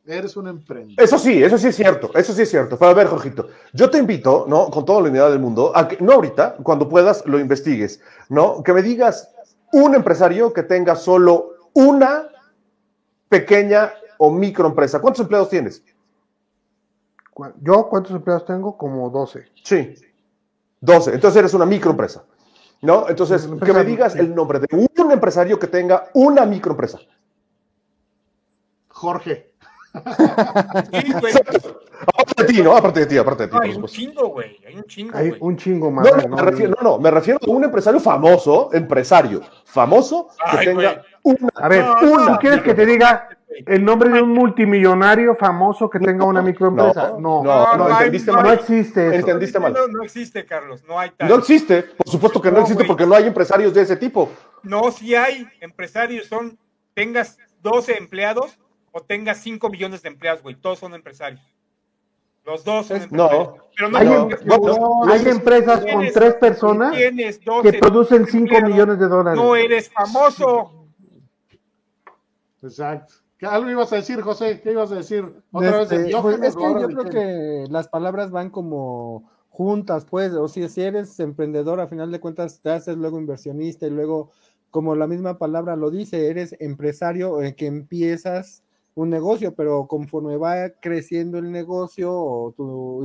Eres 0.07 0.36
un 0.36 0.46
emprendedor. 0.46 1.02
Eso 1.02 1.18
sí, 1.18 1.42
eso 1.42 1.59
sí 1.59 1.66
es 1.66 1.74
cierto, 1.74 2.11
eso 2.14 2.32
sí 2.32 2.42
es 2.42 2.50
cierto. 2.50 2.78
Pero 2.78 2.90
a 2.92 2.94
ver, 2.94 3.09
Jorgito, 3.09 3.48
yo 3.72 3.90
te 3.90 3.98
invito, 3.98 4.44
¿no? 4.48 4.70
Con 4.70 4.84
toda 4.84 5.02
la 5.02 5.09
unidad 5.09 5.30
del 5.30 5.40
mundo, 5.40 5.72
a 5.74 5.88
que, 5.88 5.98
no 6.00 6.12
ahorita, 6.12 6.57
cuando 6.62 6.88
puedas, 6.88 7.26
lo 7.26 7.40
investigues, 7.40 8.00
¿no? 8.28 8.62
Que 8.62 8.72
me 8.72 8.82
digas 8.82 9.34
un 9.72 9.96
empresario 9.96 10.52
que 10.52 10.62
tenga 10.62 10.94
solo 10.94 11.54
una 11.74 12.28
pequeña 13.28 13.92
o 14.18 14.30
microempresa. 14.30 15.00
¿Cuántos 15.00 15.22
empleados 15.22 15.48
tienes? 15.48 15.82
¿Yo 17.61 17.88
cuántos 17.88 18.12
empleados 18.12 18.44
tengo? 18.46 18.78
Como 18.78 19.11
12. 19.11 19.44
Sí. 19.64 19.94
12. 20.80 21.14
Entonces 21.14 21.38
eres 21.38 21.54
una 21.54 21.66
microempresa. 21.66 22.24
¿No? 22.82 23.09
Entonces, 23.09 23.48
que 23.64 23.72
me 23.72 23.84
digas 23.84 24.12
sí. 24.12 24.20
el 24.20 24.34
nombre 24.34 24.61
de 24.61 24.68
un 24.72 25.11
empresario 25.11 25.59
que 25.59 25.66
tenga 25.66 26.09
una 26.14 26.46
microempresa. 26.46 27.00
Jorge. 28.88 29.55
Aparte 32.07 32.42
de 32.42 32.44
ti, 32.53 32.62
¿no? 32.62 32.76
Aparte 32.76 33.01
de 33.01 33.07
ti, 33.07 33.18
aparte 33.18 33.42
de 33.44 33.49
ti, 33.49 33.55
No, 33.55 33.59
por 33.59 33.64
hay 33.64 33.70
un 33.70 33.74
supuesto. 33.76 33.97
chingo, 33.97 34.28
güey. 34.28 34.59
Hay 34.66 34.76
un 34.76 34.84
chingo, 34.84 35.16
Hay 35.16 35.36
un 35.40 35.57
chingo 35.57 35.90
más. 35.90 36.07
No, 36.11 36.28
no, 36.28 36.36
me 36.36 36.42
refiero, 36.42 36.74
no, 36.80 36.90
no, 36.90 36.99
me 36.99 37.11
refiero 37.11 37.38
a 37.42 37.51
un 37.51 37.64
empresario 37.64 38.01
famoso, 38.01 38.70
empresario 38.72 39.40
famoso 39.64 40.28
que 40.51 40.59
Ay, 40.59 40.66
tenga 40.66 41.03
una. 41.22 41.49
A 41.57 41.68
ver, 41.68 41.84
¿tú 42.01 42.16
quieres 42.40 42.62
que 42.62 42.74
te 42.74 42.84
diga 42.86 43.28
el 43.66 43.84
nombre 43.84 44.11
de 44.11 44.20
un 44.20 44.32
multimillonario 44.34 45.34
famoso 45.36 45.88
que 45.88 45.99
tenga 45.99 46.24
una 46.24 46.42
microempresa? 46.42 47.12
No, 47.18 47.42
No, 47.42 47.42
no, 47.42 47.76
no 47.76 47.84
hay- 47.86 47.92
entendiste 47.92 48.30
no 48.30 48.36
mal. 48.38 48.47
no 48.47 48.53
existe 48.53 49.07
eso. 49.09 49.14
Entendiste 49.16 49.59
mal. 49.59 49.72
No, 49.72 49.86
no 49.88 50.03
existe, 50.03 50.44
Carlos. 50.44 50.84
No 50.86 50.99
hay 50.99 51.11
tal. 51.16 51.28
No 51.28 51.36
existe, 51.36 51.82
por 51.82 52.09
supuesto 52.09 52.40
que 52.42 52.51
no, 52.51 52.59
No, 52.59 52.62
existe 52.62 52.84
porque 52.84 53.07
no 53.07 53.14
hay 53.14 53.26
empresarios 53.26 53.72
de 53.72 53.82
ese 53.82 53.97
tipo. 53.97 54.28
No, 54.62 54.90
si 54.90 55.14
hay 55.14 55.47
empresarios, 55.61 56.26
son, 56.26 56.59
tengas 56.94 57.38
12 57.62 57.97
empleados 57.99 58.59
o 58.97 59.03
tengas 59.03 59.36
5 59.42 59.68
millones 59.68 60.01
de 60.01 60.09
empleados, 60.09 60.42
güey. 60.42 60.55
Todos 60.55 60.78
son 60.78 60.94
empresarios. 60.94 61.42
Los 62.47 62.64
dos 62.64 62.86
son 62.86 62.97
Es- 62.97 63.03
empresarios. 63.05 63.49
no. 63.49 63.57
Pero 63.76 63.90
no 63.90 63.99
Hay, 63.99 64.07
No, 64.07 64.59
no, 64.59 65.12
hay 65.12 65.28
empresas 65.28 65.84
con 65.92 66.07
tres 66.14 66.34
personas 66.36 66.97
tienes 66.97 67.44
12 67.44 67.70
que 67.72 67.78
producen 67.78 68.24
5 68.26 68.38
empleados, 68.44 68.70
millones 68.70 68.99
de 68.99 69.09
dólares. 69.09 69.38
No 69.42 69.55
eres 69.55 69.90
famoso. 69.90 70.86
Exacto. 72.62 73.14
¿Qué 73.38 73.44
algo 73.44 73.70
ibas 73.70 73.92
a 73.92 73.97
decir, 73.97 74.22
José? 74.22 74.62
¿Qué 74.62 74.72
ibas 74.72 74.90
a 74.92 74.94
decir? 74.97 75.30
Otra 75.53 75.82
Este, 75.82 75.99
vez 75.99 76.07
de 76.07 76.20
pues, 76.22 76.40
es 76.40 76.57
que 76.57 76.62
yo 76.62 76.88
creo 76.88 77.05
que 77.05 77.64
las 77.68 77.88
palabras 77.88 78.30
van 78.30 78.49
como 78.49 79.30
juntas, 79.51 80.07
pues, 80.07 80.32
o 80.32 80.49
sea, 80.49 80.68
si 80.70 80.80
eres 80.80 81.20
emprendedor, 81.20 81.80
a 81.80 81.86
final 81.88 82.11
de 82.11 82.20
cuentas 82.20 82.61
te 82.62 82.70
haces 82.70 82.97
luego 82.97 83.18
inversionista 83.18 83.86
y 83.86 83.90
luego, 83.90 84.30
como 84.70 84.94
la 84.94 85.07
misma 85.07 85.36
palabra 85.36 85.76
lo 85.76 85.90
dice, 85.90 86.30
eres 86.30 86.57
empresario 86.61 87.42
eh, 87.42 87.55
que 87.55 87.66
empiezas 87.66 88.62
un 88.97 89.11
negocio, 89.11 89.55
pero 89.55 89.86
conforme 89.86 90.38
va 90.38 90.70
creciendo 90.80 91.38
el 91.38 91.53
negocio, 91.53 92.12
o 92.12 92.53
tú 92.53 93.03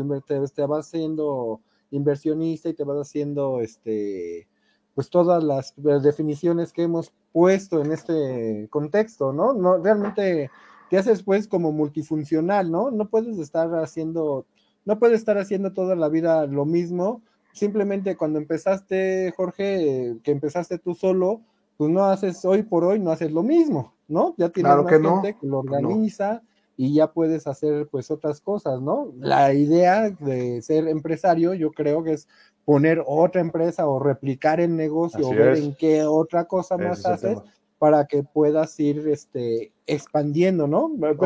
te 0.55 0.65
vas 0.65 0.89
siendo 0.89 1.61
inversionista 1.91 2.69
y 2.69 2.73
te 2.73 2.85
vas 2.85 2.97
haciendo, 2.97 3.59
este, 3.59 4.47
pues 4.95 5.09
todas 5.09 5.43
las 5.43 5.73
definiciones 6.01 6.71
que 6.71 6.83
hemos 6.83 7.13
puesto 7.33 7.81
en 7.81 7.91
este 7.91 8.67
contexto, 8.69 9.33
¿no? 9.33 9.53
No, 9.53 9.77
realmente 9.79 10.49
te 10.89 10.97
haces 10.97 11.23
pues 11.23 11.47
como 11.49 11.73
multifuncional, 11.73 12.71
¿no? 12.71 12.89
No 12.89 13.09
puedes 13.09 13.37
estar 13.37 13.69
haciendo, 13.75 14.45
no 14.85 14.97
puedes 14.97 15.19
estar 15.19 15.37
haciendo 15.37 15.73
toda 15.73 15.95
la 15.97 16.07
vida 16.07 16.47
lo 16.47 16.65
mismo. 16.65 17.21
Simplemente 17.51 18.15
cuando 18.15 18.39
empezaste, 18.39 19.33
Jorge, 19.35 20.11
eh, 20.11 20.17
que 20.23 20.31
empezaste 20.31 20.77
tú 20.77 20.93
solo, 20.95 21.41
pues 21.81 21.89
no 21.91 22.03
haces 22.05 22.45
hoy 22.45 22.61
por 22.61 22.83
hoy, 22.83 22.99
no 22.99 23.09
haces 23.09 23.31
lo 23.31 23.41
mismo, 23.41 23.95
¿no? 24.07 24.35
Ya 24.37 24.49
tienes 24.49 24.69
Claro 24.69 24.83
más 24.83 24.93
que 24.93 24.99
no, 24.99 25.21
gente 25.23 25.39
que 25.41 25.47
lo 25.47 25.57
organiza 25.57 26.43
y 26.77 26.93
ya 26.93 27.11
puedes 27.11 27.47
hacer 27.47 27.87
pues 27.89 28.11
otras 28.11 28.39
cosas, 28.39 28.79
¿no? 28.79 29.11
La 29.17 29.51
idea 29.51 30.11
de 30.11 30.61
ser 30.61 30.87
empresario 30.87 31.55
yo 31.55 31.71
creo 31.71 32.03
que 32.03 32.11
es 32.13 32.27
poner 32.65 33.01
otra 33.03 33.41
empresa 33.41 33.87
o 33.87 33.97
replicar 33.97 34.59
el 34.59 34.75
negocio 34.75 35.25
Así 35.25 35.35
o 35.35 35.35
ver 35.35 35.53
es. 35.53 35.59
en 35.61 35.73
qué 35.73 36.03
otra 36.03 36.45
cosa 36.45 36.75
Ese 36.75 36.83
más 36.83 36.99
es 36.99 37.05
haces 37.07 37.39
tema. 37.39 37.51
para 37.79 38.05
que 38.05 38.21
puedas 38.21 38.79
ir 38.79 39.07
este, 39.07 39.73
expandiendo, 39.87 40.67
¿no? 40.67 40.85
Ok, 40.85 41.23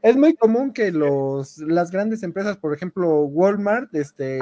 Es 0.00 0.16
muy 0.16 0.34
común 0.34 0.72
que 0.72 0.92
los, 0.92 1.58
las 1.58 1.90
grandes 1.90 2.22
empresas, 2.22 2.56
por 2.56 2.72
ejemplo, 2.72 3.24
Walmart, 3.24 3.94
este, 3.94 4.38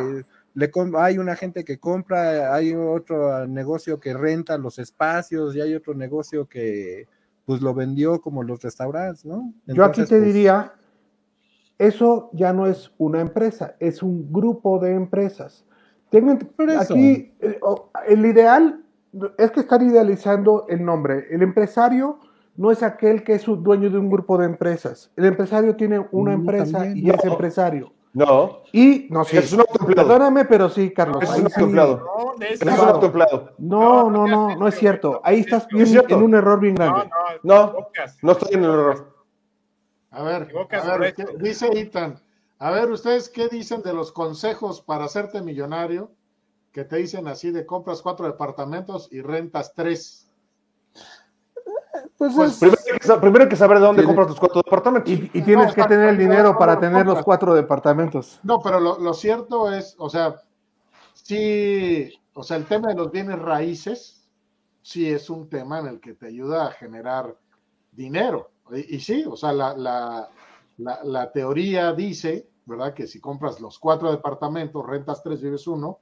le 0.59 0.71
hay 0.99 1.19
una 1.19 1.37
gente 1.37 1.65
que 1.65 1.79
compra, 1.79 2.53
hay 2.53 2.75
otro 2.75 3.47
negocio 3.47 4.01
que 4.01 4.13
renta 4.13 4.59
los 4.59 4.81
espacios 4.81 5.55
y 5.55 5.61
hay 5.61 5.75
otro 5.75 5.95
negocio 5.95 6.47
que 6.47 7.07
pues 7.45 7.63
lo 7.63 7.73
vendió 7.75 8.21
como 8.21 8.43
los 8.43 8.61
restaurantes, 8.61 9.25
¿no? 9.25 9.55
yo 9.67 9.85
aquí 9.85 10.03
te 10.03 10.19
pues, 10.19 10.25
diría, 10.25 10.75
eso 11.79 12.29
ya 12.33 12.53
no 12.53 12.67
es 12.67 12.93
una 12.99 13.21
empresa, 13.21 13.77
es 13.79 14.03
un 14.03 14.33
grupo 14.33 14.81
de 14.81 14.95
empresas. 14.95 15.65
Aquí 16.81 17.33
eh, 17.41 17.61
el 18.09 18.27
ideal 18.27 18.83
es 19.39 19.51
que 19.53 19.61
están 19.61 19.89
idealizando 19.89 20.67
el 20.69 20.85
nombre. 20.85 21.27
El 21.31 21.43
empresario 21.43 22.19
no 22.57 22.73
es 22.73 22.83
aquel 22.83 23.23
que 23.23 23.35
es 23.35 23.45
dueño 23.47 23.91
de 23.91 23.99
un 23.99 24.11
grupo 24.11 24.37
de 24.39 24.47
empresas. 24.47 25.13
El 25.17 25.27
empresario 25.27 25.77
tiene 25.77 26.05
una 26.11 26.33
Mm, 26.37 26.41
empresa 26.41 26.79
también. 26.79 27.07
y 27.07 27.11
es 27.11 27.25
empresario. 27.25 27.93
No, 28.19 28.63
Y 28.73 29.07
no 29.11 29.25
sí, 29.25 29.37
es 29.37 29.53
un 29.53 29.61
autoempleado. 29.61 30.09
Perdóname, 30.09 30.45
pero 30.45 30.69
sí, 30.69 30.93
Carlos. 30.93 31.23
Es 31.23 31.31
un 31.31 31.37
sí- 31.37 31.43
autoempleado. 31.45 31.99
No, 32.05 32.35
de 32.37 32.49
Es 32.55 32.61
eso- 32.63 32.83
un 32.83 32.89
autoempleado. 32.89 33.53
No, 33.59 34.11
no, 34.11 34.27
no, 34.27 34.57
no 34.57 34.67
es 34.69 34.75
cierto. 34.75 35.21
Ahí 35.23 35.41
estás 35.41 35.69
bien 35.69 35.85
es 35.85 35.91
cierto. 35.91 36.17
en 36.17 36.23
un 36.23 36.35
error 36.35 36.59
bien 36.59 36.75
No, 36.75 36.85
grande. 36.85 37.11
no, 37.45 37.55
No. 37.73 37.89
No 38.23 38.33
estoy 38.33 38.55
en 38.55 38.65
el 38.65 38.71
error. 38.71 39.15
A 40.11 40.23
ver, 40.23 40.35
a 40.35 40.67
ver, 40.67 40.83
sobre 40.83 41.15
¿qué- 41.15 41.23
esto. 41.23 41.37
dice 41.39 41.79
Itan. 41.79 42.21
A 42.59 42.71
ver, 42.73 42.91
¿ustedes 42.91 43.29
qué 43.29 43.47
dicen 43.49 43.83
de 43.83 43.93
los 43.93 44.11
consejos 44.11 44.81
para 44.81 45.05
hacerte 45.05 45.41
millonario? 45.41 46.11
Que 46.73 46.85
te 46.85 46.97
dicen 46.97 47.29
así 47.29 47.53
de 47.53 47.65
compras 47.67 48.03
cuatro 48.03 48.27
departamentos 48.27 49.09
y 49.13 49.21
rentas 49.23 49.73
tres. 49.75 50.28
Pues, 52.19 52.35
pues, 52.35 52.53
es- 52.53 52.59
Primero 52.59 52.83
hay 52.93 52.99
que, 52.99 53.07
sa- 53.07 53.21
primero 53.21 53.43
hay 53.45 53.49
que 53.49 53.57
saber 53.57 53.79
de 53.79 53.85
dónde 53.87 54.03
Sí. 54.03 54.07
compras 54.07 54.27
tus 54.29 54.39
cuatro 54.41 54.61
departamentos. 54.65 55.11
Y, 55.11 55.31
y 55.33 55.43
tienes 55.43 55.69
No, 55.69 55.75
que 55.75 55.85
tener 55.85 56.09
el 56.11 56.17
no, 56.17 56.21
dinero 56.23 56.53
no, 56.53 56.59
para 56.59 56.75
no, 56.75 56.81
tener 56.81 56.97
los 57.07 57.15
compras. 57.15 57.25
cuatro 57.25 57.55
departamentos. 57.55 58.41
No, 58.43 58.61
pero 58.61 58.81
lo, 58.81 58.99
lo 58.99 59.15
cierto 59.15 59.73
es, 59.73 59.95
o 59.99 60.11
sea, 60.11 60.37
sí, 61.15 62.13
o 62.35 62.43
sea, 62.43 62.57
el 62.57 62.67
tema 62.67 62.89
de 62.89 62.95
los 62.95 63.11
bienes 63.11 63.39
raíces 63.39 64.29
sí 64.83 65.09
es 65.09 65.29
un 65.31 65.49
tema 65.49 65.81
en 65.81 65.87
el 65.87 66.01
que 66.01 66.15
te 66.15 66.27
ayuda 66.27 66.67
a 66.69 66.71
generar 66.73 67.37
dinero. 67.93 68.51
Y, 68.73 68.97
y 68.97 69.01
sí, 69.01 69.25
o 69.29 69.37
sea, 69.37 69.53
la, 69.53 69.77
la, 69.77 70.29
la, 70.79 71.01
la 71.05 71.33
teoría 71.33 71.93
dice, 71.93 72.49
¿verdad? 72.67 72.95
Que 72.95 73.07
si 73.07 73.21
compras 73.21 73.61
los 73.61 73.79
cuatro 73.79 74.11
departamentos, 74.11 74.85
rentas 74.87 75.23
tres, 75.23 75.41
vives 75.43 75.67
uno, 75.67 75.99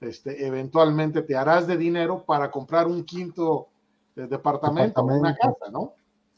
este, 0.00 0.46
eventualmente 0.46 1.22
te 1.22 1.36
harás 1.36 1.66
de 1.66 1.76
dinero 1.76 2.24
para 2.24 2.50
comprar 2.50 2.86
un 2.86 3.04
quinto 3.04 3.68
eh, 4.18 4.26
departamento, 4.28 5.02
una 5.04 5.36
casa, 5.36 5.70
¿no? 5.72 5.94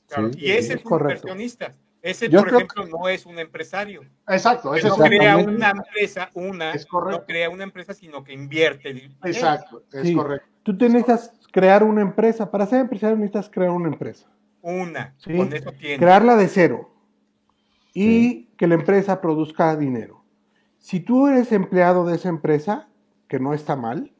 Claro, 0.08 0.32
Sí, 0.32 0.40
y 0.40 0.50
ese 0.50 0.74
es 0.74 0.80
es 0.80 0.86
un 0.86 0.92
inversionista. 1.00 1.74
Ese, 2.02 2.28
Yo 2.30 2.40
por 2.40 2.48
ejemplo, 2.54 2.86
no 2.86 3.08
es 3.08 3.26
un 3.26 3.38
empresario. 3.38 4.02
Exacto, 4.26 4.74
ese 4.74 4.88
no 4.88 4.94
es 4.94 5.00
un- 5.00 5.06
crea 5.06 5.36
una 5.36 5.70
empresa, 5.70 6.30
una, 6.34 6.72
Es 6.72 6.86
correcto. 6.86 7.18
no 7.20 7.26
crea 7.26 7.50
una 7.50 7.64
empresa, 7.64 7.92
sino 7.94 8.24
que 8.24 8.32
invierte. 8.32 8.94
dinero. 8.94 9.14
Exacto, 9.24 9.82
es 9.92 10.08
Sí. 10.08 10.14
correcto. 10.14 10.46
Tú 10.62 10.72
necesitas 10.72 11.32
crear 11.52 11.82
una 11.84 12.00
empresa. 12.00 12.50
Para 12.50 12.66
ser 12.66 12.80
empresario 12.80 13.16
necesitas 13.16 13.50
crear 13.50 13.70
una 13.70 13.88
empresa. 13.88 14.26
Una, 14.62 15.14
Sí. 15.18 15.36
con 15.36 15.52
eso 15.52 15.72
tiene. 15.72 15.98
Crearla 15.98 16.36
de 16.36 16.48
cero. 16.48 16.90
Y 17.92 18.44
que 18.56 18.66
la 18.66 18.74
empresa 18.76 19.20
produzca 19.20 19.76
dinero. 19.76 20.22
Si 20.78 21.00
tú 21.00 21.26
eres 21.26 21.52
empleado 21.52 22.06
de 22.06 22.16
esa 22.16 22.28
empresa, 22.28 22.88
que 23.28 23.38
no 23.40 23.52
está 23.52 23.76
mal, 23.76 24.12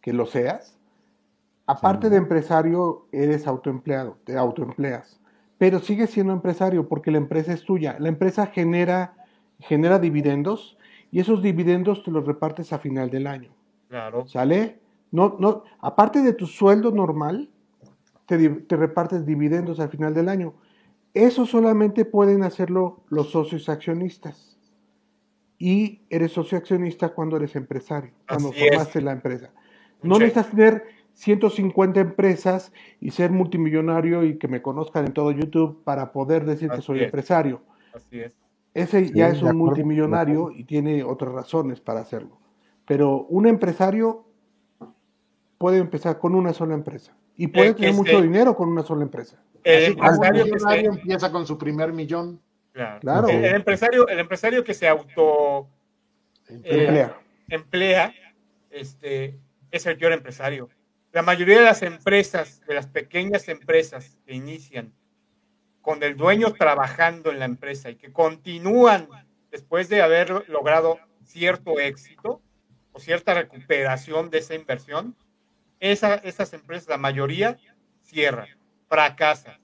que 0.00 0.12
lo 0.12 0.24
seas, 0.26 0.77
aparte 1.68 2.08
de 2.08 2.16
empresario, 2.16 3.06
eres 3.12 3.46
autoempleado, 3.46 4.16
te 4.24 4.36
autoempleas. 4.36 5.20
Pero 5.58 5.80
sigues 5.80 6.10
siendo 6.10 6.32
empresario 6.32 6.88
porque 6.88 7.10
la 7.10 7.18
empresa 7.18 7.52
es 7.52 7.62
tuya. 7.64 7.96
La 7.98 8.08
empresa 8.08 8.46
genera, 8.46 9.14
genera 9.60 9.98
dividendos 9.98 10.78
y 11.10 11.20
esos 11.20 11.42
dividendos 11.42 12.02
te 12.02 12.10
los 12.10 12.26
repartes 12.26 12.72
a 12.72 12.78
final 12.78 13.10
del 13.10 13.26
año. 13.26 13.50
Claro. 13.88 14.26
¿Sale? 14.26 14.80
No, 15.10 15.36
no, 15.38 15.64
aparte 15.80 16.22
de 16.22 16.32
tu 16.32 16.46
sueldo 16.46 16.90
normal, 16.90 17.50
te, 18.24 18.76
repartes 18.76 19.26
dividendos 19.26 19.78
al 19.78 19.90
final 19.90 20.14
del 20.14 20.28
año. 20.28 20.54
Eso 21.12 21.44
solamente 21.44 22.04
pueden 22.04 22.44
hacerlo 22.44 23.00
los 23.08 23.30
socios 23.30 23.68
accionistas. 23.68 24.56
Y 25.58 26.02
eres 26.08 26.32
socio 26.32 26.56
accionista 26.56 27.10
cuando 27.10 27.36
eres 27.36 27.56
empresario, 27.56 28.12
cuando 28.26 28.50
Así 28.50 28.60
es. 28.60 28.68
formaste 28.68 29.02
la 29.02 29.12
empresa. 29.12 29.50
No 30.02 30.14
Sí. 30.14 30.22
necesitas 30.22 30.50
tener 30.50 30.97
150 31.18 31.98
empresas 31.98 32.72
y 33.00 33.10
ser 33.10 33.32
multimillonario 33.32 34.22
y 34.22 34.38
que 34.38 34.46
me 34.46 34.62
conozcan 34.62 35.06
en 35.06 35.12
todo 35.12 35.32
YouTube 35.32 35.82
para 35.82 36.12
poder 36.12 36.44
decir 36.44 36.70
que 36.70 36.80
soy 36.80 37.00
es. 37.00 37.04
empresario. 37.06 37.60
Así 37.92 38.20
es. 38.20 38.36
Ese 38.72 39.10
ya 39.12 39.26
es 39.26 39.42
un 39.42 39.48
acuerdo, 39.48 39.58
multimillonario 39.58 40.52
y 40.52 40.62
tiene 40.62 41.02
otras 41.02 41.32
razones 41.32 41.80
para 41.80 42.00
hacerlo. 42.00 42.38
Pero 42.86 43.24
un 43.24 43.48
empresario 43.48 44.26
puede 45.58 45.78
empezar 45.78 46.20
con 46.20 46.36
una 46.36 46.52
sola 46.52 46.74
empresa 46.74 47.16
y 47.36 47.48
puede 47.48 47.68
El 47.68 47.74
que 47.74 47.80
tener 47.80 47.96
mucho 47.96 48.22
dinero 48.22 48.54
con 48.54 48.68
una 48.68 48.84
sola 48.84 49.02
empresa. 49.02 49.42
El 49.64 49.94
un 49.94 50.06
empresario 50.06 50.44
que 50.44 50.60
se, 50.60 50.84
empieza 50.84 51.32
con 51.32 51.46
su 51.48 51.58
primer 51.58 51.92
millón. 51.92 52.40
claro. 52.72 53.00
Claro. 53.00 53.28
El, 53.28 53.44
el 53.44 53.56
empresario, 53.56 54.06
el 54.06 54.20
empresario 54.20 54.62
que 54.62 54.72
se 54.72 54.86
auto 54.86 55.68
eh, 56.48 56.62
Emplea. 56.64 57.18
emplea, 57.48 58.14
este, 58.70 59.36
es 59.72 59.84
el 59.86 59.98
peor 59.98 60.12
empresario. 60.12 60.68
La 61.18 61.22
mayoría 61.22 61.58
de 61.58 61.64
las 61.64 61.82
empresas, 61.82 62.60
de 62.68 62.74
las 62.74 62.86
pequeñas 62.86 63.48
empresas 63.48 64.16
que 64.24 64.34
inician 64.34 64.94
con 65.82 66.00
el 66.04 66.16
dueño 66.16 66.52
trabajando 66.52 67.32
en 67.32 67.40
la 67.40 67.44
empresa 67.44 67.90
y 67.90 67.96
que 67.96 68.12
continúan 68.12 69.08
después 69.50 69.88
de 69.88 70.00
haber 70.00 70.48
logrado 70.48 71.00
cierto 71.24 71.80
éxito 71.80 72.40
o 72.92 73.00
cierta 73.00 73.34
recuperación 73.34 74.30
de 74.30 74.38
esa 74.38 74.54
inversión, 74.54 75.16
esa- 75.80 76.14
esas 76.22 76.52
empresas, 76.52 76.88
la 76.88 76.98
mayoría, 76.98 77.58
cierran, 78.04 78.46
fracasan, 78.88 79.58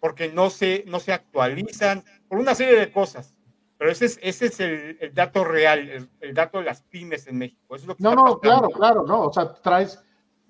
porque 0.00 0.28
no 0.30 0.50
se, 0.50 0.84
no 0.86 1.00
se 1.00 1.14
actualizan 1.14 2.04
por 2.28 2.38
una 2.40 2.54
serie 2.54 2.78
de 2.78 2.92
cosas. 2.92 3.34
Pero 3.78 3.90
ese 3.90 4.04
es, 4.04 4.18
ese 4.22 4.46
es 4.48 4.60
el, 4.60 4.98
el 5.00 5.14
dato 5.14 5.44
real, 5.44 5.88
el, 5.88 6.10
el 6.20 6.34
dato 6.34 6.58
de 6.58 6.64
las 6.64 6.82
pymes 6.82 7.26
en 7.26 7.38
México. 7.38 7.74
Eso 7.74 7.84
es 7.84 7.88
lo 7.88 7.96
que 7.96 8.02
No, 8.02 8.10
no, 8.14 8.22
pasando. 8.38 8.40
claro, 8.40 8.68
claro, 8.68 9.04
no. 9.06 9.22
O 9.22 9.32
sea, 9.32 9.54
traes, 9.54 9.98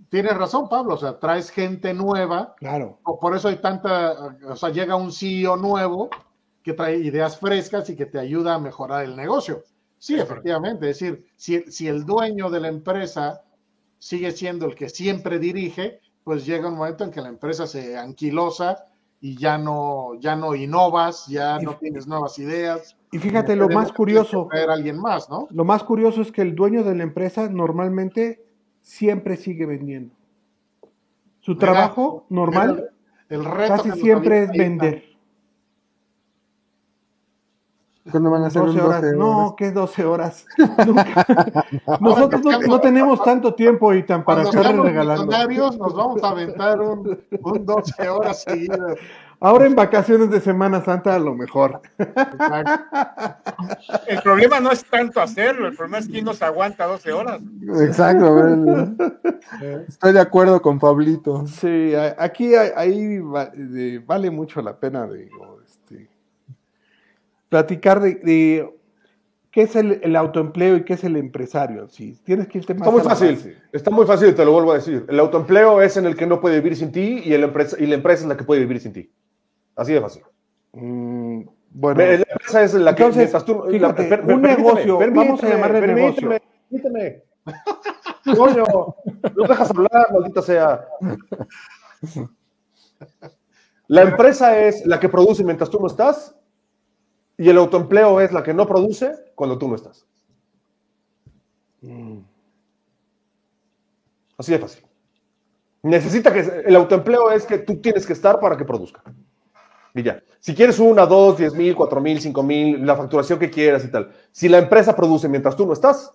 tienes 0.09 0.37
razón, 0.37 0.69
Pablo, 0.69 0.95
o 0.95 0.99
sea, 0.99 1.19
traes 1.19 1.51
gente 1.51 1.93
nueva, 1.95 2.55
Claro. 2.57 2.99
por 3.21 3.37
eso 3.37 3.49
hay 3.49 3.57
tanta, 3.57 4.37
o 4.49 4.57
sea, 4.57 4.71
llega 4.71 4.97
un 4.97 5.13
CEO 5.13 5.57
nuevo 5.57 6.09
que 6.63 6.73
trae 6.73 6.97
ideas 6.99 7.39
frescas 7.39 7.89
y 7.91 7.97
que 7.97 8.07
te 8.07 8.19
ayuda 8.19 8.55
a 8.55 8.59
mejorar 8.59 9.05
el 9.05 9.17
negocio. 9.17 9.63
Sí, 9.99 10.15
Es 10.15 10.23
efectivamente, 10.23 10.89
es 10.91 10.99
decir, 10.99 11.27
si, 11.37 11.61
si 11.71 11.87
el 11.89 12.05
dueño 12.05 12.49
de 12.51 12.61
la 12.61 12.69
empresa 12.69 13.43
sigue 13.99 14.33
siendo 14.33 14.67
el 14.67 14.75
que 14.75 14.89
siempre 14.89 15.39
dirige, 15.39 16.01
pues 16.25 16.47
llega 16.47 16.69
un 16.69 16.77
momento 16.77 17.05
en 17.05 17.11
que 17.11 17.21
la 17.21 17.29
empresa 17.29 17.67
se 17.67 17.97
anquilosa 17.99 18.87
y 19.21 19.37
ya 19.37 19.59
no, 19.59 20.15
ya 20.19 20.37
no 20.37 20.55
innovas, 20.55 21.27
ya 21.27 21.59
Y- 21.61 21.65
no 21.65 21.77
tienes 21.77 22.07
nuevas 22.07 22.39
ideas. 22.39 22.97
Y 23.13 23.19
fíjate 23.19 23.57
lo 23.57 23.69
más 23.69 23.93
curioso, 23.93 24.49
alguien 24.69 24.99
más, 24.99 25.29
¿no? 25.29 25.49
lo 25.51 25.65
más 25.65 25.83
curioso 25.85 26.23
es 26.23 26.31
que 26.33 26.43
el 26.43 26.55
dueño 26.55 26.85
de 26.85 26.95
la 26.95 27.03
empresa 27.03 27.49
normalmente 27.51 28.47
siempre 28.81 29.37
sigue 29.37 29.67
vendiendo. 29.67 30.15
Su 31.41 31.57
trabajo 31.57 32.27
normal 32.29 32.91
El 33.29 33.45
reto 33.45 33.77
casi 33.77 33.93
siempre 34.01 34.45
es 34.45 34.51
vender. 34.51 35.10
¿Cuándo 38.11 38.31
van 38.31 38.45
a 38.45 38.47
hacer 38.47 38.63
12 38.63 38.79
un 38.79 38.87
horas. 38.87 39.03
12 39.03 39.17
No, 39.17 39.39
horas? 39.39 39.55
¿qué 39.59 39.71
12 39.73 40.05
horas? 40.05 40.47
Nunca. 40.87 41.27
Nosotros 42.01 42.43
no, 42.43 42.61
no 42.61 42.81
tenemos 42.81 43.23
tanto 43.23 43.55
tiempo, 43.55 43.93
Itan, 43.93 44.25
para 44.25 44.43
Cuando 44.43 44.61
estar 44.61 44.81
regalando. 44.85 45.27
nos 45.79 45.95
vamos 45.95 46.23
a 46.23 46.29
aventar 46.31 46.81
un, 46.81 47.19
un 47.43 47.67
12 47.67 48.09
horas 48.09 48.43
seguidas. 48.43 48.97
Ahora 49.43 49.65
en 49.67 49.75
vacaciones 49.75 50.31
de 50.31 50.39
Semana 50.41 50.83
Santa 50.85 51.15
a 51.15 51.19
lo 51.19 51.35
mejor. 51.35 51.81
Exacto. 51.99 52.87
El 54.07 54.21
problema 54.23 54.61
no 54.61 54.71
es 54.71 54.85
tanto 54.85 55.21
hacerlo, 55.21 55.67
el 55.69 55.75
problema 55.77 55.99
es 55.99 56.09
quién 56.09 56.27
nos 56.27 56.43
aguanta 56.43 56.87
12 56.87 57.13
horas. 57.13 57.41
Exacto. 57.81 58.87
Estoy 59.89 60.13
de 60.13 60.21
acuerdo 60.21 60.61
con 60.61 60.79
Pablito. 60.79 61.47
Sí, 61.47 61.93
aquí 62.19 62.55
hay- 62.55 62.73
ahí 62.77 63.19
vale 64.05 64.31
mucho 64.31 64.61
la 64.61 64.77
pena 64.77 65.07
digo, 65.07 65.60
platicar 67.51 68.01
de, 68.01 68.15
de- 68.15 68.75
¿qué 69.51 69.63
es 69.63 69.77
el, 69.77 70.01
el 70.03 70.17
autoempleo 70.17 70.77
y 70.77 70.85
qué 70.85 70.95
es 70.95 71.05
el 71.05 71.17
empresario? 71.17 71.89
Sí, 71.89 72.19
tienes 72.25 72.49
que 72.49 72.59
irte 72.59 72.73
más 72.73 72.89
Está 72.89 72.91
muy 72.93 73.03
la 73.03 73.11
fácil, 73.11 73.35
base. 73.37 73.57
está 73.73 73.91
muy 73.91 74.07
fácil, 74.07 74.35
te 74.35 74.45
lo 74.45 74.53
vuelvo 74.53 74.73
a 74.73 74.77
decir. 74.77 75.05
El 75.09 75.21
autoempleo 75.21 75.83
es 75.83 75.97
en 75.99 76.07
el 76.07 76.17
que 76.17 76.27
no 76.27 76.41
puede 76.41 76.61
vivir 76.61 76.77
sin 76.77 76.91
ti 76.93 77.21
y, 77.25 77.35
el 77.35 77.43
empresa, 77.45 77.77
y 77.79 77.87
la 77.87 77.97
empresa 77.97 78.23
es 78.23 78.29
la 78.29 78.37
que 78.39 78.45
puede 78.45 78.61
vivir 78.63 78.81
sin 78.81 78.93
ti. 78.95 79.11
Así 79.77 79.93
de 79.93 80.01
fácil. 80.01 80.23
Mm, 80.73 81.43
bueno, 81.73 82.01
La 82.01 82.15
empresa 82.15 82.63
es 82.63 82.75
la 82.75 82.95
que 82.95 83.03
Entonces, 83.03 83.17
mientras 83.33 83.45
tú- 83.45 83.65
la- 83.67 83.71
fíjate, 83.71 84.05
per- 84.05 84.21
un 84.21 84.27
permíteme, 84.27 84.57
negocio, 84.57 84.99
permíteme, 84.99 85.27
vamos 85.27 85.43
a 85.45 85.49
llamarle 85.49 85.81
permíteme, 85.81 86.41
Permíteme. 86.71 87.23
Coño, 88.37 88.65
no 89.35 89.47
dejas 89.49 89.71
hablar, 89.71 90.07
maldita 90.13 90.43
sea. 90.43 90.85
La 93.89 94.03
empresa 94.03 94.57
es 94.61 94.87
la 94.87 95.01
que 95.01 95.09
produce 95.09 95.43
mientras 95.43 95.69
tú 95.71 95.81
no 95.81 95.87
estás 95.89 96.37
y 97.41 97.49
el 97.49 97.57
autoempleo 97.57 98.21
es 98.21 98.33
la 98.33 98.43
que 98.43 98.53
no 98.53 98.67
produce 98.67 99.13
cuando 99.35 99.57
tú 99.57 99.67
no 99.67 99.75
estás. 99.75 100.05
mm, 101.81 102.19
Así 104.39 104.53
de 104.53 104.59
fácil. 104.59 104.85
Necesita 105.83 106.33
que 106.33 106.41
el 106.67 106.77
autoempleo 106.77 107.31
es 107.31 107.45
que 107.47 107.59
tú 107.59 107.77
tienes 107.81 108.07
que 108.07 108.13
estar 108.13 108.39
para 108.41 108.57
que 108.57 108.65
produzca. 108.65 109.03
Y 109.95 110.03
ya. 110.03 110.23
Si 110.39 110.55
quieres 110.55 110.79
una, 110.79 111.05
dos, 111.07 111.39
diez 111.39 111.55
mil, 111.55 111.75
cuatro 111.75 112.01
mil, 112.01 112.21
cinco 112.21 112.43
mil, 112.43 112.85
la 112.87 112.95
facturación 112.97 113.39
que 113.39 113.51
quieras 113.51 113.85
y 113.85 113.91
tal. 113.91 114.13
Si 114.31 114.49
la 114.49 114.59
empresa 114.59 114.95
produce 114.95 115.29
mientras 115.29 115.57
tú 115.57 115.67
no 115.67 115.73
estás, 115.73 116.13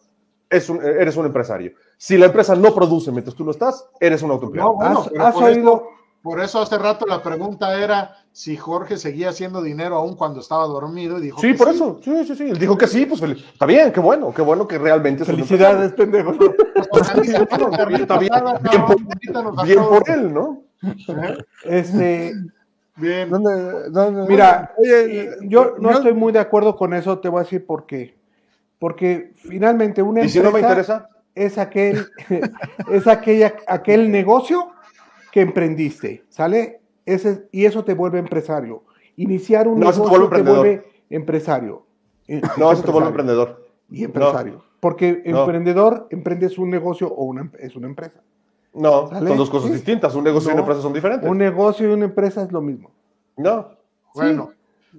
es 0.50 0.70
un- 0.70 0.82
eres 0.84 1.18
un 1.18 1.26
empresario. 1.26 1.74
Si 1.98 2.18
la 2.18 2.28
empresa 2.28 2.56
no 2.56 2.74
produce 2.74 3.12
mientras 3.12 3.36
tú 3.36 3.44
no 3.44 3.52
estás, 3.52 3.88
eres 4.00 4.22
un 4.22 4.28
No, 4.30 4.36
autoempleado. 4.36 4.74
bueno, 4.76 5.00
¿Has- 5.00 5.10
pero 5.10 5.26
has 5.26 5.34
por, 5.34 5.44
oído? 5.46 5.60
eso, 5.60 5.84
por 6.26 6.42
eso 6.42 6.60
hace 6.60 6.76
rato 6.80 7.06
la 7.06 7.22
pregunta 7.22 7.80
era 7.80 8.16
si 8.32 8.58
Jorge 8.58 8.98
seguía 8.98 9.30
haciendo 9.30 9.62
dinero 9.62 9.96
aún 9.98 10.16
cuando 10.16 10.40
estaba 10.40 10.66
dormido 10.66 11.20
y 11.20 11.22
dijo 11.22 11.40
Sí, 11.40 11.52
que 11.52 11.54
por 11.60 11.70
eso. 11.70 12.00
Sí, 12.04 12.26
sí, 12.26 12.36
sí. 12.36 12.50
Él 12.50 12.58
dijo 12.58 12.76
que 12.76 12.88
sí, 12.88 13.06
pues 13.06 13.22
está 13.22 13.68
bien, 13.68 13.92
qué 13.92 14.00
bueno, 14.00 14.34
qué 14.34 14.42
bueno 14.42 14.68
que 14.68 14.80
realmente 14.80 15.24
Felicidades, 15.24 15.92
pendejo. 15.94 16.34
Está 16.98 17.22
bien, 17.22 17.48
bien 18.72 18.86
por- 18.86 19.66
Bien 19.66 19.80
por 19.84 20.10
él, 20.10 20.34
¿no? 20.34 20.64
Este, 21.64 22.34
Bien. 22.96 23.30
¿Dónde- 23.30 23.90
dónde- 23.92 24.26
Mira, 24.28 24.74
oye, 24.78 25.22
eh, 25.26 25.30
yo 25.44 25.76
no 25.80 25.92
estoy 25.92 26.14
muy 26.14 26.34
de 26.34 26.40
acuerdo 26.40 26.76
con 26.76 26.94
eso, 26.96 27.20
te 27.20 27.30
voy 27.30 27.42
a 27.42 27.44
decir 27.44 27.66
por 27.68 27.86
qué. 27.86 28.18
Porque 28.80 29.34
finalmente 29.36 30.02
una 30.02 30.24
Y 30.24 30.30
si 30.30 30.40
empresa 30.40 30.52
no 30.52 30.54
me 30.54 30.60
interesa, 30.68 31.10
es 31.36 31.58
aquel, 31.60 32.08
es 32.92 33.06
aquella, 33.08 33.54
aquel 33.68 34.12
negocio 34.12 34.72
que 35.36 35.42
emprendiste, 35.42 36.24
¿sale? 36.30 36.80
Ese, 37.06 37.50
y 37.52 37.66
eso 37.66 37.84
te 37.84 37.94
vuelve 37.94 38.20
empresario. 38.20 38.84
Iniciar 39.18 39.68
un 39.68 39.82
No, 39.82 39.90
eso 39.90 40.04
te 40.04 40.08
negocio 40.08 40.30
vuelve 40.30 40.44
te 40.44 40.50
vuelve 40.50 40.84
empresario. 41.10 41.86
Eh, 42.26 42.42
no, 42.58 42.72
es 42.72 42.78
eso 42.80 42.86
te 42.86 42.92
vuelve 42.94 43.10
emprendedor. 43.10 43.68
Y 43.92 44.06
empresario. 44.06 44.64
Porque 44.80 45.22
No. 45.26 45.42
emprendedor, 45.42 46.08
emprendes 46.10 46.58
un 46.58 46.70
negocio 46.70 47.10
o 47.14 47.26
una, 47.26 47.52
es 47.60 47.76
una 47.76 47.88
empresa. 47.88 48.22
No, 48.74 49.10
¿Sale? 49.10 49.28
son 49.28 49.38
dos 49.38 49.50
cosas 49.50 49.68
Sí. 49.72 49.74
distintas. 49.76 50.16
Un 50.16 50.24
negocio 50.24 50.52
y 50.52 50.54
una 50.54 50.62
empresa 50.62 50.82
son 50.82 50.94
diferentes. 50.94 51.30
Un 51.30 51.38
negocio 51.38 51.90
y 51.90 51.94
una 51.94 52.06
empresa 52.06 52.42
es 52.42 52.54
lo 52.54 52.62
mismo. 52.62 52.92
No. 53.36 53.68
Bueno, 54.14 54.52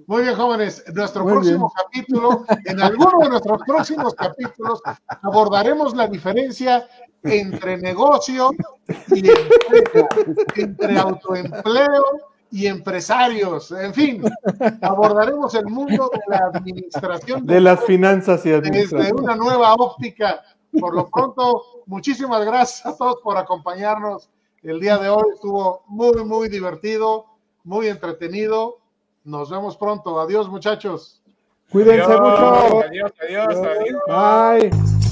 muy 0.05 0.23
bien, 0.23 0.35
jóvenes. 0.35 0.83
Nuestro 0.93 1.23
Muy 1.23 1.33
próximo 1.33 1.71
capítulo, 1.75 2.45
en 2.65 2.81
alguno 2.81 3.19
de 3.23 3.29
nuestros 3.29 3.61
próximos 3.65 4.13
capítulos, 4.13 4.81
abordaremos 5.23 5.95
la 5.95 6.07
diferencia 6.07 6.87
entre 7.23 7.77
negocio 7.77 8.51
y 9.09 9.29
empresa, 9.29 10.07
entre 10.55 10.97
autoempleo 10.97 12.03
y 12.51 12.67
empresarios. 12.67 13.71
En 13.71 13.93
fin, 13.93 14.23
abordaremos 14.81 15.53
el 15.55 15.65
mundo 15.65 16.09
de 16.13 16.21
la 16.27 16.41
administración 16.53 17.45
De 17.45 17.59
las 17.59 17.83
finanzas 17.83 18.45
y 18.45 18.49
desde 18.49 18.67
administración. 18.67 19.19
una 19.23 19.35
nueva 19.35 19.73
óptica. 19.73 20.41
Por 20.79 20.93
lo 20.93 21.09
pronto, 21.09 21.63
muchísimas 21.85 22.45
gracias 22.45 22.85
a 22.85 22.95
todos 22.95 23.17
por 23.23 23.37
acompañarnos 23.37 24.29
el 24.63 24.79
día 24.79 24.97
de 24.97 25.09
hoy. 25.09 25.23
Estuvo 25.33 25.83
muy, 25.87 26.23
muy 26.23 26.49
divertido, 26.49 27.25
muy 27.63 27.87
entretenido. 27.87 28.77
Nos 29.27 29.49
vemos 29.49 29.75
pronto. 29.75 30.17
Adiós, 30.19 30.47
muchachos. 30.47 31.21
Cuídense 31.69 32.01
Adiós, 32.01 32.21
mucho. 32.21 32.79
Adiós, 32.79 33.11
adiós, 33.21 33.57
adiós. 33.57 34.01
Bye. 34.07 35.06